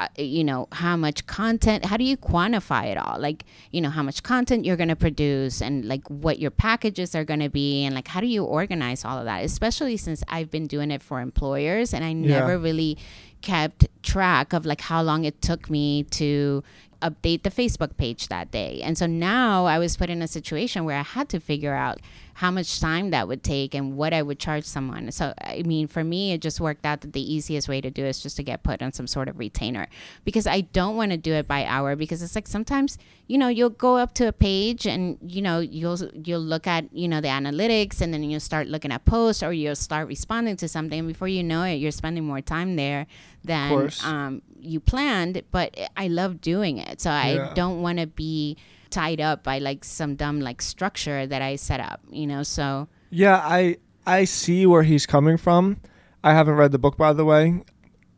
uh, 0.00 0.08
you 0.16 0.42
know 0.42 0.66
how 0.72 0.96
much 0.96 1.26
content 1.26 1.84
how 1.84 1.94
do 1.94 2.04
you 2.04 2.16
quantify 2.16 2.86
it 2.86 2.96
all 2.96 3.18
like 3.20 3.44
you 3.70 3.82
know 3.82 3.90
how 3.90 4.02
much 4.02 4.22
content 4.22 4.64
you're 4.64 4.78
going 4.78 4.88
to 4.88 4.96
produce 4.96 5.60
and 5.60 5.84
like 5.84 6.08
what 6.08 6.38
your 6.38 6.50
packages 6.50 7.14
are 7.14 7.22
going 7.22 7.40
to 7.40 7.50
be 7.50 7.84
and 7.84 7.94
like 7.94 8.08
how 8.08 8.18
do 8.18 8.26
you 8.26 8.42
organize 8.42 9.04
all 9.04 9.18
of 9.18 9.26
that 9.26 9.44
especially 9.44 9.98
since 9.98 10.24
i've 10.28 10.50
been 10.50 10.66
doing 10.66 10.90
it 10.90 11.02
for 11.02 11.20
employers 11.20 11.92
and 11.92 12.02
i 12.02 12.14
never 12.14 12.56
really 12.58 12.96
kept 13.42 13.86
track 14.02 14.52
of 14.52 14.66
like 14.66 14.82
how 14.82 15.02
long 15.02 15.24
it 15.24 15.40
took 15.42 15.70
me 15.70 16.02
to 16.04 16.62
update 17.02 17.42
the 17.44 17.50
facebook 17.50 17.96
page 17.96 18.28
that 18.28 18.50
day. 18.50 18.80
And 18.82 18.96
so 18.98 19.06
now 19.06 19.64
i 19.66 19.78
was 19.78 19.96
put 19.96 20.10
in 20.10 20.20
a 20.22 20.28
situation 20.28 20.84
where 20.84 20.98
i 20.98 21.02
had 21.02 21.28
to 21.30 21.40
figure 21.40 21.74
out 21.74 21.98
how 22.40 22.50
much 22.50 22.80
time 22.80 23.10
that 23.10 23.28
would 23.28 23.42
take 23.42 23.74
and 23.74 23.98
what 23.98 24.14
I 24.14 24.22
would 24.22 24.38
charge 24.38 24.64
someone. 24.64 25.12
So, 25.12 25.34
I 25.42 25.62
mean, 25.62 25.86
for 25.86 26.02
me, 26.02 26.32
it 26.32 26.40
just 26.40 26.58
worked 26.58 26.86
out 26.86 27.02
that 27.02 27.12
the 27.12 27.20
easiest 27.20 27.68
way 27.68 27.82
to 27.82 27.90
do 27.90 28.06
it 28.06 28.08
is 28.08 28.20
just 28.22 28.36
to 28.38 28.42
get 28.42 28.62
put 28.62 28.80
on 28.80 28.94
some 28.94 29.06
sort 29.06 29.28
of 29.28 29.38
retainer 29.38 29.88
because 30.24 30.46
I 30.46 30.62
don't 30.62 30.96
want 30.96 31.10
to 31.10 31.18
do 31.18 31.34
it 31.34 31.46
by 31.46 31.66
hour 31.66 31.96
because 31.96 32.22
it's 32.22 32.34
like 32.34 32.48
sometimes, 32.48 32.96
you 33.26 33.36
know, 33.36 33.48
you'll 33.48 33.68
go 33.68 33.98
up 33.98 34.14
to 34.14 34.26
a 34.26 34.32
page 34.32 34.86
and, 34.86 35.18
you 35.20 35.42
know, 35.42 35.60
you'll, 35.60 35.98
you'll 36.14 36.40
look 36.40 36.66
at, 36.66 36.90
you 36.94 37.08
know, 37.08 37.20
the 37.20 37.28
analytics 37.28 38.00
and 38.00 38.14
then 38.14 38.22
you'll 38.22 38.40
start 38.40 38.68
looking 38.68 38.90
at 38.90 39.04
posts 39.04 39.42
or 39.42 39.52
you'll 39.52 39.76
start 39.76 40.08
responding 40.08 40.56
to 40.56 40.66
something. 40.66 41.00
And 41.00 41.08
Before 41.08 41.28
you 41.28 41.44
know 41.44 41.64
it, 41.64 41.74
you're 41.74 41.90
spending 41.90 42.24
more 42.24 42.40
time 42.40 42.76
there 42.76 43.06
than 43.44 43.90
um, 44.02 44.40
you 44.58 44.80
planned. 44.80 45.42
But 45.50 45.78
I 45.94 46.08
love 46.08 46.40
doing 46.40 46.78
it. 46.78 47.02
So 47.02 47.10
Yeah. 47.10 47.50
I 47.50 47.54
don't 47.54 47.82
want 47.82 47.98
to 47.98 48.06
be 48.06 48.56
tied 48.90 49.20
up 49.20 49.42
by 49.44 49.58
like 49.58 49.84
some 49.84 50.16
dumb 50.16 50.40
like 50.40 50.60
structure 50.62 51.26
that 51.26 51.42
I 51.42 51.56
set 51.56 51.80
up, 51.80 52.00
you 52.10 52.26
know. 52.26 52.42
So 52.42 52.88
Yeah, 53.10 53.36
I 53.42 53.76
I 54.06 54.24
see 54.24 54.66
where 54.66 54.82
he's 54.82 55.06
coming 55.06 55.36
from. 55.36 55.78
I 56.22 56.34
haven't 56.34 56.54
read 56.54 56.72
the 56.72 56.78
book 56.78 56.96
by 56.96 57.12
the 57.12 57.24
way. 57.24 57.62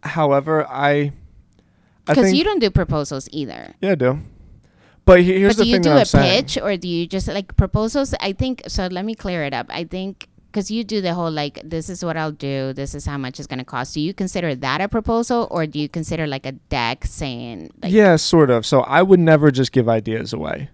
However, 0.02 0.66
I 0.66 1.12
I 2.08 2.14
because 2.14 2.32
you 2.32 2.44
don't 2.44 2.58
do 2.58 2.70
proposals 2.70 3.28
either. 3.32 3.74
yeah, 3.80 3.92
I 3.92 3.94
do. 3.94 4.18
But 5.04 5.22
here's 5.22 5.56
but 5.56 5.64
the 5.64 5.72
thing. 5.72 5.82
do 5.82 5.88
you 5.90 5.94
do 5.94 5.98
a 5.98 6.00
I'm 6.00 6.04
saying. 6.04 6.42
pitch 6.44 6.58
or 6.62 6.76
do 6.76 6.86
you 6.88 7.06
just 7.06 7.26
like 7.28 7.56
proposals? 7.56 8.14
I 8.20 8.32
think 8.32 8.62
so. 8.68 8.86
Let 8.86 9.04
me 9.04 9.14
clear 9.14 9.44
it 9.44 9.52
up. 9.54 9.66
I 9.70 9.84
think 9.84 10.28
because 10.52 10.70
you 10.70 10.84
do 10.84 11.00
the 11.00 11.14
whole 11.14 11.30
like 11.30 11.58
this 11.64 11.88
is 11.88 12.04
what 12.04 12.16
I'll 12.16 12.30
do, 12.52 12.72
this 12.74 12.94
is 12.94 13.06
how 13.06 13.16
much 13.16 13.38
it's 13.40 13.46
going 13.46 13.58
to 13.58 13.64
cost. 13.64 13.94
Do 13.94 14.00
you 14.00 14.12
consider 14.12 14.54
that 14.54 14.80
a 14.82 14.88
proposal 14.88 15.48
or 15.50 15.66
do 15.66 15.78
you 15.80 15.88
consider 15.88 16.26
like 16.26 16.44
a 16.46 16.52
deck 16.52 17.06
saying 17.06 17.70
like 17.82 17.90
yeah, 17.92 18.16
sort 18.16 18.50
of. 18.50 18.66
So 18.66 18.80
I 18.82 19.02
would 19.02 19.18
never 19.20 19.50
just 19.50 19.72
give 19.72 19.88
ideas 19.88 20.32
away. 20.32 20.68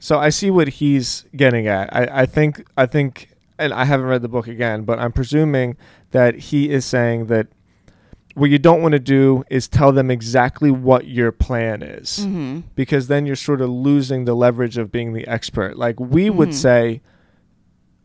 So 0.00 0.18
I 0.18 0.30
see 0.30 0.50
what 0.50 0.68
he's 0.68 1.24
getting 1.36 1.68
at. 1.68 1.94
I, 1.94 2.22
I 2.22 2.26
think 2.26 2.66
I 2.76 2.86
think 2.86 3.28
and 3.58 3.72
I 3.72 3.84
haven't 3.84 4.06
read 4.06 4.22
the 4.22 4.28
book 4.28 4.48
again, 4.48 4.82
but 4.82 4.98
I'm 4.98 5.12
presuming 5.12 5.76
that 6.10 6.34
he 6.50 6.70
is 6.70 6.84
saying 6.84 7.26
that 7.26 7.46
what 8.34 8.48
you 8.50 8.58
don't 8.58 8.82
want 8.82 8.92
to 8.92 8.98
do 8.98 9.44
is 9.50 9.68
tell 9.68 9.92
them 9.92 10.10
exactly 10.10 10.70
what 10.70 11.06
your 11.06 11.30
plan 11.30 11.82
is. 11.82 12.24
hmm 12.24 12.60
because 12.74 13.06
then 13.06 13.26
you're 13.26 13.36
sort 13.36 13.60
of 13.60 13.68
losing 13.70 14.24
the 14.24 14.34
leverage 14.34 14.78
of 14.78 14.90
being 14.90 15.12
the 15.12 15.26
expert. 15.28 15.76
Like 15.76 16.00
we 16.00 16.30
would 16.30 16.48
Mhm. 16.48 16.54
say, 16.54 17.00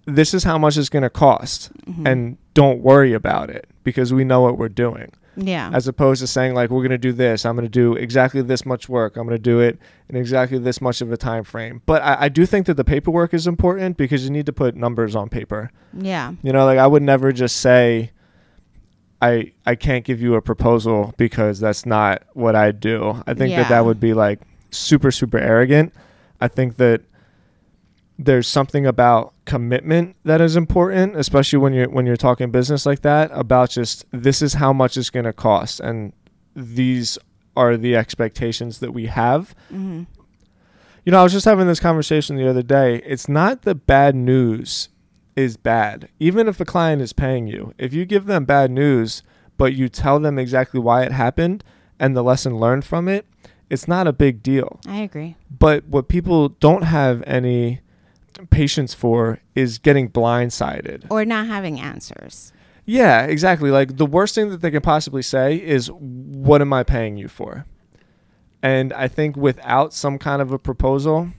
this 0.08 0.34
is 0.34 0.44
how 0.44 0.58
much 0.58 0.78
it's 0.78 0.90
going 0.90 1.04
to 1.04 1.10
cost, 1.10 1.72
Mm-hmm. 1.86 2.08
and 2.08 2.38
don't 2.54 2.82
worry 2.82 3.14
about 3.14 3.50
it 3.50 3.68
because 3.84 4.12
we 4.14 4.24
know 4.24 4.42
what 4.42 4.58
we're 4.58 4.70
doing. 4.70 5.12
Yeah. 5.40 5.70
as 5.72 5.88
opposed 5.88 6.22
to 6.22 6.28
saying 6.28 6.56
like 6.56 6.72
we're 6.72 6.82
going 6.82 6.90
to 6.90 6.98
do 6.98 7.14
this 7.14 7.46
i'm 7.46 7.56
going 7.56 7.68
to 7.68 7.70
do 7.70 7.94
exactly 7.94 8.42
this 8.42 8.66
much 8.66 8.90
work 8.90 9.16
i'm 9.18 9.28
going 9.28 9.38
to 9.38 9.50
do 9.54 9.60
it 9.60 9.78
in 10.10 10.16
exactly 10.16 10.58
this 10.58 10.82
much 10.82 11.00
of 11.00 11.12
a 11.12 11.18
time 11.18 11.44
frame 11.44 11.84
but 11.86 12.02
I, 12.02 12.22
I 12.22 12.30
do 12.30 12.48
think 12.48 12.66
that 12.66 12.74
the 12.74 12.84
paperwork 12.84 13.36
is 13.36 13.46
important 13.46 13.98
because 13.98 14.24
you 14.24 14.32
need 14.32 14.48
to 14.48 14.52
put 14.52 14.76
numbers 14.76 15.16
on 15.16 15.30
paper 15.30 15.70
yeah. 15.94 16.34
you 16.42 16.52
know 16.52 16.66
like 16.66 16.80
i 16.80 16.88
would 16.88 17.04
never 17.04 17.32
just 17.32 17.58
say 17.58 18.10
i 19.22 19.52
i 19.68 19.76
can't 19.76 20.06
give 20.06 20.22
you 20.24 20.34
a 20.34 20.42
proposal 20.42 21.14
because 21.18 21.60
that's 21.60 21.86
not 21.86 22.24
what 22.34 22.56
i 22.56 22.72
do 22.72 23.22
i 23.28 23.36
think 23.36 23.56
that 23.56 23.70
that 23.70 23.86
would 23.86 24.00
be 24.00 24.16
like 24.16 24.40
super 24.72 25.12
super 25.12 25.38
arrogant 25.38 25.94
i 26.42 26.48
think 26.48 26.78
that 26.78 27.02
there's 28.20 28.48
something 28.48 28.86
about 28.86 29.34
commitment 29.46 30.16
that 30.24 30.42
is 30.42 30.56
important 30.56 31.16
especially 31.16 31.60
when 31.60 31.74
you're 31.74 31.90
when 31.90 32.06
you're 32.06 32.18
talking 32.18 32.50
business 32.52 32.86
like 32.86 33.02
that 33.02 33.30
about 33.32 33.70
just 33.70 34.06
this 34.12 34.42
is 34.42 34.56
how 34.56 34.74
much 34.74 34.98
it's 34.98 35.10
going 35.10 35.26
to 35.26 35.34
cost 35.34 35.80
and 35.80 36.14
these 36.56 37.18
are 37.56 37.78
the 37.78 37.96
expectations 37.96 38.80
that 38.80 38.92
we 38.92 39.06
have 39.06 39.56
hmm 39.70 40.04
you 41.08 41.12
know, 41.12 41.22
I 41.22 41.24
was 41.24 41.32
just 41.32 41.46
having 41.46 41.68
this 41.68 41.80
conversation 41.80 42.36
the 42.36 42.50
other 42.50 42.62
day. 42.62 42.98
It's 43.06 43.30
not 43.30 43.62
the 43.62 43.76
bad 43.76 44.14
news 44.14 44.90
is 45.38 45.56
bad. 45.56 46.10
Even 46.20 46.50
if 46.50 46.58
the 46.58 46.66
client 46.66 47.02
is 47.02 47.14
paying 47.14 47.48
you, 47.48 47.74
if 47.78 47.94
you 47.94 48.04
give 48.04 48.26
them 48.26 48.44
bad 48.44 48.72
news, 48.72 49.24
but 49.56 49.74
you 49.74 49.88
tell 49.88 50.20
them 50.20 50.38
exactly 50.38 50.82
why 50.82 51.04
it 51.04 51.14
happened 51.14 51.64
and 51.98 52.14
the 52.14 52.24
lesson 52.24 52.58
learned 52.58 52.84
from 52.84 53.08
it, 53.08 53.26
it's 53.70 53.88
not 53.88 54.06
a 54.06 54.12
big 54.12 54.44
deal. 54.44 54.82
I 54.86 54.98
agree. 54.98 55.38
But 55.50 55.86
what 55.86 56.10
people 56.10 56.50
don't 56.50 56.84
have 56.84 57.24
any 57.26 57.80
patience 58.50 58.94
for 58.94 59.40
is 59.56 59.78
getting 59.78 60.10
blindsided. 60.10 61.06
Or 61.10 61.26
not 61.26 61.48
having 61.48 61.80
answers. 61.80 62.54
Yeah, 62.86 63.24
exactly. 63.24 63.70
Like 63.70 63.98
the 63.98 64.06
worst 64.06 64.36
thing 64.36 64.50
that 64.50 64.62
they 64.62 64.72
can 64.72 64.82
possibly 64.82 65.22
say 65.22 65.58
is, 65.58 65.92
What 65.92 66.62
am 66.62 66.72
I 66.74 66.84
paying 66.84 67.18
you 67.18 67.28
for? 67.28 67.66
And 68.64 68.94
I 68.94 69.08
think 69.08 69.36
without 69.36 69.94
some 69.94 70.18
kind 70.18 70.42
of 70.42 70.52
a 70.52 70.58
proposal, 70.58 71.30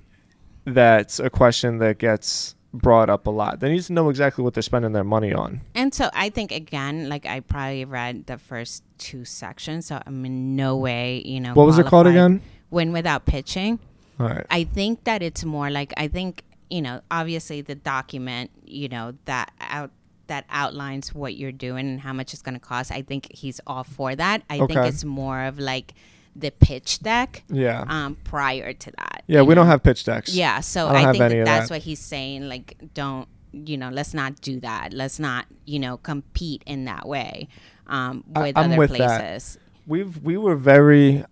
that's 0.64 1.18
a 1.18 1.30
question 1.30 1.78
that 1.78 1.98
gets 1.98 2.54
brought 2.72 3.08
up 3.08 3.26
a 3.26 3.30
lot. 3.30 3.60
They 3.60 3.70
need 3.70 3.82
to 3.84 3.92
know 3.92 4.08
exactly 4.08 4.44
what 4.44 4.54
they're 4.54 4.62
spending 4.62 4.92
their 4.92 5.04
money 5.04 5.32
on. 5.32 5.62
And 5.74 5.94
so 5.94 6.10
I 6.12 6.30
think 6.30 6.52
again, 6.52 7.08
like 7.08 7.26
I 7.26 7.40
probably 7.40 7.84
read 7.84 8.26
the 8.26 8.38
first 8.38 8.84
two 8.98 9.24
sections, 9.24 9.86
so 9.86 10.00
I'm 10.06 10.24
in 10.24 10.54
no 10.54 10.76
way, 10.76 11.22
you 11.24 11.40
know. 11.40 11.54
What 11.54 11.66
was 11.66 11.78
it 11.78 11.86
called 11.86 12.06
again? 12.06 12.42
Win 12.70 12.92
without 12.92 13.24
pitching. 13.24 13.78
All 14.20 14.26
right. 14.28 14.46
I 14.50 14.64
think 14.64 15.04
that 15.04 15.22
it's 15.22 15.44
more 15.44 15.70
like 15.70 15.94
I 15.96 16.08
think 16.08 16.42
you 16.70 16.82
know, 16.82 17.00
obviously 17.10 17.60
the 17.60 17.74
document, 17.74 18.50
you 18.64 18.88
know, 18.88 19.14
that 19.24 19.52
out 19.60 19.90
that 20.26 20.44
outlines 20.50 21.14
what 21.14 21.36
you're 21.36 21.52
doing 21.52 21.88
and 21.88 22.00
how 22.00 22.12
much 22.12 22.34
it's 22.34 22.42
going 22.42 22.54
to 22.54 22.60
cost. 22.60 22.92
I 22.92 23.00
think 23.02 23.28
he's 23.32 23.60
all 23.66 23.82
for 23.84 24.14
that. 24.14 24.42
I 24.50 24.58
think 24.58 24.76
it's 24.76 25.04
more 25.04 25.44
of 25.44 25.58
like 25.58 25.94
the 26.36 26.50
pitch 26.50 27.00
deck 27.00 27.42
Yeah. 27.48 27.84
um 27.88 28.16
prior 28.24 28.72
to 28.72 28.90
that. 28.98 29.24
yeah, 29.26 29.42
we 29.42 29.54
don't 29.54 29.66
have 29.66 29.82
pitch 29.82 30.04
decks. 30.04 30.32
Yeah, 30.34 30.60
so 30.60 30.86
I 30.88 31.08
I, 31.08 31.12
think 31.12 31.18
that 31.18 31.44
that's 31.44 31.68
that. 31.68 31.74
what 31.74 31.82
he's 31.82 31.98
saying. 32.00 32.48
Like, 32.48 32.76
don't 32.94 33.26
you 33.52 33.76
know? 33.78 33.88
Let's 33.88 34.12
not 34.14 34.40
do 34.40 34.60
that. 34.60 34.92
Let's 34.92 35.18
not 35.18 35.46
you 35.64 35.78
know 35.78 35.96
compete 35.96 36.62
in 36.66 36.84
that 36.84 37.08
way 37.08 37.48
um, 37.86 38.22
with 38.36 38.56
I'm 38.56 38.72
other 38.72 38.76
with 38.76 38.90
that. 38.98 39.20
places. 39.20 39.58
We've 39.86 40.18
we 40.22 40.36
were 40.36 40.54
very 40.54 41.24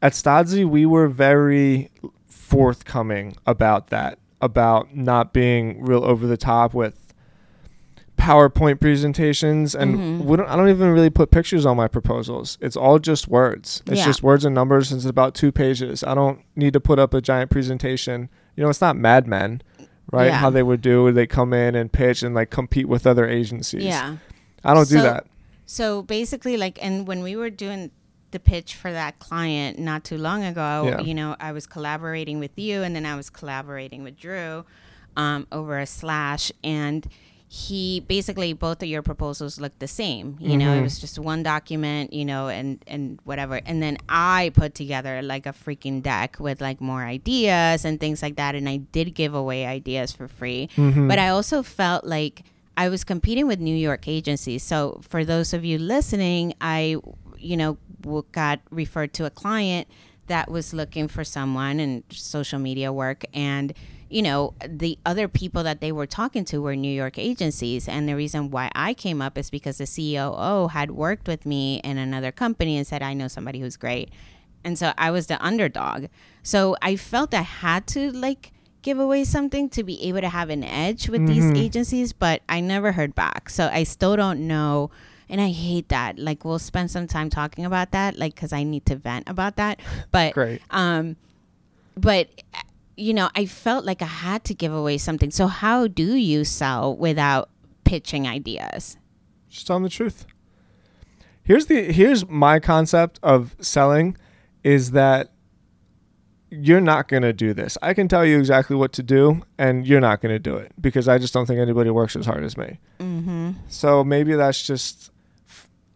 at 0.00 0.12
Stodzy, 0.12 0.64
we 0.68 0.86
were 0.86 1.08
very 1.08 1.90
forthcoming 2.44 3.36
about 3.46 3.88
that, 3.88 4.18
about 4.40 4.94
not 4.94 5.32
being 5.32 5.82
real 5.82 6.04
over 6.04 6.26
the 6.26 6.36
top 6.36 6.74
with 6.74 7.00
PowerPoint 8.16 8.80
presentations, 8.80 9.74
and 9.74 9.96
Mhm. 9.96 10.24
we 10.24 10.36
don't, 10.36 10.48
I 10.48 10.54
don't 10.56 10.68
even 10.68 10.90
really 10.90 11.10
put 11.10 11.30
pictures 11.30 11.66
on 11.66 11.76
my 11.76 11.88
proposals. 11.88 12.56
It's 12.60 12.76
all 12.76 12.98
just 12.98 13.26
words. 13.28 13.82
It's 13.86 13.98
Yeah. 14.00 14.04
just 14.06 14.22
words 14.22 14.44
and 14.44 14.54
numbers. 14.54 14.92
And 14.92 14.98
it's 15.00 15.06
about 15.08 15.34
two 15.34 15.50
pages. 15.50 16.04
I 16.04 16.14
don't 16.14 16.38
need 16.54 16.72
to 16.74 16.80
put 16.80 16.98
up 16.98 17.12
a 17.12 17.20
giant 17.20 17.50
presentation. 17.50 18.28
You 18.56 18.62
know, 18.62 18.70
it's 18.70 18.80
not 18.80 18.96
Mad 18.96 19.26
Men, 19.26 19.62
right? 20.12 20.26
Yeah. 20.26 20.36
How 20.38 20.48
they 20.50 20.62
would 20.62 20.80
do, 20.80 21.10
they 21.12 21.26
come 21.26 21.52
in 21.52 21.74
and 21.74 21.90
pitch 21.92 22.22
and 22.22 22.34
like 22.34 22.50
compete 22.50 22.88
with 22.88 23.06
other 23.06 23.26
agencies. 23.28 23.82
Yeah. 23.84 24.16
I 24.64 24.74
don't 24.74 24.88
do 24.88 25.00
that. 25.02 25.26
So 25.66 26.02
basically, 26.02 26.56
like, 26.56 26.78
and 26.82 27.08
when 27.08 27.22
we 27.22 27.34
were 27.36 27.50
doing 27.50 27.90
the 28.34 28.40
pitch 28.40 28.74
for 28.74 28.90
that 28.92 29.18
client 29.18 29.78
not 29.78 30.04
too 30.04 30.18
long 30.18 30.44
ago, 30.44 30.72
Yeah. 30.88 31.00
you 31.00 31.14
know, 31.14 31.36
I 31.40 31.52
was 31.52 31.66
collaborating 31.66 32.38
with 32.38 32.58
you, 32.58 32.82
and 32.82 32.94
then 32.94 33.06
I 33.06 33.14
was 33.16 33.30
collaborating 33.30 34.02
with 34.02 34.18
Drew 34.18 34.64
um, 35.16 35.46
over 35.52 35.78
a 35.78 35.86
slash, 35.86 36.52
and 36.62 37.06
he 37.48 38.00
basically 38.00 38.52
both 38.52 38.82
of 38.82 38.88
your 38.88 39.02
proposals 39.02 39.60
looked 39.60 39.78
the 39.78 39.86
same. 39.86 40.36
You 40.40 40.56
know, 40.56 40.72
it 40.74 40.80
Mhm. 40.80 40.82
was 40.82 40.98
just 40.98 41.18
one 41.20 41.42
document, 41.44 42.12
you 42.12 42.24
know, 42.24 42.48
and 42.48 42.82
and 42.88 43.20
whatever, 43.24 43.60
and 43.64 43.80
then 43.80 43.96
I 44.08 44.50
put 44.54 44.74
together 44.74 45.22
like 45.22 45.46
a 45.46 45.52
freaking 45.52 46.02
deck 46.02 46.36
with 46.40 46.60
like 46.60 46.80
more 46.80 47.04
ideas 47.04 47.84
and 47.84 48.00
things 48.00 48.22
like 48.22 48.36
that, 48.36 48.54
and 48.56 48.68
I 48.68 48.78
did 48.78 49.14
give 49.14 49.34
away 49.34 49.66
ideas 49.66 50.10
for 50.10 50.26
free. 50.26 50.68
Mhm. 50.76 51.06
But 51.08 51.18
I 51.20 51.28
also 51.28 51.62
felt 51.62 52.04
like 52.04 52.42
I 52.76 52.88
was 52.88 53.04
competing 53.04 53.46
with 53.46 53.60
New 53.60 53.76
York 53.76 54.08
agencies. 54.08 54.64
So 54.64 54.98
for 55.08 55.24
those 55.24 55.54
of 55.54 55.64
you 55.64 55.78
listening, 55.78 56.54
I, 56.60 56.96
you 57.44 57.56
know, 57.56 57.78
got 58.32 58.60
referred 58.70 59.12
to 59.14 59.24
a 59.24 59.30
client 59.30 59.88
that 60.26 60.50
was 60.50 60.72
looking 60.72 61.08
for 61.08 61.24
someone 61.24 61.78
in 61.80 62.02
social 62.10 62.58
media 62.58 62.92
work 62.92 63.24
and 63.34 63.72
you 64.10 64.22
know 64.22 64.54
the 64.66 64.98
other 65.04 65.26
people 65.28 65.62
that 65.62 65.80
they 65.80 65.90
were 65.92 66.06
talking 66.06 66.44
to 66.44 66.60
were 66.62 66.76
New 66.76 66.92
York 66.92 67.18
agencies 67.18 67.88
and 67.88 68.08
the 68.08 68.14
reason 68.16 68.50
why 68.50 68.70
I 68.74 68.94
came 68.94 69.20
up 69.20 69.36
is 69.36 69.50
because 69.50 69.78
the 69.78 69.86
COO 69.86 70.68
had 70.68 70.90
worked 70.92 71.26
with 71.28 71.44
me 71.46 71.80
in 71.84 71.98
another 71.98 72.30
company 72.30 72.76
and 72.76 72.86
said 72.86 73.02
I 73.02 73.12
know 73.14 73.28
somebody 73.28 73.60
who's 73.60 73.76
great 73.76 74.10
and 74.64 74.78
so 74.78 74.92
I 74.96 75.10
was 75.10 75.26
the 75.26 75.42
underdog 75.44 76.06
so 76.42 76.76
I 76.80 76.96
felt 76.96 77.34
I 77.34 77.42
had 77.42 77.86
to 77.88 78.10
like 78.12 78.52
give 78.82 78.98
away 78.98 79.24
something 79.24 79.68
to 79.70 79.82
be 79.82 80.02
able 80.04 80.20
to 80.20 80.28
have 80.28 80.50
an 80.50 80.62
edge 80.62 81.08
with 81.08 81.26
these 81.26 81.50
Mhm. 81.50 81.56
agencies, 81.56 82.12
but 82.12 82.42
I 82.50 82.60
never 82.60 82.92
heard 82.92 83.14
back. 83.14 83.48
So 83.48 83.70
I 83.72 83.82
still 83.84 84.14
don't 84.14 84.46
know. 84.46 84.90
And 85.28 85.40
I 85.40 85.50
hate 85.50 85.88
that. 85.88 86.18
Like, 86.18 86.44
we'll 86.44 86.58
spend 86.58 86.90
some 86.90 87.06
time 87.06 87.30
talking 87.30 87.64
about 87.64 87.92
that, 87.92 88.18
like, 88.18 88.34
because 88.34 88.52
I 88.52 88.62
need 88.62 88.86
to 88.86 88.96
vent 88.96 89.28
about 89.28 89.56
that. 89.56 89.80
But, 90.10 90.34
Great. 90.34 90.62
um, 90.70 91.16
but, 91.96 92.28
you 92.96 93.14
know, 93.14 93.30
I 93.34 93.46
felt 93.46 93.84
like 93.84 94.02
I 94.02 94.06
had 94.06 94.44
to 94.44 94.54
give 94.54 94.72
away 94.72 94.98
something. 94.98 95.30
So, 95.30 95.46
how 95.46 95.86
do 95.86 96.14
you 96.14 96.44
sell 96.44 96.94
without 96.96 97.48
pitching 97.84 98.26
ideas? 98.26 98.96
Just 99.48 99.66
tell 99.66 99.76
them 99.76 99.84
the 99.84 99.88
truth. 99.88 100.26
Here's 101.44 101.66
the 101.66 101.92
here's 101.92 102.26
my 102.28 102.58
concept 102.58 103.20
of 103.22 103.54
selling 103.60 104.16
is 104.62 104.92
that 104.92 105.30
you're 106.50 106.80
not 106.80 107.08
going 107.08 107.22
to 107.22 107.32
do 107.32 107.52
this. 107.52 107.76
I 107.82 107.94
can 107.94 108.08
tell 108.08 108.24
you 108.24 108.38
exactly 108.38 108.76
what 108.76 108.92
to 108.94 109.02
do 109.02 109.42
and 109.58 109.86
you're 109.86 110.00
not 110.00 110.20
going 110.20 110.34
to 110.34 110.38
do 110.38 110.56
it 110.56 110.72
because 110.80 111.08
I 111.08 111.18
just 111.18 111.34
don't 111.34 111.46
think 111.46 111.60
anybody 111.60 111.90
works 111.90 112.16
as 112.16 112.26
hard 112.26 112.44
as 112.44 112.56
me. 112.56 112.78
Mm-hmm. 113.00 113.52
So 113.68 114.04
maybe 114.04 114.34
that's 114.34 114.62
just 114.66 115.10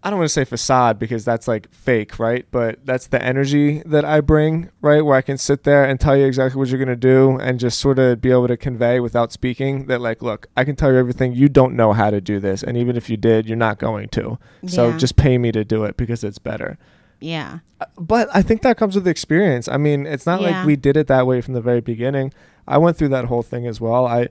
I 0.08 0.10
don't 0.10 0.20
want 0.20 0.30
to 0.30 0.32
say 0.32 0.46
facade 0.46 0.98
because 0.98 1.22
that's 1.22 1.46
like 1.46 1.70
fake, 1.70 2.18
right? 2.18 2.46
But 2.50 2.78
that's 2.86 3.08
the 3.08 3.22
energy 3.22 3.82
that 3.84 4.06
I 4.06 4.22
bring, 4.22 4.70
right? 4.80 5.04
Where 5.04 5.16
I 5.16 5.20
can 5.20 5.36
sit 5.36 5.64
there 5.64 5.84
and 5.84 6.00
tell 6.00 6.16
you 6.16 6.24
exactly 6.24 6.58
what 6.58 6.68
you're 6.68 6.78
going 6.82 6.88
to 6.88 6.96
do 6.96 7.36
and 7.38 7.60
just 7.60 7.78
sort 7.78 7.98
of 7.98 8.22
be 8.22 8.30
able 8.30 8.48
to 8.48 8.56
convey 8.56 9.00
without 9.00 9.32
speaking 9.32 9.84
that, 9.88 10.00
like, 10.00 10.22
look, 10.22 10.46
I 10.56 10.64
can 10.64 10.76
tell 10.76 10.90
you 10.90 10.96
everything. 10.96 11.34
You 11.34 11.50
don't 11.50 11.74
know 11.76 11.92
how 11.92 12.08
to 12.08 12.22
do 12.22 12.40
this. 12.40 12.62
And 12.62 12.78
even 12.78 12.96
if 12.96 13.10
you 13.10 13.18
did, 13.18 13.46
you're 13.46 13.58
not 13.58 13.78
going 13.78 14.08
to. 14.10 14.38
So 14.66 14.96
just 14.96 15.16
pay 15.16 15.36
me 15.36 15.52
to 15.52 15.62
do 15.62 15.84
it 15.84 15.98
because 15.98 16.24
it's 16.24 16.38
better. 16.38 16.78
Yeah. 17.20 17.58
Uh, 17.78 17.84
But 17.98 18.30
I 18.32 18.40
think 18.40 18.62
that 18.62 18.78
comes 18.78 18.94
with 18.94 19.06
experience. 19.06 19.68
I 19.68 19.76
mean, 19.76 20.06
it's 20.06 20.24
not 20.24 20.40
Yeah. 20.40 20.58
like 20.60 20.66
we 20.66 20.76
did 20.76 20.96
it 20.96 21.06
that 21.08 21.26
way 21.26 21.42
from 21.42 21.52
the 21.52 21.60
very 21.60 21.82
beginning. 21.82 22.32
I 22.66 22.78
went 22.78 22.96
through 22.96 23.08
that 23.10 23.26
whole 23.26 23.42
thing 23.42 23.66
as 23.66 23.78
well. 23.78 24.06
I 24.06 24.28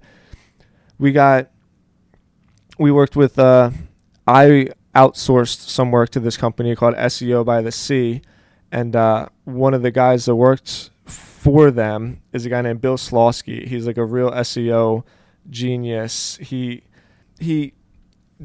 we 0.97 1.11
got 1.11 1.51
we 2.79 2.91
worked 2.91 3.15
with 3.15 3.37
uh 3.37 3.69
I 4.25 4.69
outsourced 5.01 5.59
some 5.77 5.89
work 5.91 6.09
to 6.15 6.19
this 6.19 6.37
company 6.37 6.75
called 6.75 6.95
SEO 6.95 7.45
by 7.45 7.61
the 7.61 7.71
Sea 7.71 8.21
and 8.71 8.95
uh 8.95 9.27
one 9.45 9.73
of 9.73 9.81
the 9.81 9.91
guys 9.91 10.25
that 10.25 10.35
worked 10.35 10.89
for 11.05 11.71
them 11.71 11.99
is 12.33 12.45
a 12.45 12.49
guy 12.49 12.61
named 12.61 12.81
Bill 12.81 12.97
Slawski. 12.97 13.65
He's 13.71 13.85
like 13.87 13.97
a 13.97 14.05
real 14.05 14.31
SEO 14.31 15.03
genius. 15.49 16.37
He 16.41 16.83
he 17.39 17.73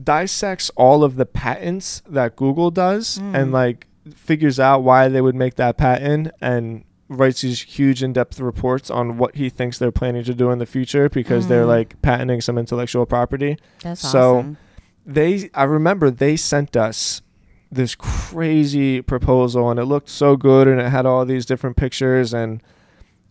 dissects 0.00 0.70
all 0.76 1.04
of 1.04 1.16
the 1.16 1.26
patents 1.26 2.02
that 2.08 2.36
Google 2.36 2.70
does 2.70 3.18
Mm. 3.18 3.34
and 3.38 3.52
like 3.52 3.86
figures 4.14 4.58
out 4.58 4.82
why 4.82 5.08
they 5.08 5.20
would 5.20 5.34
make 5.34 5.56
that 5.56 5.76
patent 5.76 6.30
and 6.40 6.84
writes 7.08 7.42
these 7.42 7.60
huge 7.62 8.02
in-depth 8.02 8.40
reports 8.40 8.90
on 8.90 9.18
what 9.18 9.34
he 9.36 9.50
thinks 9.50 9.78
they're 9.78 9.92
planning 9.92 10.24
to 10.24 10.34
do 10.34 10.50
in 10.50 10.58
the 10.58 10.66
future 10.66 11.08
because 11.10 11.46
they're 11.48 11.64
Mm. 11.64 11.76
like 11.76 12.00
patenting 12.02 12.40
some 12.40 12.56
intellectual 12.58 13.04
property. 13.06 13.58
That's 13.82 14.00
So- 14.00 14.36
awesome. 14.38 14.56
They 15.04 15.50
I 15.54 15.64
remember 15.64 16.10
they 16.10 16.36
sent 16.36 16.76
us 16.76 17.22
this 17.70 17.94
crazy 17.94 19.00
proposal 19.00 19.70
and 19.70 19.80
it 19.80 19.84
looked 19.84 20.08
so 20.10 20.36
good 20.36 20.68
and 20.68 20.80
it 20.80 20.90
had 20.90 21.06
all 21.06 21.24
these 21.24 21.46
different 21.46 21.76
pictures 21.76 22.34
and 22.34 22.62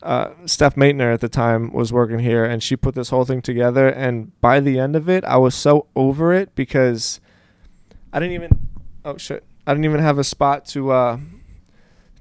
uh, 0.02 0.32
Steph 0.48 0.76
Maitner 0.76 1.14
at 1.14 1.22
the 1.22 1.30
time 1.30 1.72
was 1.72 1.94
working 1.94 2.18
here 2.20 2.44
and 2.44 2.64
she 2.64 2.76
put 2.76 2.96
this 2.96 3.10
whole 3.10 3.24
thing 3.24 3.40
together 3.40 3.88
and 3.88 4.32
by 4.42 4.60
the 4.60 4.80
end 4.80 4.96
of 4.96 5.08
it 5.08 5.24
I 5.26 5.38
was 5.38 5.54
so 5.54 5.86
over 5.96 6.34
it 6.34 6.56
because 6.56 7.22
I 8.12 8.20
didn't 8.20 8.34
even 8.34 8.72
Oh 9.04 9.18
shit! 9.18 9.44
I 9.66 9.74
didn't 9.74 9.86
even 9.86 10.00
have 10.00 10.18
a 10.18 10.24
spot 10.24 10.66
to 10.68 10.92
uh 10.92 11.18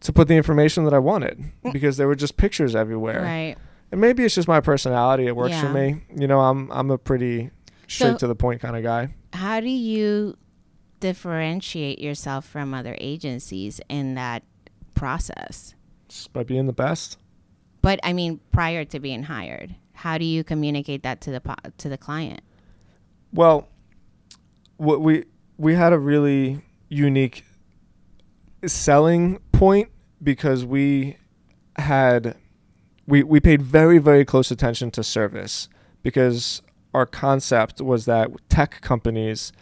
to 0.00 0.12
put 0.12 0.28
the 0.28 0.34
information 0.36 0.84
that 0.84 0.94
I 0.94 0.98
wanted 0.98 1.42
because 1.72 1.96
there 1.98 2.06
were 2.06 2.14
just 2.14 2.36
pictures 2.38 2.74
everywhere. 2.74 3.22
Right. 3.22 3.56
And 3.92 4.00
maybe 4.00 4.24
it's 4.24 4.34
just 4.34 4.48
my 4.48 4.60
personality. 4.60 5.26
It 5.26 5.36
works 5.36 5.58
for 5.58 5.68
me. 5.68 6.02
You 6.16 6.26
know, 6.26 6.40
I'm 6.40 6.70
I'm 6.70 6.90
a 6.90 6.96
pretty 6.96 7.50
straight 7.90 8.12
So- 8.12 8.18
to 8.18 8.26
the 8.28 8.34
point 8.34 8.60
kind 8.60 8.76
of 8.76 8.82
guy. 8.82 9.08
How 9.32 9.60
do 9.60 9.68
you 9.68 10.36
differentiate 11.00 11.98
yourself 11.98 12.46
from 12.46 12.72
other 12.72 12.96
agencies 13.00 13.80
in 13.88 14.14
that 14.14 14.42
process? 14.94 15.74
Just 16.08 16.32
by 16.32 16.42
being 16.44 16.66
the 16.66 16.72
best. 16.72 17.18
But 17.82 17.98
I 18.02 18.12
mean, 18.12 18.40
prior 18.52 18.84
to 18.84 19.00
being 19.00 19.24
hired, 19.24 19.74
how 19.92 20.18
do 20.18 20.24
you 20.24 20.44
communicate 20.44 21.02
that 21.02 21.20
to 21.22 21.30
the 21.30 21.40
po- 21.40 21.54
to 21.78 21.88
the 21.88 21.98
client? 21.98 22.42
Well, 23.32 23.68
what 24.76 25.00
we 25.00 25.24
we 25.56 25.74
had 25.74 25.92
a 25.92 25.98
really 25.98 26.62
unique 26.88 27.44
selling 28.66 29.38
point 29.52 29.88
because 30.22 30.64
we 30.64 31.16
had 31.76 32.36
we 33.06 33.22
we 33.22 33.40
paid 33.40 33.62
very 33.62 33.98
very 33.98 34.24
close 34.24 34.50
attention 34.50 34.90
to 34.90 35.02
service 35.02 35.68
because 36.02 36.60
our 36.94 37.06
concept 37.06 37.80
was 37.80 38.04
that 38.06 38.30
tech 38.48 38.80
companies 38.80 39.52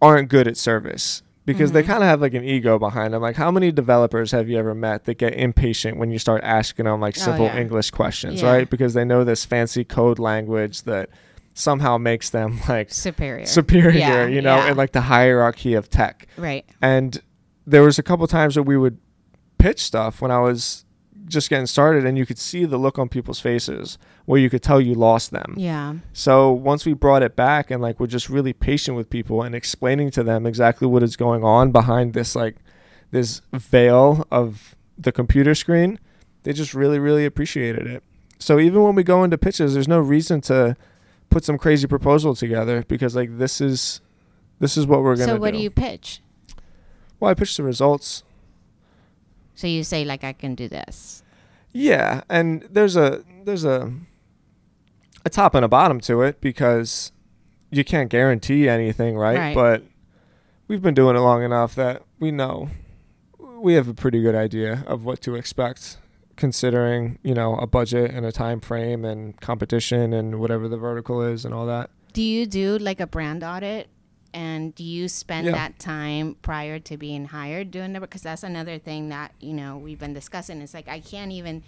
aren't 0.00 0.28
good 0.28 0.46
at 0.48 0.56
service 0.56 1.22
because 1.46 1.72
they 1.72 1.82
Mhm. 1.82 1.86
kind 1.86 2.02
of 2.02 2.08
have 2.08 2.20
like 2.20 2.34
an 2.34 2.44
ego 2.44 2.78
behind 2.78 3.12
them. 3.12 3.20
Like, 3.20 3.36
how 3.36 3.50
many 3.50 3.70
developers 3.70 4.30
have 4.32 4.48
you 4.48 4.58
ever 4.58 4.74
met 4.74 5.04
that 5.04 5.18
get 5.18 5.34
impatient 5.34 5.98
when 5.98 6.10
you 6.10 6.18
start 6.18 6.42
asking 6.42 6.86
them 6.86 7.00
like 7.00 7.16
Oh, 7.18 7.20
simple 7.22 7.46
yeah. 7.46 7.58
English 7.58 7.90
questions, 7.90 8.40
Yeah. 8.42 8.50
right? 8.50 8.70
Because 8.70 8.94
they 8.94 9.04
know 9.04 9.24
this 9.24 9.44
fancy 9.44 9.84
code 9.84 10.18
language 10.18 10.82
that 10.84 11.10
somehow 11.54 11.98
makes 11.98 12.30
them 12.30 12.60
like 12.68 12.90
Superior. 12.92 13.46
superior, 13.46 13.90
Yeah, 13.98 14.26
you 14.26 14.40
know, 14.42 14.66
in 14.66 14.76
like 14.76 14.92
the 14.92 15.02
hierarchy 15.02 15.74
of 15.74 15.90
tech. 15.90 16.26
right. 16.36 16.64
And 16.80 17.20
there 17.66 17.82
was 17.82 17.98
a 17.98 18.02
couple 18.02 18.26
times 18.26 18.54
that 18.54 18.64
we 18.64 18.76
would 18.76 18.98
pitch 19.58 19.82
stuff 19.82 20.20
when 20.20 20.30
I 20.30 20.40
was 20.40 20.83
just 21.26 21.48
getting 21.48 21.66
started, 21.66 22.04
and 22.04 22.18
you 22.18 22.26
could 22.26 22.38
see 22.38 22.64
the 22.64 22.76
look 22.76 22.98
on 22.98 23.08
people's 23.08 23.40
faces 23.40 23.98
where 24.26 24.40
you 24.40 24.50
could 24.50 24.62
tell 24.62 24.80
you 24.80 24.94
lost 24.94 25.30
them. 25.30 25.54
Yeah. 25.56 25.94
So 26.12 26.52
once 26.52 26.84
we 26.84 26.92
brought 26.92 27.22
it 27.22 27.36
back 27.36 27.70
and 27.70 27.82
like 27.82 27.98
we're 27.98 28.06
just 28.06 28.28
really 28.28 28.52
patient 28.52 28.96
with 28.96 29.10
people 29.10 29.42
and 29.42 29.54
explaining 29.54 30.10
to 30.12 30.22
them 30.22 30.46
exactly 30.46 30.86
what 30.86 31.02
is 31.02 31.16
going 31.16 31.44
on 31.44 31.72
behind 31.72 32.12
this 32.12 32.34
like 32.34 32.56
this 33.10 33.40
veil 33.52 34.26
of 34.30 34.76
the 34.98 35.12
computer 35.12 35.54
screen, 35.54 35.98
they 36.42 36.52
just 36.52 36.74
really 36.74 36.98
really 36.98 37.24
appreciated 37.24 37.86
it. 37.86 38.02
So 38.38 38.58
even 38.58 38.82
when 38.82 38.94
we 38.94 39.02
go 39.02 39.24
into 39.24 39.38
pitches, 39.38 39.74
there's 39.74 39.88
no 39.88 40.00
reason 40.00 40.40
to 40.42 40.76
put 41.30 41.44
some 41.44 41.58
crazy 41.58 41.86
proposal 41.86 42.34
together 42.34 42.84
because 42.86 43.16
like 43.16 43.38
this 43.38 43.60
is 43.60 44.00
this 44.60 44.76
is 44.76 44.86
what 44.86 45.02
we're 45.02 45.16
gonna 45.16 45.26
do. 45.26 45.36
So 45.36 45.40
what 45.40 45.52
do. 45.52 45.58
do 45.58 45.62
you 45.62 45.70
pitch? 45.70 46.20
well, 47.24 47.30
I 47.30 47.34
pitch 47.34 47.56
the 47.56 47.62
results. 47.62 48.22
So 49.54 49.66
you 49.66 49.84
say 49.84 50.04
like 50.04 50.24
I 50.24 50.32
can 50.32 50.54
do 50.54 50.68
this. 50.68 51.22
Yeah, 51.72 52.22
and 52.28 52.62
there's 52.70 52.96
a 52.96 53.24
there's 53.44 53.64
a 53.64 53.92
a 55.24 55.30
top 55.30 55.54
and 55.54 55.64
a 55.64 55.68
bottom 55.68 56.00
to 56.00 56.22
it 56.22 56.40
because 56.40 57.12
you 57.70 57.84
can't 57.84 58.10
guarantee 58.10 58.68
anything, 58.68 59.16
right? 59.16 59.38
Right. 59.38 59.54
But 59.54 59.82
we've 60.68 60.82
been 60.82 60.94
doing 60.94 61.16
it 61.16 61.20
long 61.20 61.42
enough 61.42 61.74
that 61.74 62.02
we 62.20 62.30
know 62.30 62.68
we 63.38 63.74
have 63.74 63.88
a 63.88 63.94
pretty 63.94 64.20
good 64.20 64.34
idea 64.34 64.84
of 64.86 65.04
what 65.04 65.20
to 65.22 65.34
expect 65.34 65.98
considering, 66.36 67.18
you 67.22 67.34
know, 67.34 67.56
a 67.56 67.66
budget 67.66 68.10
and 68.10 68.26
a 68.26 68.32
time 68.32 68.60
frame 68.60 69.04
and 69.04 69.40
competition 69.40 70.12
and 70.12 70.38
whatever 70.40 70.68
the 70.68 70.76
vertical 70.76 71.22
is 71.22 71.44
and 71.44 71.54
all 71.54 71.66
that. 71.66 71.90
Do 72.12 72.22
you 72.22 72.46
do 72.46 72.78
like 72.78 73.00
a 73.00 73.06
brand 73.06 73.42
audit? 73.42 73.88
And 74.34 74.74
do 74.74 74.82
you 74.82 75.08
spend 75.08 75.46
Yeah. 75.46 75.52
that 75.52 75.78
time 75.78 76.36
prior 76.42 76.78
to 76.80 76.96
being 76.96 77.26
hired 77.26 77.70
doing 77.70 77.94
it? 77.94 78.00
Because 78.00 78.22
that's 78.22 78.42
another 78.42 78.78
thing 78.78 79.08
that 79.10 79.32
you 79.40 79.52
know 79.54 79.78
we've 79.78 79.98
been 79.98 80.12
discussing. 80.12 80.60
It's 80.60 80.74
like 80.74 80.88
I 80.88 80.98
can't 81.00 81.30
even 81.32 81.62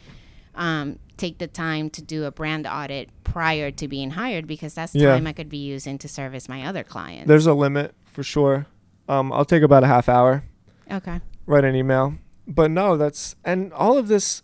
um, 0.57 0.99
take 1.19 1.37
the 1.39 1.47
time 1.47 1.91
to 1.91 2.03
do 2.03 2.25
a 2.25 2.31
brand 2.31 2.67
audit 2.67 3.11
prior 3.25 3.71
to 3.71 3.87
being 3.87 4.11
hired 4.13 4.47
because 4.47 4.73
that's 4.75 4.95
Yeah. 4.95 5.13
time 5.13 5.27
I 5.27 5.33
could 5.35 5.49
be 5.51 5.59
using 5.59 5.99
to 5.99 6.09
service 6.09 6.49
my 6.49 6.65
other 6.67 6.83
clients. 6.83 7.29
There's 7.29 7.47
a 7.47 7.53
limit 7.55 7.95
for 8.07 8.23
sure. 8.23 8.67
Um, 9.09 9.33
I'll 9.33 9.45
take 9.45 9.63
about 9.63 9.85
a 9.85 9.87
half 9.87 10.09
hour. 10.09 10.43
okay. 10.91 11.21
write 11.47 11.65
an 11.65 11.77
email. 11.77 12.15
But 12.49 12.71
no, 12.73 12.97
that's 12.97 13.37
and 13.45 13.73
all 13.75 13.97
of 13.99 14.09
this 14.09 14.43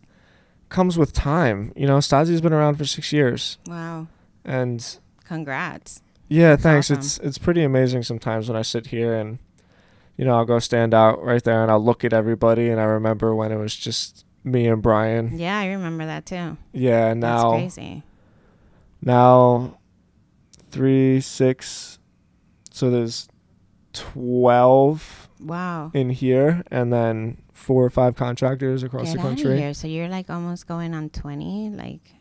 comes 0.68 0.96
with 0.98 1.12
time. 1.12 1.72
You 1.74 1.86
know, 1.86 1.98
Stasi's 1.98 2.40
been 2.40 2.52
around 2.52 2.76
for 2.76 2.84
six 2.84 3.12
years, 3.12 3.58
Wow. 3.66 4.06
and 4.44 4.98
Congrats. 5.24 6.02
Yeah, 6.32 6.56
thanks. 6.56 6.90
awesome. 6.90 6.98
It's 6.98 7.18
it's 7.18 7.38
pretty 7.38 7.62
amazing 7.62 8.02
sometimes 8.02 8.48
when 8.48 8.56
I 8.56 8.62
sit 8.62 8.86
here 8.88 9.14
and 9.14 9.38
you 10.16 10.24
know 10.24 10.34
I'll 10.36 10.44
go 10.44 10.58
stand 10.58 10.94
out 10.94 11.22
right 11.22 11.42
there 11.42 11.62
and 11.62 11.70
I'll 11.70 11.84
look 11.84 12.04
at 12.04 12.12
everybody 12.12 12.68
and 12.70 12.80
I 12.80 12.84
remember 12.84 13.34
when 13.34 13.52
it 13.52 13.56
was 13.58 13.74
just 13.76 14.24
me 14.44 14.66
and 14.66 14.82
Brian. 14.82 15.38
Yeah, 15.38 15.58
I 15.58 15.66
remember 15.68 16.04
that 16.06 16.26
too. 16.26 16.56
Yeah, 16.72 17.06
and 17.08 17.22
That's 17.22 17.42
now 17.42 17.50
crazy. 17.52 18.02
now 19.00 19.78
three 20.70 21.20
six, 21.20 21.98
so 22.70 22.90
there's 22.90 23.28
twelve 23.92 25.28
Wow. 25.40 25.90
in 25.94 26.10
here, 26.10 26.62
and 26.70 26.92
then 26.92 27.38
four 27.52 27.84
or 27.84 27.90
five 27.90 28.14
contractors 28.16 28.82
across 28.82 29.06
Get 29.06 29.14
the 29.14 29.20
out 29.20 29.32
of 29.32 29.36
country. 29.38 29.58
here. 29.58 29.74
So 29.74 29.86
you're 29.88 30.08
like 30.08 30.30
almost 30.30 30.66
going 30.66 30.94
on 30.94 31.10
20? 31.10 31.70
Like, 31.70 32.12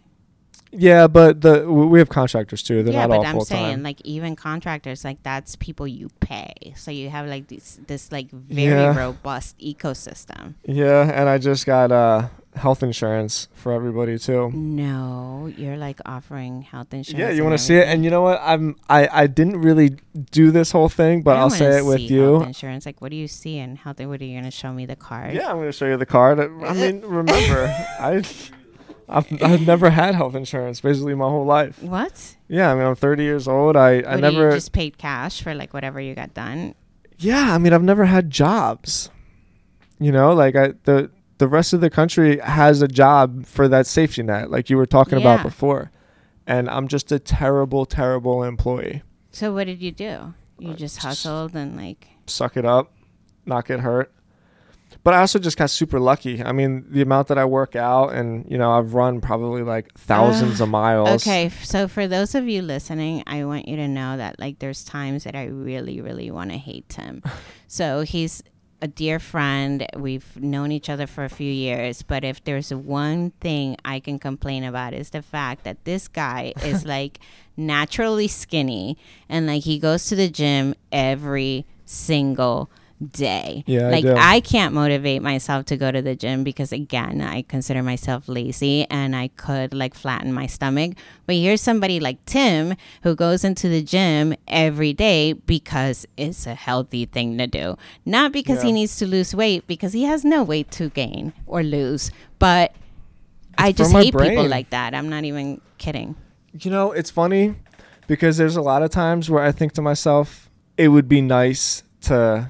Yeah, 0.72 1.08
but 1.08 1.42
the 1.42 1.70
we 1.72 2.00
have 2.00 2.10
contractors 2.10 2.64
too. 2.64 2.84
They're 2.84 2.94
yeah, 2.94 3.06
not 3.06 3.22
but 3.22 3.28
I'm 3.28 3.42
saying 3.42 3.84
like 3.84 4.02
even 4.02 4.36
contractors, 4.36 5.04
like 5.04 5.22
that's 5.24 5.56
people 5.58 5.88
you 5.88 6.10
pay. 6.20 6.74
So 6.76 6.92
you 6.92 7.10
have 7.10 7.28
like 7.28 7.48
this, 7.48 7.80
this 7.88 8.12
like 8.12 8.32
very 8.32 8.80
Yeah. 8.82 8.98
robust 8.98 9.58
ecosystem. 9.60 10.56
Yeah, 10.66 11.12
and 11.14 11.28
I 11.28 11.38
just 11.38 11.66
got 11.66 11.92
uh 11.92 12.30
health 12.56 12.84
insurance 12.84 13.48
for 13.54 13.72
everybody 13.72 14.18
too. 14.18 14.52
No, 14.52 15.52
you're 15.58 15.78
like 15.78 16.00
offering 16.06 16.62
health 16.62 16.94
insurance. 16.94 17.20
Yeah, 17.20 17.30
you 17.32 17.44
want 17.44 17.58
to 17.58 17.64
see 17.64 17.76
it? 17.76 17.88
And 17.88 18.04
you 18.04 18.10
know 18.10 18.22
what? 18.22 18.40
I'm 18.42 18.78
I 18.90 19.08
I 19.12 19.28
didn't 19.28 19.62
really 19.62 19.98
do 20.32 20.52
this 20.52 20.72
whole 20.72 20.90
thing, 20.90 21.22
but 21.22 21.36
I'll 21.38 21.50
say 21.50 21.80
it 21.80 21.86
with 21.86 22.00
you. 22.00 22.36
Health 22.36 22.48
insurance. 22.48 22.86
Like, 22.86 23.02
what 23.02 23.12
do 23.12 23.18
you 23.18 23.28
see 23.28 23.58
in 23.58 23.76
health? 23.76 24.00
What 24.00 24.22
are 24.22 24.26
you 24.26 24.38
gonna 24.40 24.52
show 24.52 24.72
me 24.72 24.86
the 24.86 24.96
card? 24.96 25.34
Yeah, 25.34 25.50
I'm 25.50 25.58
going 25.58 25.68
to 25.68 25.72
show 25.74 25.86
you 25.88 25.98
the 25.98 26.06
card. 26.06 26.40
I 26.40 26.74
mean, 26.74 27.02
remember, 27.02 27.68
I 28.00 28.24
I've, 29.12 29.44
I've 29.44 29.68
never 29.68 29.90
had 29.90 30.16
health 30.16 30.36
insurance 30.36 30.82
basically 30.82 31.14
my 31.16 31.28
whole 31.28 31.46
life. 31.46 31.82
What? 31.84 32.36
Yeah, 32.48 32.72
I 32.72 32.76
mean, 32.76 32.86
I'm 32.86 32.96
30 32.96 33.24
years 33.24 33.48
old. 33.48 33.76
I 33.76 33.90
I 33.90 33.96
What, 33.96 34.16
do 34.16 34.22
never 34.22 34.50
You 34.50 34.56
just 34.56 34.72
paid 34.72 34.98
cash 34.98 35.42
for 35.42 35.54
like 35.54 35.74
whatever 35.74 36.00
you 36.00 36.16
got 36.16 36.34
done. 36.34 36.76
Yeah, 37.18 37.54
I 37.54 37.58
mean, 37.58 37.74
I've 37.74 37.84
never 37.84 38.06
had 38.06 38.30
jobs. 38.32 39.10
You 40.00 40.12
know, 40.12 40.34
like 40.34 40.56
I 40.56 40.74
the 40.86 41.12
the 41.38 41.48
rest 41.48 41.74
of 41.74 41.82
the 41.82 41.90
country 41.90 42.40
has 42.40 42.82
a 42.82 42.88
job 42.88 43.46
for 43.46 43.68
that 43.68 43.86
safety 43.88 44.24
net, 44.24 44.50
like 44.52 44.70
you 44.70 44.78
were 44.78 44.86
talking 44.88 45.18
about 45.20 45.44
before, 45.44 45.92
and 46.48 46.70
I'm 46.70 46.88
just 46.88 47.12
a 47.12 47.20
terrible, 47.20 47.86
terrible 47.86 48.44
employee. 48.44 49.02
So 49.32 49.54
what 49.54 49.66
did 49.66 49.82
you 49.82 49.92
do? 49.92 50.34
You 50.60 50.70
Uh, 50.72 50.76
just 50.76 50.96
just- 50.96 51.00
hustled 51.06 51.56
and 51.56 51.76
like. 51.78 52.08
Suck 52.28 52.56
it 52.58 52.66
up, 52.66 52.94
not 53.46 53.66
get 53.68 53.80
hurt. 53.82 54.12
But 55.04 55.16
I 55.16 55.20
also 55.20 55.40
just 55.40 55.58
got 55.58 55.70
super 55.70 56.00
lucky. 56.00 56.44
I 56.44 56.52
mean, 56.52 56.86
the 56.90 57.02
amount 57.02 57.28
that 57.30 57.38
I 57.38 57.46
work 57.46 57.76
out, 57.76 58.14
and 58.14 58.46
you 58.50 58.58
know, 58.58 58.72
I've 58.72 58.94
run 58.94 59.20
probably 59.20 59.64
like 59.64 59.88
ah, 59.90 60.00
thousands 60.00 60.62
of 60.62 60.70
miles. 60.70 61.10
Okay, 61.22 61.50
so 61.64 61.88
for 61.88 62.08
those 62.08 62.36
of 62.36 62.48
you 62.48 62.62
listening, 62.62 63.24
I 63.26 63.44
want 63.46 63.68
you 63.68 63.78
to 63.78 63.88
know 63.88 64.18
that 64.18 64.40
like 64.40 64.60
there's 64.60 64.84
times 64.84 65.24
that 65.24 65.36
I 65.36 65.46
really, 65.46 66.02
really 66.02 66.30
want 66.30 66.52
to 66.52 66.58
hate 66.58 66.88
Tim. 66.88 67.24
so 67.68 68.02
he's 68.02 68.44
a 68.82 68.88
dear 68.88 69.20
friend. 69.20 69.88
We've 69.96 70.40
known 70.40 70.72
each 70.72 70.90
other 70.90 71.08
for 71.08 71.24
a 71.24 71.30
few 71.30 71.52
years, 71.52 72.04
but 72.04 72.24
if 72.24 72.44
there's 72.44 72.74
one 72.74 73.32
thing 73.42 73.78
I 73.86 74.00
can 74.00 74.20
complain 74.20 74.64
about 74.64 74.94
is 74.94 75.12
the 75.12 75.22
fact 75.22 75.64
that 75.64 75.84
this 75.86 76.08
guy 76.08 76.54
is 76.64 76.86
like 76.86 77.20
naturally 77.58 78.28
skinny 78.28 78.98
and 79.30 79.48
like 79.48 79.64
he 79.64 79.80
goes 79.80 80.06
to 80.08 80.16
the 80.16 80.30
gym 80.30 80.76
every 80.92 81.66
single 81.86 82.70
day. 83.02 83.64
Yeah, 83.66 83.90
like 83.90 84.04
do. 84.04 84.16
I 84.16 84.40
can't 84.40 84.74
motivate 84.74 85.22
myself 85.22 85.66
to 85.68 85.78
go 85.78 85.92
to 85.92 86.02
the 86.02 86.16
gym 86.16 86.44
because 86.44 86.72
again, 86.72 87.22
I 87.22 87.42
consider 87.44 87.84
myself 87.84 88.28
lazy 88.28 88.86
and 88.90 89.16
I 89.16 89.30
could 89.30 89.74
like 89.74 89.94
flatten 89.94 90.34
my 90.34 90.48
stomach. 90.48 90.94
But 91.26 91.36
here's 91.36 91.62
somebody 91.62 92.00
like 92.00 92.24
Tim 92.26 92.76
who 93.04 93.16
goes 93.16 93.44
into 93.44 93.70
the 93.70 93.82
gym 93.82 94.36
every 94.48 94.94
day 94.94 95.34
because 95.34 96.06
it's 96.18 96.46
a 96.46 96.56
healthy 96.56 97.06
thing 97.06 97.38
to 97.38 97.48
do. 97.48 97.78
Not 98.06 98.32
because 98.32 98.62
he 98.62 98.72
needs 98.72 98.98
to 98.98 99.08
lose 99.08 99.34
weight 99.36 99.68
because 99.68 99.94
he 99.94 100.04
has 100.04 100.24
no 100.24 100.44
weight 100.44 100.72
to 100.72 100.90
gain 100.90 101.34
or 101.46 101.64
lose, 101.64 102.12
but 102.40 102.74
I 103.58 103.70
It's 103.70 103.78
for 103.78 103.84
just 103.84 103.94
hate 103.94 104.18
people 104.18 104.48
like 104.48 104.70
that. 104.72 104.94
I'm 104.94 105.10
not 105.10 105.24
even 105.24 105.62
kidding. 105.78 106.16
You 106.60 106.72
know, 106.72 106.92
it's 106.92 107.10
funny 107.10 107.56
because 108.08 108.38
there's 108.38 108.56
a 108.56 108.62
lot 108.62 108.84
of 108.84 108.90
times 108.90 109.30
where 109.30 109.44
I 109.44 109.52
think 109.52 109.74
to 109.74 109.82
myself, 109.82 110.50
it 110.78 110.90
would 110.90 111.08
be 111.08 111.22
nice 111.22 111.84
to 112.02 112.50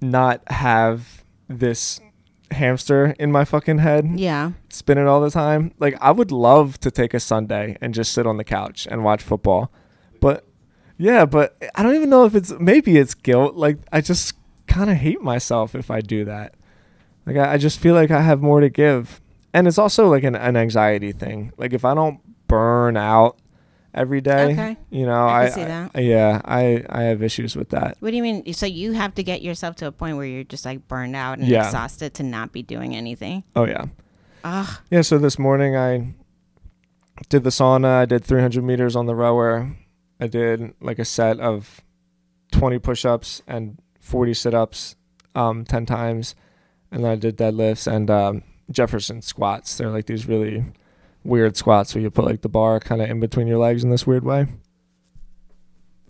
not 0.00 0.42
have 0.50 1.24
this 1.48 2.00
hamster 2.50 3.14
in 3.18 3.32
my 3.32 3.44
fucking 3.44 3.78
head 3.78 4.08
Yeah. 4.18 4.52
spinning 4.68 5.06
all 5.08 5.20
the 5.20 5.30
time. 5.30 5.72
Like 5.78 5.96
I 6.00 6.10
would 6.12 6.30
love 6.30 6.78
to 6.80 6.90
take 6.90 7.14
a 7.14 7.20
Sunday 7.20 7.76
and 7.80 7.92
just 7.94 8.12
sit 8.12 8.26
on 8.26 8.36
the 8.36 8.44
couch 8.44 8.86
and 8.90 9.02
watch 9.02 9.22
football. 9.22 9.72
But 10.20 10.46
Yeah, 10.96 11.24
but 11.24 11.56
I 11.74 11.82
don't 11.82 11.94
even 11.96 12.10
know 12.10 12.24
if 12.24 12.34
it's 12.34 12.52
maybe 12.60 12.96
it's 12.98 13.14
guilt. 13.14 13.56
Like 13.56 13.78
I 13.92 14.00
just 14.00 14.34
kind 14.66 14.90
of 14.90 14.96
hate 14.96 15.20
myself 15.22 15.74
if 15.74 15.90
I 15.90 16.00
do 16.00 16.24
that. 16.26 16.54
Like 17.26 17.36
I, 17.36 17.54
I 17.54 17.56
just 17.58 17.78
feel 17.80 17.94
like 17.94 18.10
I 18.10 18.20
have 18.22 18.40
more 18.42 18.60
to 18.60 18.68
give, 18.68 19.20
and 19.52 19.66
it's 19.66 19.78
also 19.78 20.08
like 20.08 20.22
an, 20.24 20.34
an 20.36 20.56
anxiety 20.56 21.10
thing. 21.12 21.52
Like 21.56 21.72
if 21.72 21.84
I 21.84 21.94
don't 21.94 22.20
burn 22.46 22.96
out 22.96 23.38
every 23.94 24.20
day, 24.20 24.52
Okay. 24.52 24.76
you 24.90 25.06
know, 25.06 25.26
I 25.26 25.44
I, 25.44 25.48
see 25.50 25.64
that. 25.64 25.90
I- 25.94 26.00
yeah, 26.00 26.40
I 26.44 26.84
I 26.88 27.02
have 27.04 27.22
issues 27.22 27.54
with 27.56 27.70
that. 27.70 27.96
What 28.00 28.10
do 28.10 28.16
you 28.16 28.22
mean? 28.22 28.52
So 28.52 28.66
you 28.66 28.92
have 28.92 29.14
to 29.14 29.22
get 29.22 29.40
yourself 29.42 29.76
to 29.76 29.86
a 29.86 29.92
point 29.92 30.16
where 30.16 30.26
you're 30.26 30.44
just 30.44 30.64
like 30.64 30.86
burned 30.88 31.16
out 31.16 31.38
and 31.38 31.46
Yeah. 31.48 31.64
exhausted 31.66 32.14
to 32.14 32.22
not 32.22 32.52
be 32.52 32.62
doing 32.62 32.94
anything. 32.96 33.44
Oh 33.56 33.66
yeah, 33.66 33.86
Ugh. 34.44 34.68
yeah. 34.90 35.02
So 35.02 35.18
this 35.18 35.38
morning 35.38 35.76
I 35.76 36.14
did 37.28 37.44
the 37.44 37.50
sauna. 37.50 38.00
I 38.00 38.04
did 38.06 38.24
300 38.24 38.62
meters 38.64 38.96
on 38.96 39.06
the 39.06 39.14
rower. 39.14 39.76
I 40.20 40.26
did 40.26 40.74
like 40.80 40.98
a 40.98 41.04
set 41.04 41.38
of 41.40 41.80
20 42.52 42.78
push-ups 42.78 43.42
and 43.46 43.78
40 44.00 44.34
sit-ups, 44.34 44.96
um, 45.34 45.64
10 45.64 45.86
times, 45.86 46.34
and 46.92 47.04
then 47.04 47.10
I 47.10 47.16
did 47.16 47.36
deadlifts 47.36 47.90
and 47.90 48.10
um, 48.10 48.42
Jefferson 48.70 49.22
squats. 49.22 49.76
They're 49.76 49.90
like 49.90 50.06
these 50.06 50.26
really 50.26 50.64
weird 51.24 51.56
squats 51.56 51.94
where 51.94 52.02
you 52.02 52.10
put 52.10 52.24
like 52.24 52.42
the 52.42 52.48
bar 52.48 52.80
kind 52.80 53.02
of 53.02 53.10
in 53.10 53.20
between 53.20 53.46
your 53.46 53.58
legs 53.58 53.82
in 53.82 53.90
this 53.90 54.06
weird 54.06 54.24
way. 54.24 54.46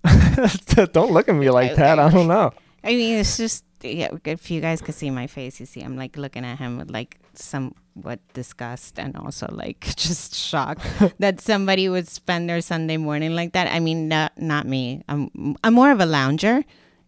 don't 0.92 1.12
look 1.12 1.28
at 1.28 1.34
me 1.34 1.50
like 1.50 1.76
that. 1.76 1.98
I 1.98 2.10
don't 2.10 2.28
know. 2.28 2.52
I 2.82 2.88
mean, 2.88 3.18
it's 3.18 3.36
just 3.36 3.64
yeah. 3.82 4.08
If 4.24 4.50
you 4.50 4.60
guys 4.60 4.82
could 4.82 4.94
see 4.94 5.10
my 5.10 5.26
face, 5.26 5.58
you 5.58 5.66
see 5.66 5.80
I'm 5.80 5.96
like 5.96 6.16
looking 6.16 6.44
at 6.44 6.58
him 6.58 6.76
with 6.76 6.90
like 6.90 7.18
somewhat 7.34 8.20
disgust 8.34 8.98
and 8.98 9.16
also 9.16 9.48
like 9.50 9.80
just 9.96 10.34
shock 10.34 10.78
that 11.18 11.40
somebody 11.40 11.88
would 11.88 12.08
spend 12.08 12.48
their 12.48 12.60
Sunday 12.60 12.98
morning 12.98 13.34
like 13.34 13.52
that. 13.52 13.72
I 13.72 13.80
mean, 13.80 14.08
not 14.08 14.32
not 14.36 14.66
me. 14.66 15.02
I'm 15.08 15.56
I'm 15.64 15.74
more 15.74 15.90
of 15.90 16.00
a 16.00 16.06
lounger, 16.06 16.64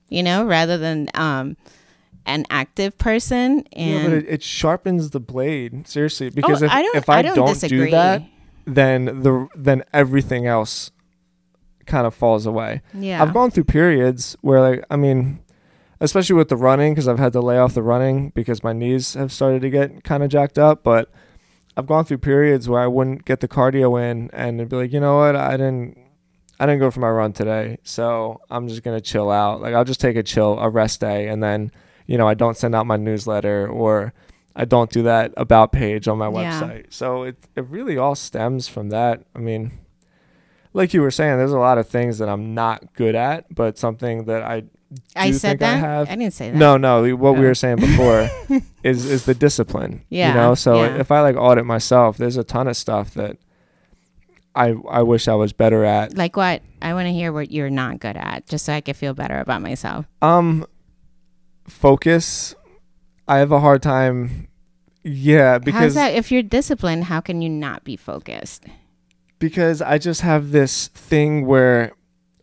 you 0.09 0.23
know, 0.23 0.45
rather 0.45 0.79
than 0.79 1.11
um 1.15 1.57
an 2.27 2.45
active 2.51 2.99
person. 2.99 3.65
And 3.73 3.91
Yeah, 3.91 4.03
but 4.03 4.13
it, 4.13 4.29
it 4.29 4.43
sharpens 4.43 5.11
the 5.11 5.21
blade 5.21 5.87
seriously 5.89 6.31
because 6.31 6.63
oh, 6.63 6.67
if 6.67 6.73
I 6.73 6.83
don't, 6.83 6.97
if 6.97 7.09
I, 7.09 7.23
don't, 7.23 7.37
don't, 7.37 7.49
disagree. 7.49 7.87
do 7.87 7.91
that, 7.93 8.23
then 8.67 9.23
the 9.23 9.49
then 9.55 9.85
everything 9.93 10.47
else 10.47 10.91
kind 11.87 12.07
of 12.07 12.15
falls 12.15 12.47
away. 12.47 12.83
yeah, 12.95 13.23
I've 13.23 13.33
gone 13.33 13.51
through 13.51 13.65
periods 13.65 14.37
where 14.41 14.61
like 14.61 14.85
I 14.91 14.97
mean, 14.97 15.41
especially 16.01 16.35
with 16.35 16.49
the 16.49 16.57
running 16.57 16.93
because 16.93 17.09
I've 17.09 17.19
had 17.19 17.33
to 17.33 17.41
lay 17.41 17.59
off 17.59 17.75
the 17.75 17.83
running 17.83 18.31
because 18.31 18.63
my 18.63 18.73
knees 18.73 19.15
have 19.15 19.33
started 19.33 19.63
to 19.63 19.71
get 19.71 20.05
kind 20.05 20.23
of 20.23 20.29
jacked 20.29 20.59
up, 20.59 20.83
but 20.83 21.11
I've 21.77 21.87
gone 21.87 22.05
through 22.05 22.19
periods 22.19 22.69
where 22.69 22.81
I 22.81 22.87
wouldn't 22.87 23.25
get 23.25 23.41
the 23.41 23.49
cardio 23.49 24.03
in 24.03 24.31
and 24.33 24.59
it'd 24.59 24.71
be 24.71 24.77
like, 24.77 24.93
you 24.93 25.01
know 25.01 25.19
what, 25.19 25.37
I 25.37 25.53
didn't 25.53 25.99
I 26.59 26.67
didn't 26.67 26.81
go 26.81 26.91
for 26.91 27.01
my 27.01 27.11
run 27.11 27.33
today, 27.33 27.79
so 27.83 28.41
I'm 28.51 28.67
just 28.69 28.83
gonna 28.83 29.01
chill 29.01 29.31
out. 29.31 29.61
Like 29.61 29.75
I'll 29.75 29.85
just 29.85 30.01
take 30.01 30.17
a 30.17 30.23
chill, 30.23 30.59
a 30.59 30.69
rest 30.69 31.01
day, 31.01 31.29
and 31.29 31.43
then 31.43 31.71
you 32.07 32.17
know 32.19 32.29
I 32.29 32.35
don't 32.35 32.57
send 32.57 32.75
out 32.75 32.87
my 32.87 32.97
newsletter 32.97 33.69
or 33.69 34.13
I 34.55 34.65
don't 34.65 34.91
do 34.91 35.03
that 35.03 35.33
about 35.37 35.73
page 35.73 36.09
on 36.09 36.19
my 36.19 36.29
Yeah. 36.31 36.61
website. 36.61 36.87
So 36.93 37.25
it 37.25 37.37
it 37.57 37.65
really 37.69 37.97
all 37.99 38.15
stems 38.15 38.69
from 38.69 38.89
that. 38.91 39.23
I 39.35 39.39
mean, 39.39 39.73
like 40.73 40.95
you 40.95 41.01
were 41.03 41.11
saying, 41.11 41.37
there's 41.39 41.53
a 41.53 41.59
lot 41.59 41.79
of 41.79 41.89
things 41.89 42.19
that 42.19 42.29
I'm 42.29 42.55
not 42.55 42.95
good 42.95 43.15
at, 43.15 43.55
but 43.55 43.77
something 43.79 44.25
that 44.25 44.43
I 44.43 44.65
I 45.17 45.33
said 45.33 45.59
think 45.59 45.63
I 45.63 45.75
that. 45.75 45.79
have- 45.81 46.09
didn't 46.09 46.31
say 46.33 46.51
that. 46.53 46.57
no 46.57 46.77
no 46.77 47.03
what 47.17 47.35
we 47.35 47.41
Oh. 47.45 47.49
were 47.49 47.55
saying 47.55 47.77
before 47.77 48.31
is 48.85 49.05
is 49.05 49.25
the 49.25 49.35
discipline. 49.35 50.03
Yeah, 50.09 50.29
You 50.29 50.35
know, 50.35 50.55
so 50.55 50.85
yeah. 50.85 50.97
if 51.01 51.11
I 51.11 51.21
like 51.21 51.37
audit 51.37 51.67
myself, 51.67 52.17
there's 52.19 52.37
a 52.37 52.45
ton 52.45 52.69
of 52.69 52.77
stuff 52.77 53.13
that 53.15 53.37
I 54.55 54.75
I 54.89 55.03
wish 55.03 55.29
I 55.29 55.35
was 55.35 55.53
better 55.53 55.85
at. 55.85 56.17
Like 56.17 56.37
what? 56.37 56.63
I 56.81 56.95
want 56.95 57.07
to 57.09 57.13
hear 57.13 57.33
what 57.33 57.51
you're 57.51 57.69
not 57.71 57.99
good 58.01 58.17
at, 58.17 58.47
just 58.47 58.65
so 58.65 58.73
I 58.73 58.81
can 58.81 58.95
feel 58.95 59.13
better 59.13 59.39
about 59.39 59.61
myself. 59.61 60.07
Um, 60.23 60.65
focus. 61.69 62.55
I 63.29 63.39
have 63.39 63.53
a 63.53 63.61
hard 63.61 63.83
time. 63.83 64.49
Yeah, 65.03 65.53
How's 65.53 65.65
because 65.65 65.95
that? 65.95 66.15
If 66.15 66.33
you're 66.33 66.43
disciplined, 66.43 67.05
how 67.05 67.21
can 67.21 67.41
you 67.43 67.49
not 67.49 67.85
be 67.85 67.97
focused? 67.97 68.65
because 69.39 69.83
I 69.83 69.99
just 69.99 70.23
have 70.23 70.51
this 70.51 70.89
thing 70.89 71.45
where 71.45 71.93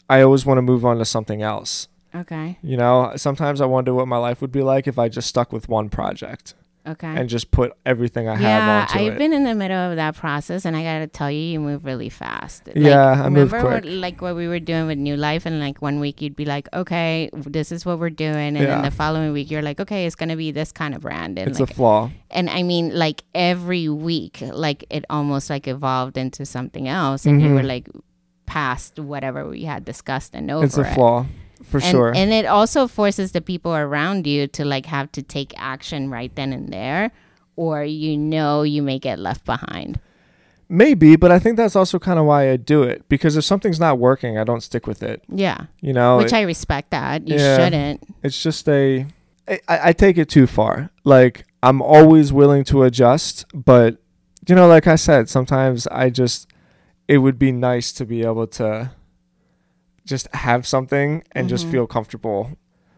I 0.09 0.21
always 0.21 0.45
want 0.45 0.59
to 0.59 0.61
move 0.61 0.86
on 0.86 0.99
to 0.99 1.05
something 1.05 1.41
else. 1.41 1.88
Okay. 2.13 2.59
You 2.61 2.78
know, 2.78 3.13
sometimes 3.15 3.61
I 3.61 3.65
wonder 3.65 3.93
what 3.95 4.07
my 4.07 4.17
life 4.17 4.41
would 4.41 4.51
be 4.51 4.61
like 4.61 4.88
if 4.88 4.99
I 4.99 5.09
just 5.09 5.28
stuck 5.28 5.51
with 5.51 5.67
one 5.67 5.89
project 5.89 6.53
Okay. 6.86 7.07
and 7.07 7.29
just 7.29 7.49
put 7.51 7.71
everything 7.86 8.27
I 8.27 8.34
have 8.36 8.41
yeah, 8.41 8.81
onto 8.81 8.99
I've 8.99 9.13
it. 9.13 9.17
been 9.17 9.31
in 9.31 9.45
the 9.45 9.55
middle 9.55 9.77
of 9.77 9.95
that 9.95 10.15
process, 10.17 10.65
and 10.65 10.75
I 10.75 10.84
gotta 10.84 11.07
tell 11.07 11.31
you, 11.31 11.39
you 11.39 11.59
move 11.61 11.86
really 11.86 12.09
fast. 12.09 12.67
Like, 12.67 12.75
Yeah, 12.75 13.23
I 13.23 13.29
move 13.29 13.53
remember 13.53 13.75
What, 13.75 13.86
like 13.86 14.21
what 14.21 14.36
we 14.36 14.49
were 14.49 14.59
doing 14.59 14.88
with 14.88 14.97
New 14.97 15.15
Life, 15.15 15.45
and 15.45 15.61
like 15.61 15.81
one 15.81 16.01
week 16.01 16.21
you'd 16.21 16.36
be 16.36 16.43
like, 16.43 16.67
"Okay, 16.73 17.29
this 17.34 17.71
is 17.71 17.86
what 17.86 17.99
we're 17.99 18.09
doing," 18.09 18.57
and 18.57 18.67
then 18.67 18.81
the 18.81 18.91
following 18.91 19.31
week 19.31 19.49
you're 19.49 19.61
like, 19.61 19.79
"Okay, 19.79 20.05
it's 20.05 20.15
gonna 20.15 20.36
be 20.36 20.51
this 20.51 20.73
kind 20.73 20.93
of 20.93 21.01
brand," 21.01 21.39
and 21.39 21.49
it's 21.49 21.61
a 21.61 21.67
flaw. 21.67 22.09
and 22.31 22.49
I 22.49 22.63
mean, 22.63 22.93
like 22.93 23.23
every 23.34 23.88
week, 23.88 24.39
like 24.41 24.84
it 24.89 25.05
almost 25.09 25.49
like 25.49 25.67
evolved 25.69 26.17
into 26.17 26.45
something 26.45 26.89
else, 26.89 27.25
and 27.25 27.41
you 27.41 27.47
Mhm. 27.47 27.53
were 27.55 27.63
like 27.63 27.88
past 28.45 28.99
whatever 28.99 29.47
we 29.47 29.63
had 29.63 29.86
discussed 29.86 30.36
and 30.36 30.51
over 30.51 30.65
It's 30.65 30.77
a 30.77 30.81
it. 30.81 30.93
flaw 30.93 31.25
for 31.64 31.78
and, 31.78 31.86
sure. 31.86 32.14
And 32.16 32.32
it 32.32 32.45
also 32.45 32.88
forces 32.88 33.32
the 33.32 33.41
people 33.41 33.74
around 33.76 34.28
you 34.28 34.47
to 34.47 34.66
like 34.66 34.86
have 34.88 35.11
to 35.14 35.22
take 35.22 35.53
action 35.57 36.09
right 36.09 36.34
then 36.36 36.53
and 36.53 36.72
there, 36.72 37.11
or 37.55 37.84
you 37.84 38.18
know 38.18 38.64
you 38.64 38.82
may 38.84 38.99
get 38.99 39.20
left 39.20 39.45
behind. 39.45 39.99
Maybe, 40.70 41.16
but 41.18 41.32
I 41.32 41.39
think 41.39 41.57
that's 41.57 41.76
also 41.76 41.99
kind 41.99 42.18
of 42.18 42.26
why 42.26 42.49
I 42.49 42.57
do 42.57 42.84
it 42.84 43.07
because 43.09 43.38
if 43.38 43.43
something's 43.43 43.80
not 43.80 43.99
working, 43.99 44.38
I 44.38 44.43
don't 44.43 44.61
stick 44.61 44.88
with 44.88 45.03
it. 45.03 45.22
Yeah, 45.30 45.66
You 45.82 45.93
know, 45.93 46.18
which 46.18 46.28
it- 46.28 46.36
I 46.36 46.41
respect 46.41 46.91
that. 46.91 47.28
You 47.28 47.36
Yeah. 47.38 47.57
shouldn't. 47.57 48.03
it's 48.24 48.41
just 48.41 48.68
a 48.70 49.05
I, 49.47 49.59
I 49.68 49.93
take 49.93 50.18
it 50.18 50.30
too 50.30 50.47
far 50.47 50.89
like 51.03 51.43
i'm 51.61 51.82
always 51.82 52.32
willing 52.32 52.64
to 52.64 52.84
adjust 52.84 53.43
but 53.53 53.97
you 54.47 54.55
know 54.55 54.68
like 54.70 54.88
i 54.88 54.95
said 54.95 55.28
sometimes 55.28 55.86
i 55.88 56.09
just 56.09 56.47
it 57.09 57.18
would 57.18 57.38
be 57.38 57.51
nice 57.51 57.91
to 57.93 58.05
be 58.05 58.24
able 58.24 58.47
to 58.47 58.91
just 60.05 60.27
have 60.35 60.65
something 60.67 61.23
and 61.33 61.47
just 61.49 61.65
Mhm. 61.67 61.71
feel 61.71 61.87
comfortable 61.87 62.51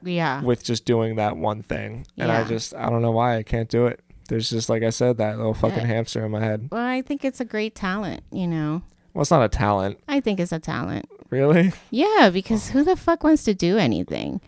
Yeah. 0.04 0.42
with 0.42 0.64
just 0.64 0.86
doing 0.86 1.16
that 1.18 1.38
one 1.38 1.62
thing 1.64 2.06
and 2.18 2.32
i 2.32 2.44
just 2.44 2.74
i 2.76 2.90
don't 2.90 3.02
know 3.02 3.12
why 3.12 3.38
i 3.38 3.44
can't 3.44 3.70
do 3.70 3.88
it 3.88 4.00
there's 4.30 4.50
just 4.50 4.70
like 4.70 4.84
i 4.84 4.90
said 4.90 5.18
that 5.18 5.38
little 5.38 5.54
fucking 5.54 5.80
Yeah. 5.80 5.86
hamster 5.86 6.26
in 6.26 6.32
my 6.32 6.42
head 6.42 6.68
Well, 6.72 6.82
I 6.84 7.02
think 7.02 7.24
it's 7.26 7.40
a 7.40 7.46
great 7.46 7.76
talent. 7.76 8.22
You 8.32 8.48
know, 8.48 8.82
well 9.14 9.22
it's 9.22 9.32
not 9.32 9.44
a 9.44 9.50
talent 9.50 10.00
I 10.08 10.20
think 10.20 10.40
it's 10.40 10.52
a 10.52 10.60
talent. 10.60 11.06
really 11.30 11.74
Yeah, 11.92 12.30
because 12.32 12.70
who 12.70 12.84
the 12.84 12.96
fuck 12.96 13.24
wants 13.24 13.44
to 13.46 13.54
do 13.54 13.78
anything? 13.78 14.42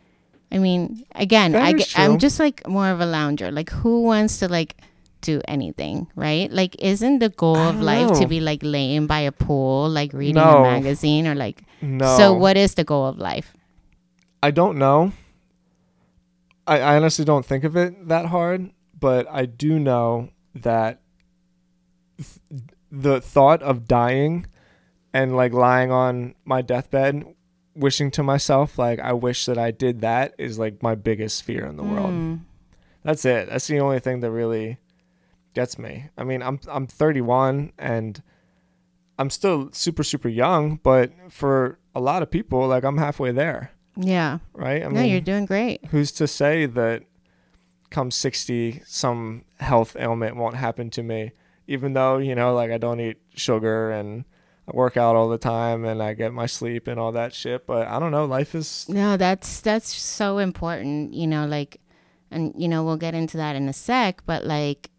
I 0.52 0.60
mean, 0.60 1.04
again, 1.14 1.52
That 1.52 1.64
i 1.98 2.04
i'm 2.06 2.18
just 2.20 2.40
like 2.40 2.66
more 2.68 2.90
of 2.90 3.02
a 3.02 3.06
lounger. 3.06 3.52
Like, 3.52 3.70
who 3.70 4.02
wants 4.04 4.40
to 4.40 4.48
like 4.48 4.78
do 5.22 5.42
anything, 5.48 6.08
right? 6.16 6.52
Like, 6.52 6.76
isn't 6.80 7.20
the 7.20 7.30
goal 7.30 7.58
of 7.58 7.80
life 7.82 8.20
to 8.20 8.28
be 8.28 8.40
like 8.40 8.60
laying 8.64 9.08
by 9.08 9.20
a 9.22 9.32
pool, 9.32 9.90
like 9.90 10.14
reading 10.14 10.36
No. 10.36 10.66
a 10.66 10.72
magazine, 10.72 11.28
or 11.28 11.36
like? 11.36 11.64
no 11.82 12.18
So, 12.18 12.34
what 12.34 12.58
is 12.58 12.76
the 12.76 12.84
goal 12.84 13.06
of 13.08 13.18
life? 13.18 13.54
I 14.44 14.52
don't 14.52 14.78
know. 14.78 15.12
I, 16.66 16.80
I 16.82 16.96
honestly 16.98 17.26
don't 17.26 17.46
think 17.46 17.64
of 17.64 17.76
it 17.78 18.08
that 18.08 18.26
hard, 18.28 18.72
but 19.00 19.28
I 19.32 19.46
do 19.46 19.80
know 19.80 20.30
that 20.56 21.02
th- 22.18 22.40
the 22.92 23.22
thought 23.22 23.62
of 23.62 23.88
dying 23.88 24.46
and 25.14 25.36
like 25.36 25.54
lying 25.54 25.92
on 25.92 26.36
my 26.46 26.62
deathbed 26.62 27.26
wishing 27.76 28.10
to 28.12 28.24
myself 28.24 28.78
like 28.80 29.00
I 29.00 29.14
wish 29.14 29.46
that 29.46 29.58
I 29.58 29.70
did 29.72 30.02
that 30.02 30.34
is 30.38 30.58
like 30.58 30.82
my 30.82 30.96
biggest 30.96 31.44
fear 31.44 31.66
in 31.66 31.78
the 31.78 31.84
world. 31.84 32.10
Mm, 32.12 32.40
That's 33.04 33.24
it. 33.24 33.50
That's 33.50 33.68
the 33.68 33.80
only 33.80 34.00
thing 34.00 34.20
that 34.22 34.32
really 34.32 34.78
gets 35.58 35.80
me. 35.80 36.06
I 36.16 36.24
mean, 36.24 36.44
I'm 36.44 36.60
I'm 36.68 36.86
31 36.86 37.74
and 37.80 38.22
I'm 39.18 39.32
still 39.32 39.70
super 39.72 40.04
super 40.04 40.30
young, 40.30 40.80
but 40.84 41.12
for 41.30 41.80
a 41.96 42.00
lot 42.00 42.22
of 42.22 42.30
people 42.30 42.68
like 42.68 42.84
I'm 42.84 42.98
halfway 42.98 43.32
there, 43.32 43.72
yeah. 43.96 44.38
right? 44.54 44.84
I 44.84 44.88
no, 44.88 45.02
you're 45.02 45.20
doing 45.34 45.48
great. 45.48 45.84
who's 45.88 46.12
to 46.14 46.28
say 46.28 46.68
that 46.68 47.04
come 47.90 48.12
60 48.12 48.84
some 48.86 49.46
health 49.60 49.96
ailment 49.98 50.36
won't 50.36 50.58
happen 50.58 50.90
to 50.92 51.02
me 51.02 51.32
even 51.68 51.94
though 51.94 52.18
you 52.18 52.36
know 52.36 52.54
like 52.54 52.70
i 52.70 52.78
don't 52.78 53.00
eat 53.00 53.16
sugar 53.34 53.90
and 53.92 54.26
i 54.68 54.76
work 54.76 54.98
out 54.98 55.16
all 55.16 55.30
the 55.30 55.38
time 55.38 55.86
and 55.86 56.04
i 56.04 56.14
get 56.14 56.34
my 56.34 56.46
sleep 56.46 56.86
and 56.86 57.00
all 57.00 57.14
that 57.14 57.34
shit 57.34 57.66
but 57.66 57.88
i 57.88 57.98
don't 57.98 58.12
know 58.12 58.26
life 58.26 58.54
is 58.54 58.90
No, 58.90 59.16
that's 59.16 59.62
that's 59.62 59.90
so 59.96 60.38
important, 60.38 61.14
you 61.14 61.28
know, 61.28 61.46
like 61.48 61.80
and 62.30 62.54
you 62.58 62.68
know, 62.68 62.84
we'll 62.84 62.98
get 62.98 63.16
into 63.16 63.38
that 63.38 63.56
in 63.56 63.70
a 63.70 63.74
sec, 63.74 64.22
but 64.26 64.44
like 64.44 64.90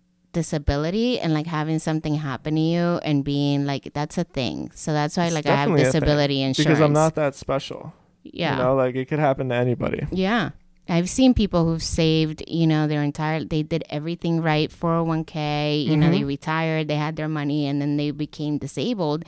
disability 0.40 1.18
and 1.20 1.30
like 1.38 1.46
having 1.58 1.78
something 1.88 2.14
happen 2.30 2.54
to 2.60 2.60
you 2.74 2.86
and 3.08 3.16
being 3.24 3.58
like 3.72 3.84
that's 3.98 4.16
a 4.24 4.24
thing. 4.38 4.70
So 4.74 4.88
that's 4.98 5.14
why 5.18 5.26
It's 5.26 5.34
like 5.38 5.46
I 5.46 5.50
have 5.50 5.58
definitely 5.68 5.82
a 5.82 5.84
thing, 5.92 6.00
disability 6.00 6.38
insurance. 6.42 6.68
because 6.68 6.80
i'm 6.86 6.92
not 7.04 7.14
that 7.22 7.34
special 7.44 7.82
yeah. 8.22 8.52
you 8.56 8.62
know 8.62 8.72
like 8.82 8.94
it 9.02 9.06
could 9.10 9.22
happen 9.28 9.44
to 9.52 9.56
anybody 9.66 10.02
Yeah. 10.26 10.50
I've 10.96 11.10
seen 11.18 11.34
people 11.34 11.62
who've 11.66 11.82
saved, 12.00 12.38
you 12.48 12.66
know, 12.66 12.82
their 12.88 13.02
entire 13.02 13.44
they 13.44 13.62
did 13.62 13.82
everything 13.98 14.34
right, 14.50 14.70
401k, 14.72 15.84
you 15.84 15.96
know, 16.00 16.08
they 16.10 16.20
Mhm. 16.24 16.26
retired, 16.36 16.88
they 16.88 16.96
had 16.96 17.16
their 17.20 17.28
money 17.28 17.66
and 17.68 17.76
then 17.82 17.92
they 18.00 18.10
became 18.10 18.56
disabled 18.56 19.20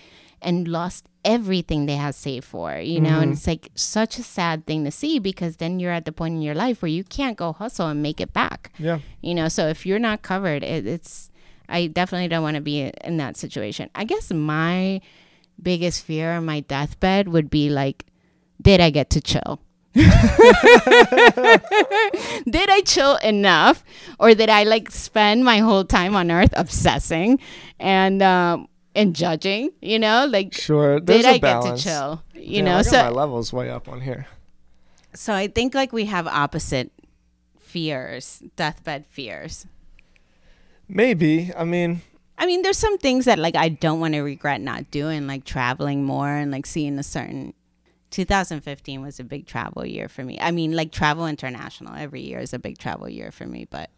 and 0.43 0.67
lost 0.69 1.07
everything 1.25 1.87
they 1.87 1.97
had 1.97 2.15
saved 2.15 2.47
for, 2.47 2.77
you 2.79 3.01
know, 3.01 3.21
and 3.21 3.33
it's 3.33 3.47
like 3.47 3.69
such 3.75 4.19
a 4.19 4.23
sad 4.23 4.65
thing 4.67 4.85
to 4.85 4.91
see 4.91 5.19
because 5.19 5.57
then 5.57 5.79
you're 5.79 5.93
at 5.93 6.05
the 6.07 6.13
point 6.13 6.35
in 6.35 6.43
your 6.43 6.55
life 6.55 6.81
where 6.81 6.89
you 6.91 7.05
can't 7.05 7.37
go 7.37 7.53
hustle 7.53 7.89
and 7.89 8.03
make 8.03 8.21
it 8.21 8.33
back, 8.33 8.73
Yeah. 8.79 9.01
you 9.21 9.35
know. 9.35 9.49
So 9.49 9.69
if 9.69 9.85
you're 9.85 9.99
not 9.99 10.23
covered, 10.23 10.63
it, 10.65 10.87
it's, 10.87 11.31
I 11.69 11.89
definitely 11.89 12.29
don't 12.29 12.43
want 12.43 12.55
to 12.57 12.63
be 12.63 12.91
in 13.05 13.19
that 13.19 13.37
situation. 13.37 13.91
I 13.95 14.05
guess 14.05 14.33
my 14.33 15.03
biggest 15.63 16.05
fear 16.05 16.33
on 16.33 16.47
my 16.47 16.61
deathbed 16.61 17.29
would 17.29 17.51
be 17.51 17.69
like, 17.69 18.07
did 18.63 18.81
I 18.81 18.89
get 18.91 19.11
to 19.11 19.21
chill? 19.21 19.61
did 19.95 20.07
I 22.71 22.83
chill 22.87 23.17
enough, 23.17 23.85
or 24.19 24.35
did 24.35 24.49
I 24.49 24.63
like 24.65 24.91
spend 24.91 25.45
my 25.45 25.59
whole 25.59 25.85
time 25.85 26.15
on 26.17 26.31
Earth 26.31 26.53
obsessing 26.57 27.39
and 27.79 28.23
um, 28.23 28.69
and 28.95 29.15
judging? 29.15 29.71
You 29.81 29.99
know, 29.99 30.27
like 30.27 30.55
Sure. 30.55 31.01
There's 31.01 31.23
did 31.23 31.31
a 31.31 31.35
I 31.35 31.39
balance. 31.39 31.85
get 31.85 31.91
to 31.91 31.99
chill? 31.99 32.23
You 32.35 32.57
Yeah, 32.59 32.63
know, 32.63 32.75
I 32.79 32.83
got 32.83 32.87
so 32.91 33.03
my 33.03 33.11
levels 33.11 33.53
way 33.53 33.71
up 33.71 33.89
on 33.89 34.01
here. 34.03 34.27
so 35.15 35.33
I 35.35 35.49
think 35.49 35.75
like 35.75 35.93
we 35.93 36.07
have 36.07 36.27
opposite 36.27 36.91
fears, 37.59 38.43
deathbed 38.57 39.07
fears. 39.07 39.67
Maybe. 40.89 41.53
I 41.57 41.65
mean, 41.65 42.03
I 42.39 42.47
mean, 42.47 42.63
there's 42.63 42.79
some 42.79 42.99
things 42.99 43.27
that 43.27 43.39
like 43.39 43.55
I 43.57 43.69
don't 43.69 44.01
want 44.01 44.15
to 44.15 44.21
regret 44.23 44.61
not 44.61 44.91
doing, 44.91 45.27
like 45.27 45.45
traveling 45.45 46.05
more 46.05 46.29
and 46.29 46.51
like 46.51 46.67
seeing 46.67 46.99
a 46.99 47.03
certain. 47.03 47.55
2015 48.11 49.03
was 49.03 49.21
a 49.21 49.25
big 49.25 49.47
travel 49.47 49.87
year 49.87 50.09
for 50.09 50.25
me. 50.25 50.37
I 50.41 50.51
mean, 50.51 50.73
like 50.73 50.91
travel 50.91 51.29
international 51.29 51.95
every 51.95 52.23
year 52.23 52.41
is 52.41 52.53
a 52.53 52.59
big 52.59 52.77
travel 52.77 53.09
year 53.09 53.31
for 53.31 53.47
me, 53.47 53.67
but 53.71 53.89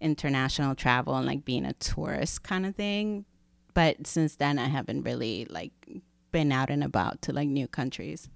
international 0.00 0.76
travel 0.76 1.16
and 1.16 1.26
like 1.26 1.44
being 1.44 1.64
a 1.64 1.72
tourist 1.72 2.44
kind 2.44 2.64
of 2.64 2.76
thing. 2.76 3.24
But 3.76 4.06
since 4.06 4.36
then, 4.36 4.58
I 4.58 4.68
haven't 4.68 5.02
really 5.02 5.46
like 5.50 5.72
been 6.32 6.50
out 6.50 6.70
and 6.70 6.82
about 6.82 7.20
to 7.22 7.32
like 7.34 7.46
new 7.46 7.68
countries. 7.68 8.26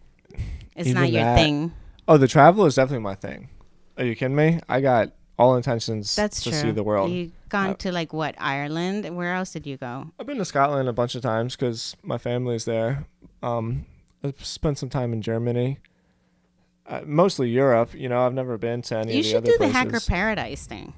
It's 0.77 0.89
Even 0.91 0.95
not 1.03 1.11
your 1.11 1.23
that- 1.25 1.37
thing. 1.39 1.73
oh, 2.07 2.19
the 2.19 2.29
travel 2.29 2.67
is 2.67 2.75
definitely 2.75 3.03
my 3.03 3.15
thing. 3.15 3.49
Are 3.97 4.05
you 4.05 4.15
kidding 4.15 4.37
me? 4.37 4.61
I 4.69 4.83
got 4.83 5.13
all 5.39 5.57
intentions 5.57 6.15
That's 6.15 6.43
to 6.45 6.51
true. 6.51 6.59
see 6.61 6.71
the 6.73 6.83
world. 6.83 7.11
You 7.11 7.33
gone 7.49 7.71
Uh, 7.71 7.75
to 7.77 7.91
like 7.91 8.13
what 8.13 8.35
Ireland? 8.37 9.09
Where 9.17 9.35
else 9.35 9.51
did 9.53 9.67
you 9.67 9.79
go? 9.79 10.11
I've 10.21 10.27
been 10.27 10.37
to 10.37 10.45
Scotland 10.45 10.91
a 10.91 10.93
bunch 10.93 11.15
of 11.15 11.23
times 11.23 11.57
because 11.57 11.97
my 12.03 12.19
family's 12.19 12.67
there. 12.67 13.07
Um, 13.43 13.87
I've 14.23 14.45
spent 14.45 14.77
some 14.77 14.91
time 14.91 15.15
in 15.15 15.23
Germany. 15.23 15.79
Uh, 16.87 17.01
mostly 17.07 17.49
Europe. 17.49 17.95
You 17.95 18.11
know, 18.11 18.27
I've 18.27 18.35
never 18.35 18.59
been 18.59 18.83
to 18.83 18.97
any 18.99 19.13
You 19.15 19.19
of 19.21 19.23
the 19.25 19.29
You 19.29 19.35
should 19.35 19.45
do 19.45 19.57
the. 19.59 19.69
Hacker 19.69 20.01
Paradise 20.01 20.67
thing. 20.67 20.93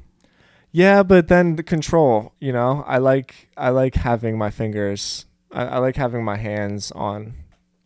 Yeah, 0.73 1.03
but 1.03 1.29
then 1.29 1.57
the 1.57 1.63
control. 1.63 2.33
You 2.41 2.53
know, 2.53 2.85
I 2.87 2.99
like 2.99 3.49
I 3.57 3.71
like 3.71 3.95
having 3.95 4.37
my 4.39 4.51
fingers. 4.51 5.27
I, 5.53 5.65
I 5.65 5.79
like 5.79 5.97
having 5.97 6.25
my 6.25 6.37
hands 6.37 6.91
on 6.93 7.35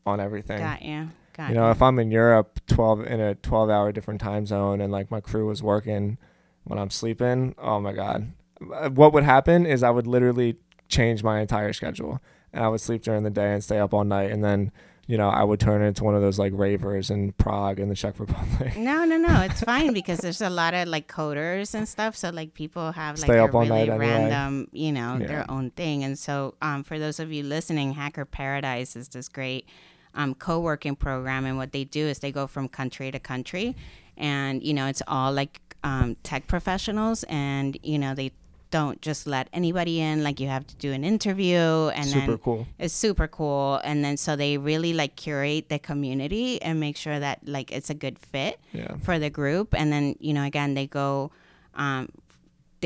on 0.07 0.21
everything. 0.21 0.59
Got 0.59 0.83
you. 0.83 1.09
Got 1.37 1.51
you 1.51 1.55
know, 1.57 1.71
if 1.71 1.83
I'm 1.83 1.99
in 1.99 2.11
Europe, 2.11 2.61
twelve 2.67 3.05
in 3.05 3.21
a 3.21 3.35
twelve 3.35 3.69
hour 3.69 3.93
different 3.93 4.21
time 4.21 4.47
zone, 4.47 4.81
and 4.81 4.93
like 4.93 5.11
my 5.11 5.21
crew 5.21 5.51
is 5.51 5.63
working 5.63 6.17
when 6.65 6.79
I'm 6.79 6.91
sleeping, 6.91 7.55
oh 7.59 7.79
my 7.81 7.93
god, 7.93 8.33
Uh, 8.75 8.89
what 8.91 9.13
would 9.13 9.23
happen 9.25 9.67
is 9.67 9.83
I 9.83 9.91
would 9.91 10.07
literally 10.07 10.57
change 10.89 11.23
my 11.23 11.41
entire 11.41 11.73
schedule, 11.73 12.21
and 12.53 12.65
I 12.65 12.69
would 12.69 12.81
sleep 12.81 13.03
during 13.03 13.23
the 13.23 13.31
day 13.31 13.53
and 13.53 13.63
stay 13.63 13.79
up 13.79 13.93
all 13.93 14.05
night, 14.05 14.31
and 14.31 14.43
then 14.43 14.73
you 15.07 15.17
know 15.17 15.29
I 15.29 15.45
would 15.45 15.61
turn 15.61 15.83
into 15.83 16.05
one 16.05 16.15
of 16.15 16.21
those 16.23 16.39
like 16.39 16.53
ravers 16.55 17.11
in 17.11 17.33
Prague 17.33 17.79
in 17.81 17.89
the 17.89 17.95
Czech 17.95 18.19
Republic. 18.19 18.77
No, 18.77 19.05
no, 19.05 19.17
no. 19.17 19.41
It's 19.43 19.61
fine 19.63 19.93
because 19.93 20.19
there's 20.19 20.41
a 20.41 20.51
lot 20.51 20.75
of 20.75 20.89
like 20.89 21.07
coders 21.09 21.75
and 21.75 21.89
stuff. 21.89 22.17
So 22.17 22.31
like 22.31 22.55
people 22.55 22.93
have 22.93 23.19
like 23.19 23.27
Stay 23.31 23.39
a 23.39 23.47
really 23.47 23.69
night 23.69 23.89
anyway. 23.89 23.99
random, 24.09 24.69
you 24.73 24.93
know, 24.93 25.17
Yeah. 25.21 25.27
their 25.27 25.51
own 25.51 25.71
thing. 25.71 26.05
And 26.05 26.19
so 26.19 26.55
um, 26.63 26.83
for 26.83 26.99
those 26.99 27.21
of 27.21 27.33
you 27.33 27.43
listening, 27.45 27.93
Hacker 27.93 28.25
Paradise 28.25 28.97
is 28.97 29.09
this 29.09 29.29
great 29.29 29.67
um, 30.15 30.35
co-working 30.35 30.97
program. 30.97 31.45
And 31.45 31.57
what 31.57 31.73
they 31.73 31.85
do 31.85 32.07
is 32.07 32.19
they 32.19 32.33
go 32.33 32.47
from 32.47 32.69
country 32.69 33.11
to 33.11 33.19
country, 33.19 33.77
and 34.17 34.63
you 34.63 34.75
know 34.75 34.87
it's 34.87 35.03
all 35.07 35.33
like 35.33 35.61
um, 35.85 36.17
tech 36.23 36.47
professionals, 36.49 37.23
and 37.29 37.79
you 37.83 37.99
know 37.99 38.15
they 38.15 38.33
don't 38.71 39.01
just 39.01 39.27
let 39.27 39.49
anybody 39.53 40.01
in. 40.01 40.23
Like 40.25 40.41
you 40.41 40.49
have 40.49 40.67
to 40.67 40.75
do 40.77 40.93
an 40.93 41.05
interview, 41.05 41.89
and 41.95 42.05
Super 42.07 42.27
then 42.27 42.39
cool. 42.39 42.67
it's 42.79 42.95
super 42.95 43.29
cool 43.29 43.81
and 43.85 44.05
then 44.05 44.17
so 44.17 44.35
they 44.37 44.59
really 44.59 44.93
like 44.93 45.17
curate 45.17 45.69
the 45.69 45.79
community 45.79 46.61
and 46.63 46.81
make 46.81 46.97
sure 46.97 47.19
that 47.19 47.39
like 47.47 47.71
it's 47.73 47.91
a 47.91 47.95
good 47.95 48.19
fit 48.19 48.59
Yeah. 48.73 48.97
for 49.03 49.19
the 49.19 49.31
group 49.31 49.75
and 49.75 49.93
then 49.93 50.17
you 50.19 50.33
know 50.35 50.45
again 50.45 50.75
they 50.75 50.87
go 50.87 51.31
um 51.75 52.09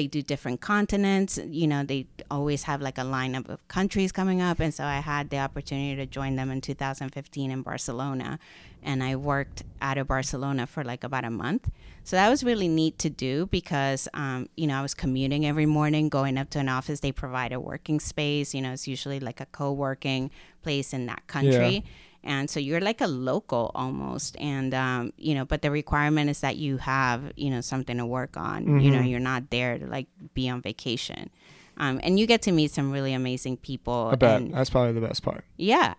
they 0.00 0.06
do 0.06 0.22
different 0.22 0.62
continents 0.62 1.38
you 1.50 1.66
know 1.66 1.84
they 1.84 2.06
always 2.30 2.62
have 2.62 2.80
like 2.80 2.96
a 2.96 3.02
lineup 3.02 3.46
of 3.50 3.58
countries 3.68 4.10
coming 4.12 4.40
up 4.40 4.58
and 4.58 4.72
so 4.72 4.82
i 4.82 4.98
had 5.12 5.28
the 5.28 5.38
opportunity 5.38 5.94
to 5.94 6.06
join 6.06 6.36
them 6.36 6.50
in 6.50 6.58
2015 6.62 7.50
in 7.50 7.60
barcelona 7.60 8.38
and 8.82 9.02
i 9.02 9.14
worked 9.14 9.62
out 9.82 9.98
of 9.98 10.06
barcelona 10.08 10.66
for 10.66 10.82
like 10.82 11.04
about 11.04 11.24
a 11.24 11.30
month. 11.30 11.70
So 12.02 12.16
that 12.16 12.30
was 12.30 12.42
really 12.42 12.66
neat 12.66 12.98
to 13.00 13.10
do 13.10 13.46
because 13.58 14.08
um, 14.14 14.48
you 14.56 14.66
know 14.66 14.76
i 14.78 14.82
was 14.82 14.94
commuting 14.94 15.44
every 15.44 15.66
morning 15.66 16.08
going 16.08 16.38
up 16.38 16.48
to 16.50 16.58
an 16.58 16.70
office 16.70 17.00
they 17.00 17.12
provide 17.12 17.52
a 17.52 17.60
working 17.60 18.00
space 18.00 18.54
you 18.54 18.62
know 18.62 18.72
it's 18.72 18.88
usually 18.88 19.20
like 19.20 19.38
a 19.40 19.46
co-working 19.46 20.30
place 20.62 20.94
in 20.94 21.04
that 21.06 21.26
country 21.26 21.84
and 22.22 22.50
so 22.50 22.60
you're 22.60 22.80
like 22.80 23.00
a 23.00 23.06
local 23.06 23.70
almost 23.74 24.36
and 24.38 24.74
um, 24.74 25.12
you 25.16 25.34
know 25.34 25.44
but 25.44 25.62
the 25.62 25.70
requirement 25.70 26.28
is 26.30 26.40
that 26.40 26.56
you 26.56 26.76
have 26.78 27.32
you 27.36 27.48
know 27.50 27.60
something 27.60 27.96
to 27.96 28.04
work 28.06 28.36
on 28.36 28.80
you 28.80 28.90
know 28.90 29.00
you're 29.00 29.20
not 29.20 29.50
there 29.50 29.78
to 29.78 29.86
like 29.86 30.06
be 30.34 30.48
on 30.48 30.60
vacation 30.62 31.30
um, 31.78 31.98
and 32.02 32.18
you 32.20 32.26
get 32.26 32.42
to 32.42 32.52
meet 32.52 32.70
some 32.70 32.90
really 32.92 33.12
amazing 33.14 33.56
people 33.56 34.10
I 34.12 34.16
bet 34.16 34.40
and 34.42 34.52
that's 34.54 34.70
probably 34.70 34.92
the 34.92 35.06
best 35.06 35.22
part. 35.22 35.44
yeah 35.56 35.94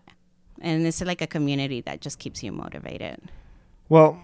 and 0.61 0.85
it's 0.85 1.01
like 1.01 1.21
a 1.21 1.27
community 1.27 1.81
that 1.81 2.01
just 2.01 2.19
keeps 2.19 2.43
you 2.43 2.51
motivated 2.51 3.19
Well, 3.89 4.23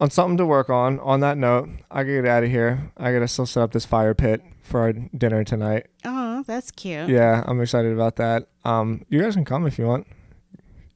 on 0.00 0.10
something 0.10 0.36
to 0.38 0.46
work 0.46 0.70
on. 0.70 0.98
On 1.00 1.20
that 1.20 1.38
note, 1.38 1.68
I 1.90 2.02
gotta 2.02 2.22
get 2.22 2.26
out 2.26 2.42
of 2.42 2.50
here. 2.50 2.90
I 2.96 3.12
gotta 3.12 3.28
still 3.28 3.46
set 3.46 3.62
up 3.62 3.72
this 3.72 3.84
fire 3.84 4.12
pit 4.14 4.42
for 4.62 4.80
our 4.80 4.92
dinner 4.92 5.44
tonight. 5.44 5.86
oh 6.04 6.42
that's 6.46 6.70
cute 6.70 7.08
Yeah, 7.08 7.44
I'm 7.46 7.60
excited 7.60 7.92
about 7.92 8.16
that. 8.16 8.48
Um, 8.64 9.04
you 9.08 9.20
guys 9.22 9.34
can 9.34 9.44
come 9.44 9.66
if 9.66 9.78
you 9.78 9.86
want. 9.86 10.06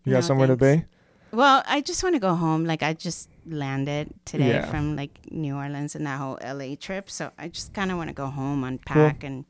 You 0.08 0.14
got 0.14 0.24
No, 0.24 0.26
somewhere 0.26 0.48
to 0.48 0.56
thanks. 0.56 0.84
be? 0.84 0.88
well 1.30 1.62
i 1.66 1.82
just 1.82 2.02
want 2.02 2.14
to 2.14 2.18
go 2.18 2.34
home 2.34 2.64
like 2.64 2.82
i 2.82 2.94
just 2.94 3.28
landed 3.46 4.08
today 4.24 4.48
Yeah. 4.48 4.64
from 4.70 4.96
like 4.96 5.10
new 5.30 5.54
orleans 5.56 5.94
and 5.94 6.06
that 6.06 6.18
whole 6.18 6.38
la 6.42 6.74
trip 6.80 7.10
so 7.10 7.30
i 7.38 7.48
just 7.48 7.74
kind 7.74 7.90
of 7.92 7.98
want 7.98 8.08
to 8.08 8.14
go 8.14 8.28
home 8.28 8.64
unpack 8.64 9.22
and 9.24 9.44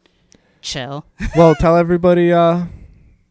chill 0.61 1.06
well, 1.36 1.54
tell 1.54 1.76
everybody 1.76 2.32
uh, 2.32 2.64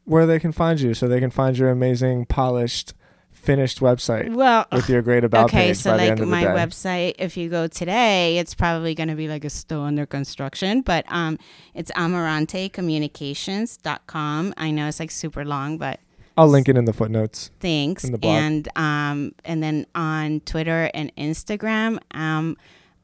where 0.05 0.25
they 0.25 0.39
can 0.39 0.53
find 0.53 0.80
you, 0.80 0.93
so 0.93 1.09
they 1.09 1.19
can 1.19 1.30
find 1.30 1.57
your 1.57 1.69
amazing, 1.69 2.25
polished, 2.25 2.93
finished 3.32 3.82
website 3.82 4.34
well 4.34 4.65
with 4.71 4.88
your 4.89 5.01
great 5.01 5.23
about 5.25 5.47
okay, 5.49 5.67
page 5.67 5.75
so 5.78 5.93
like 5.93 6.17
my 6.19 6.45
website, 6.45 7.15
if 7.19 7.36
you 7.36 7.49
go 7.49 7.67
today, 7.67 8.38
it's 8.38 8.53
probably 8.55 8.95
going 8.95 9.09
to 9.09 9.15
be 9.15 9.28
like 9.28 9.43
a 9.43 9.49
still 9.49 9.82
under 9.84 10.05
construction, 10.05 10.80
but 10.82 11.03
um, 11.09 11.38
it's 11.73 11.91
amarantecommunications.com. 11.91 14.53
I 14.57 14.71
know 14.71 14.88
it's 14.88 14.99
like 15.01 15.11
super 15.11 15.43
long, 15.45 15.78
but 15.78 15.99
I'll 16.38 16.47
link 16.47 16.69
it 16.69 16.77
in 16.77 16.85
the 16.85 16.93
footnotes. 16.93 17.49
thanks. 17.59 18.03
The. 18.03 18.19
And 18.23 18.69
um, 18.75 19.33
and 19.43 19.63
then 19.63 19.88
on 19.95 20.41
Twitter 20.41 20.89
and 20.93 21.13
Instagram, 21.15 21.99
um, 22.11 22.55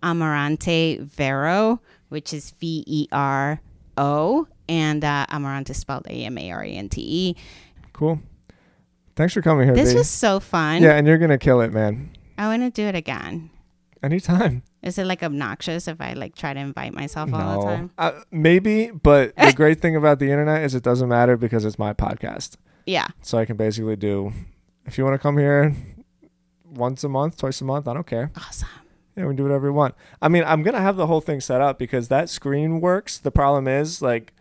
Amarante 0.04 1.02
Vero, 1.02 1.82
which 2.10 2.32
is 2.34 2.52
V 2.52 2.84
E 2.86 3.08
R 3.12 3.60
O, 3.98 4.48
and 4.70 5.04
uh, 5.04 5.26
Amarante 5.30 5.76
spelled 5.76 6.06
A 6.08 6.26
M 6.26 6.38
A 6.38 6.52
R 6.52 6.64
A 6.64 6.68
N 6.68 6.90
T 6.90 7.02
E. 7.02 7.36
Cool. 7.94 8.20
Thanks 9.16 9.34
for 9.34 9.42
coming 9.42 9.66
here. 9.68 9.76
This 9.76 9.94
was 9.94 10.10
so 10.10 10.40
fun. 10.40 10.82
yeah, 10.82 10.96
and 10.96 11.08
you're 11.08 11.18
gonna 11.18 11.38
kill 11.38 11.62
it, 11.62 11.74
man. 11.74 12.12
I 12.38 12.48
want 12.48 12.64
to 12.64 12.70
do 12.70 12.88
it 12.88 12.96
again. 12.96 13.50
Anytime. 14.02 14.64
Is 14.82 14.98
it 14.98 15.06
like 15.06 15.24
obnoxious 15.24 15.88
if 15.88 16.02
I 16.02 16.14
like 16.14 16.36
try 16.36 16.54
to 16.54 16.60
invite 16.60 16.94
myself 16.94 17.34
all 17.34 17.62
the 17.62 17.66
time? 17.66 17.92
Uh, 17.98 18.12
maybe, 18.32 18.92
but 18.92 19.34
the 19.38 19.54
great 19.56 19.80
thing 19.82 19.96
about 19.96 20.20
the 20.20 20.30
internet 20.30 20.64
is 20.64 20.76
it 20.76 20.84
doesn't 20.84 21.08
matter 21.08 21.38
because 21.38 21.64
it's 21.64 21.80
my 21.80 21.94
podcast. 21.94 22.58
Yeah. 22.86 23.08
So 23.22 23.38
I 23.38 23.46
can 23.46 23.58
basically 23.58 23.96
do, 23.96 24.34
if 24.86 24.98
you 24.98 25.04
want 25.04 25.16
to 25.16 25.20
come 25.20 25.38
here 25.38 25.76
once 26.66 27.04
a 27.04 27.10
month, 27.10 27.38
twice 27.38 27.62
a 27.62 27.66
month, 27.66 27.88
I 27.88 27.94
don't 27.94 28.08
care. 28.08 28.32
Awesome. 28.36 28.68
Yeah, 29.16 29.26
we 29.26 29.30
can 29.30 29.36
do 29.36 29.44
whatever 29.44 29.72
we 29.72 29.78
want. 29.78 29.96
I 30.22 30.28
mean, 30.28 30.44
I'm 30.46 30.64
gonna 30.64 30.82
have 30.82 30.96
the 30.96 31.06
whole 31.08 31.22
thing 31.22 31.40
set 31.40 31.62
up 31.62 31.78
because 31.78 32.08
that 32.08 32.30
screen 32.30 32.82
works. 32.82 33.20
The 33.20 33.32
problem 33.32 33.68
is 33.68 34.02
like, 34.02 34.34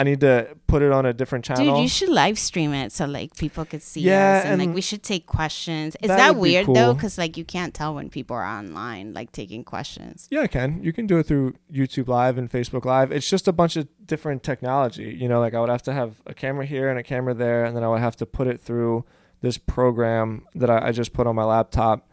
I 0.00 0.02
need 0.02 0.20
to 0.20 0.56
put 0.66 0.80
it 0.80 0.92
on 0.92 1.04
a 1.04 1.12
different 1.12 1.44
channel. 1.44 1.74
Dude, 1.74 1.82
you 1.82 1.88
should 1.88 2.08
live 2.08 2.38
stream 2.38 2.72
it 2.72 2.90
so 2.90 3.04
like 3.04 3.36
people 3.36 3.66
could 3.66 3.82
see 3.82 4.00
Yeah, 4.00 4.38
us 4.38 4.44
and, 4.46 4.58
like 4.58 4.74
we 4.74 4.80
should 4.80 5.02
take 5.02 5.26
questions. 5.26 5.94
Is 6.00 6.08
that 6.08 6.16
that, 6.16 6.36
weird 6.36 6.66
though? 6.66 6.94
Because 6.94 7.18
like 7.18 7.36
you 7.36 7.44
can't 7.44 7.74
tell 7.74 7.94
when 7.94 8.08
people 8.08 8.34
are 8.34 8.46
online 8.46 9.12
like 9.12 9.30
taking 9.30 9.62
questions. 9.62 10.26
yeah, 10.30 10.40
I 10.40 10.46
can. 10.46 10.82
You 10.82 10.94
can 10.94 11.06
do 11.06 11.18
it 11.18 11.26
through 11.26 11.54
YouTube 11.70 12.08
Live 12.08 12.38
and 12.38 12.50
Facebook 12.50 12.86
Live. 12.86 13.12
It's 13.12 13.28
just 13.28 13.46
a 13.46 13.52
bunch 13.52 13.76
of 13.76 13.88
different 14.06 14.42
technology. 14.42 15.14
You 15.20 15.28
know, 15.28 15.38
like 15.38 15.52
I 15.52 15.60
would 15.60 15.68
have 15.68 15.82
to 15.82 15.92
have 15.92 16.22
a 16.26 16.32
camera 16.32 16.64
here 16.64 16.88
and 16.88 16.98
a 16.98 17.02
camera 17.02 17.34
there, 17.34 17.66
and 17.66 17.76
then 17.76 17.84
I 17.84 17.88
would 17.88 18.00
have 18.00 18.16
to 18.16 18.26
put 18.26 18.46
it 18.46 18.58
through 18.58 19.04
this 19.42 19.58
program 19.58 20.46
that 20.54 20.70
I, 20.70 20.88
I 20.88 20.92
just 20.92 21.12
put 21.12 21.26
on 21.26 21.34
my 21.36 21.44
laptop. 21.44 22.09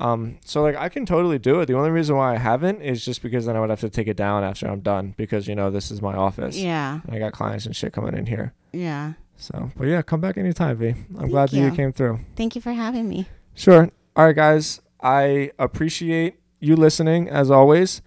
Um, 0.00 0.38
so 0.44 0.62
like 0.62 0.76
I 0.76 0.88
can 0.88 1.04
totally 1.04 1.38
do 1.38 1.60
it. 1.60 1.66
The 1.66 1.74
only 1.74 1.90
reason 1.90 2.16
why 2.16 2.34
I 2.34 2.38
haven't 2.38 2.80
is 2.80 3.04
just 3.04 3.22
because 3.22 3.44
then 3.44 3.54
I 3.54 3.60
would 3.60 3.68
have 3.68 3.80
to 3.80 3.90
take 3.90 4.08
it 4.08 4.16
down 4.16 4.42
after 4.42 4.66
I'm 4.66 4.80
done 4.80 5.14
because 5.16 5.46
you 5.46 5.54
know 5.54 5.70
this 5.70 5.90
is 5.90 6.00
my 6.00 6.14
office. 6.14 6.56
Yeah. 6.56 7.00
I 7.08 7.18
got 7.18 7.32
clients 7.32 7.66
and 7.66 7.76
shit 7.76 7.92
coming 7.92 8.14
in 8.16 8.24
here. 8.26 8.54
Yeah. 8.72 9.12
So, 9.36 9.70
but 9.76 9.86
yeah, 9.86 10.00
come 10.02 10.20
back 10.20 10.38
anytime, 10.38 10.76
V. 10.78 10.88
I'm 10.88 10.94
Thank 11.16 11.30
glad 11.30 11.48
that 11.50 11.56
you 11.56 11.64
you. 11.66 11.70
came 11.72 11.92
through. 11.92 12.20
Thank 12.34 12.54
you 12.54 12.62
for 12.62 12.72
having 12.72 13.08
me. 13.08 13.26
Sure. 13.54 13.90
All 14.16 14.24
right, 14.24 14.36
guys. 14.36 14.80
I 15.02 15.50
appreciate 15.58 16.34
you 16.60 16.76
listening 16.76 17.28
as 17.28 17.50
always. 17.50 18.02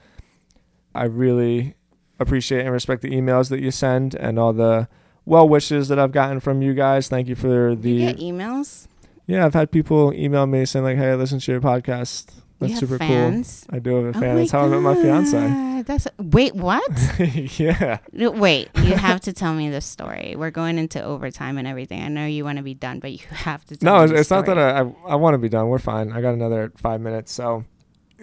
I 0.95 1.05
really 1.05 1.75
appreciate 2.19 2.61
and 2.61 2.71
respect 2.71 3.01
the 3.01 3.09
emails 3.09 3.49
that 3.49 3.59
you 3.61 3.71
send 3.71 4.15
and 4.15 4.37
all 4.39 4.53
the 4.53 4.87
well 5.25 5.47
wishes 5.47 5.87
that 5.87 5.99
I've 5.99 6.11
gotten 6.11 6.39
from 6.39 6.61
you 6.61 6.73
guys. 6.73 7.07
Thank 7.07 7.27
you 7.27 7.35
for 7.35 7.75
the 7.75 7.91
you 7.91 8.13
emails. 8.13 8.87
Yeah. 9.27 9.45
I've 9.45 9.53
had 9.53 9.71
people 9.71 10.13
email 10.13 10.45
me 10.47 10.65
saying 10.65 10.85
like, 10.85 10.97
"Hey, 10.97 11.11
I 11.11 11.15
listen 11.15 11.39
to 11.39 11.51
your 11.51 11.61
podcast. 11.61 12.31
That's 12.59 12.73
you 12.73 12.77
super 12.79 12.97
fans. 12.97 13.65
cool." 13.69 13.75
I 13.77 13.79
do 13.79 13.95
have 13.95 14.05
a 14.15 14.17
Oh 14.17 14.21
fan. 14.21 14.35
my 14.35 14.39
That's 14.41 14.51
how 14.51 14.65
I 14.65 14.67
met 14.69 14.81
my 14.81 14.95
fiance. 14.95 15.83
That's 15.85 16.07
wait, 16.17 16.55
what? 16.55 16.89
yeah. 17.59 17.97
No, 18.13 18.31
Wait, 18.31 18.69
you 18.77 18.93
have 18.95 19.19
to 19.21 19.33
tell 19.33 19.53
me 19.53 19.69
the 19.69 19.81
story. 19.81 20.33
We're 20.37 20.49
going 20.51 20.77
into 20.77 21.03
overtime 21.03 21.57
and 21.57 21.67
everything. 21.67 22.01
I 22.01 22.07
know 22.07 22.25
you 22.25 22.45
want 22.45 22.57
to 22.57 22.63
be 22.63 22.73
done, 22.73 22.99
but 22.99 23.11
you 23.11 23.19
have 23.31 23.65
to. 23.65 23.75
Tell 23.75 23.93
No, 23.93 24.05
me 24.05 24.11
it's, 24.11 24.21
it's 24.21 24.29
not 24.29 24.45
that. 24.45 24.57
I 24.57 24.79
I, 24.81 24.93
I 25.09 25.15
want 25.15 25.33
to 25.33 25.39
be 25.39 25.49
done. 25.49 25.67
We're 25.67 25.79
fine. 25.79 26.11
I 26.13 26.21
got 26.21 26.33
another 26.33 26.71
five 26.77 27.01
minutes. 27.01 27.33
So 27.33 27.65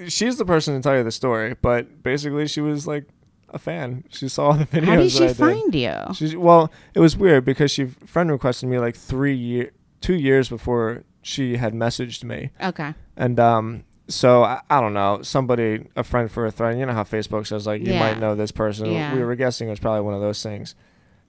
she's 0.08 0.38
the 0.38 0.44
person 0.46 0.74
to 0.74 0.80
tell 0.82 0.96
you 0.96 1.04
the 1.04 1.10
story. 1.10 1.54
But 1.60 2.02
basically, 2.02 2.46
she 2.48 2.62
was 2.62 2.86
like 2.86 3.04
a 3.50 3.58
fan. 3.58 4.04
She 4.08 4.28
saw 4.28 4.52
the 4.52 4.64
videos. 4.64 4.84
How 4.86 4.96
did 4.96 5.10
she 5.12 5.24
I 5.24 5.26
did. 5.28 5.36
find 5.36 5.74
you? 5.74 5.94
She's 6.14 6.34
well, 6.36 6.72
it 6.94 7.00
was 7.00 7.14
weird 7.16 7.44
because 7.44 7.70
she 7.70 7.86
friend 8.06 8.30
requested 8.30 8.70
me 8.70 8.78
like 8.78 8.96
three 8.96 9.34
year, 9.36 9.72
two 10.00 10.14
years 10.14 10.48
before 10.48 11.04
she 11.22 11.56
had 11.56 11.74
messaged 11.74 12.24
me, 12.24 12.50
Okay. 12.62 12.94
and 13.16 13.38
um, 13.38 13.84
so 14.08 14.42
I, 14.42 14.60
I 14.70 14.80
don't 14.80 14.94
know, 14.94 15.20
somebody, 15.22 15.86
a 15.96 16.02
friend 16.02 16.30
for 16.30 16.46
a 16.46 16.52
friend. 16.52 16.78
You 16.80 16.86
know 16.86 16.92
how 16.94 17.04
Facebook 17.04 17.46
says 17.46 17.66
like 17.66 17.80
you 17.86 17.92
Yeah. 17.92 18.00
might 18.00 18.18
know 18.18 18.34
this 18.34 18.50
person. 18.52 18.86
Yeah. 18.92 19.14
We 19.14 19.22
were 19.22 19.36
guessing 19.36 19.68
it 19.68 19.70
was 19.72 19.80
probably 19.80 20.00
one 20.02 20.14
of 20.14 20.20
those 20.20 20.42
things. 20.42 20.74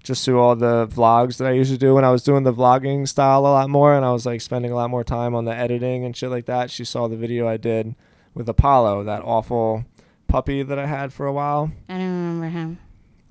Just 0.03 0.26
through 0.26 0.39
all 0.39 0.55
the 0.55 0.88
vlogs 0.88 1.38
that 1.38 1.47
I 1.47 1.51
used 1.51 1.72
to 1.72 1.78
do 1.78 1.93
when 1.93 2.03
I 2.03 2.09
was 2.09 2.24
doing 2.24 2.41
the 2.43 2.53
vlogging 2.53 3.07
style 3.07 3.41
a 3.41 3.53
lot 3.53 3.69
more, 3.69 3.93
and 3.93 4.03
I 4.03 4.11
was 4.11 4.26
like 4.26 4.41
spending 4.41 4.72
a 4.72 4.76
lot 4.76 4.89
more 4.89 5.03
time 5.03 5.36
on 5.36 5.45
the 5.45 5.55
editing 5.55 6.03
and 6.05 6.15
shit 6.17 6.32
like 6.32 6.45
that. 6.45 6.72
She 6.72 6.84
saw 6.86 7.07
the 7.07 7.17
video 7.17 7.47
I 7.47 7.57
did 7.57 7.93
with 8.34 8.49
Apollo, 8.49 9.03
that 9.03 9.22
awful 9.24 9.86
puppy 10.28 10.63
that 10.63 10.80
I 10.80 10.88
had 10.88 11.13
for 11.13 11.28
a 11.28 11.34
while. 11.34 11.72
I 11.88 11.97
don't 11.99 12.07
remember 12.07 12.47
him. 12.49 12.80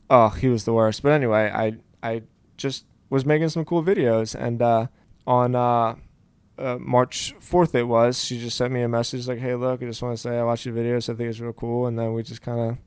Oh, 0.09 0.28
he 0.28 0.47
was 0.49 0.64
the 0.64 0.72
worst. 0.72 1.03
But 1.03 1.11
anyway, 1.11 1.51
I 1.53 1.74
I 2.09 2.22
just 2.57 2.84
was 3.09 3.24
making 3.26 3.49
some 3.49 3.64
cool 3.64 3.82
videos, 3.82 4.36
and 4.38 4.62
uh, 4.62 4.86
on 5.26 5.54
uh, 5.54 5.94
uh, 6.58 6.76
March 6.78 7.34
fourth, 7.40 7.74
it 7.74 7.84
was. 7.84 8.22
She 8.24 8.38
just 8.38 8.56
sent 8.56 8.72
me 8.72 8.82
a 8.82 8.88
message 8.88 9.26
like, 9.28 9.38
"Hey, 9.38 9.54
look, 9.54 9.82
I 9.82 9.86
just 9.86 10.02
want 10.02 10.14
to 10.16 10.20
say 10.20 10.38
I 10.38 10.42
watched 10.42 10.66
your 10.66 10.74
videos. 10.74 11.08
I 11.12 11.14
think 11.16 11.28
it's 11.30 11.40
real 11.40 11.52
cool." 11.52 11.86
And 11.86 11.98
then 11.98 12.12
we 12.14 12.22
just 12.22 12.42
kind 12.42 12.60
of 12.70 12.78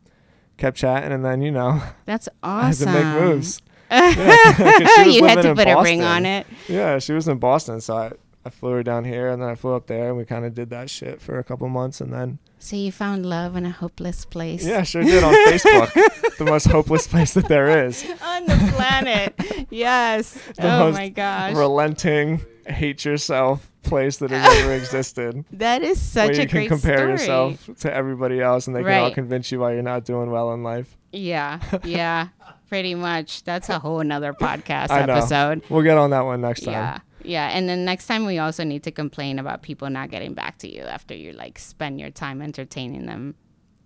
kept 0.58 0.78
chatting, 0.78 1.12
and 1.12 1.24
then 1.26 1.42
you 1.42 1.52
know, 1.52 1.82
That's 2.06 2.30
awesome. 2.44 2.90
I 2.90 2.92
had 2.92 3.02
to 3.02 3.20
make 3.20 3.24
moves. 3.36 3.62
Yeah, 3.94 4.54
'cause 4.58 4.96
she 4.96 5.04
was 5.06 5.16
you 5.16 5.26
had 5.26 5.42
to 5.44 5.54
put 5.54 5.68
a 5.68 5.80
ring 5.84 6.02
on 6.04 6.26
it. 6.26 6.48
Yeah, 6.68 6.98
she 6.98 7.14
was 7.14 7.28
in 7.28 7.38
Boston, 7.38 7.80
so 7.80 7.96
I. 7.98 8.12
I 8.46 8.50
flew 8.50 8.72
her 8.72 8.84
down 8.84 9.06
here 9.06 9.30
and 9.30 9.42
then 9.42 9.50
I 9.50 9.56
flew 9.56 9.74
up 9.74 9.88
there 9.88 10.10
and 10.10 10.18
we 10.18 10.26
kind 10.26 10.44
of 10.46 10.54
did 10.54 10.70
that 10.72 10.90
shit 10.90 11.22
for 11.22 11.40
a 11.40 11.44
couple 11.44 11.68
months 11.70 12.02
and 12.02 12.12
then 12.12 12.40
So 12.60 12.76
you 12.76 12.92
found 12.92 13.26
love 13.26 13.56
in 13.56 13.66
a 13.66 13.72
hopeless 13.72 14.26
place. 14.26 14.66
yeah, 14.66 14.84
sure 14.84 15.02
did 15.04 15.24
on 15.24 15.34
Facebook, 15.50 15.92
the 16.38 16.46
most 16.46 16.66
hopeless 16.68 17.08
place 17.08 17.34
that 17.36 17.48
there 17.48 17.86
is. 17.88 18.04
on 18.22 18.46
the 18.46 18.72
planet. 18.76 19.34
yes. 19.70 20.38
The 20.58 20.74
oh 20.76 20.80
most 20.86 20.96
my 20.96 21.10
gosh. 21.10 21.56
relenting, 21.56 22.42
hate 22.68 23.06
yourself 23.06 23.70
place 23.84 24.18
that 24.18 24.32
has 24.32 24.60
ever 24.64 24.74
existed. 24.74 25.44
that 25.54 25.82
is 25.84 26.02
such 26.02 26.32
where 26.32 26.40
a 26.40 26.42
you 26.44 26.48
can 26.48 26.68
compare 26.68 26.98
story. 26.98 27.12
yourself 27.12 27.70
to 27.80 27.94
everybody 27.94 28.40
else 28.42 28.68
and 28.68 28.76
they 28.76 28.84
can 28.84 29.04
all 29.04 29.12
convince 29.12 29.52
you 29.52 29.60
why 29.60 29.74
you're 29.74 29.82
not 29.82 30.06
doing 30.06 30.32
well 30.32 30.54
in 30.54 30.64
life. 30.64 30.98
Yeah. 31.12 31.60
Yeah. 31.84 32.28
pretty 32.70 32.96
much. 32.96 33.44
That's 33.44 33.70
a 33.70 33.78
whole 33.80 34.00
another 34.00 34.34
podcast 34.34 34.90
I 34.90 35.06
know. 35.06 35.16
episode. 35.16 35.64
We'll 35.70 35.84
get 35.84 35.98
on 35.98 36.10
that 36.12 36.26
one 36.26 36.42
next 36.42 36.62
time. 36.62 36.74
Yeah. 36.74 37.00
Yeah. 37.24 37.48
And 37.48 37.68
then 37.68 37.86
next 37.86 38.08
time 38.08 38.26
we 38.26 38.38
also 38.38 38.64
need 38.64 38.84
to 38.84 38.92
complain 38.92 39.40
about 39.40 39.62
people 39.62 39.90
not 39.90 40.12
getting 40.12 40.34
back 40.34 40.58
to 40.60 40.74
you 40.74 40.84
after 40.84 41.16
you 41.16 41.34
like 41.34 41.58
spend 41.60 42.00
your 42.00 42.10
time 42.10 42.42
entertaining 42.42 43.06
them 43.06 43.36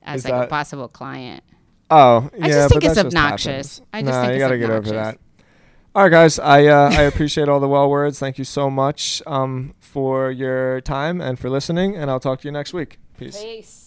as 0.03 0.25
Is 0.25 0.31
like 0.31 0.45
a 0.45 0.47
possible 0.47 0.87
client. 0.87 1.43
Oh, 1.89 2.29
yeah. 2.37 2.45
I 2.45 2.47
just 2.49 2.69
think 2.69 2.81
but 2.81 2.83
it's 2.83 2.95
that 2.95 3.03
just 3.03 3.15
obnoxious. 3.15 3.79
happens. 3.79 3.81
I 3.93 4.01
just 4.01 4.11
nah, 4.11 4.21
think 4.21 4.29
you 4.29 4.35
it's 4.35 4.41
gotta 4.41 4.57
get 4.57 4.69
over 4.69 4.89
that. 4.91 5.19
All 5.95 6.03
right, 6.03 6.09
guys. 6.09 6.37
I 6.37 6.65
uh, 6.65 6.91
I 6.91 7.03
appreciate 7.03 7.49
all 7.49 7.59
the 7.59 7.67
well 7.67 7.89
words. 7.89 8.19
Thank 8.19 8.37
you 8.37 8.43
so 8.43 8.69
much 8.69 9.23
um, 9.25 9.73
for 9.79 10.29
your 10.29 10.79
time 10.81 11.21
and 11.21 11.39
for 11.39 11.49
listening. 11.49 11.95
And 11.95 12.11
I'll 12.11 12.19
talk 12.19 12.41
to 12.41 12.47
you 12.47 12.51
next 12.51 12.73
week. 12.73 12.99
Peace. 13.17 13.41
Peace. 13.41 13.86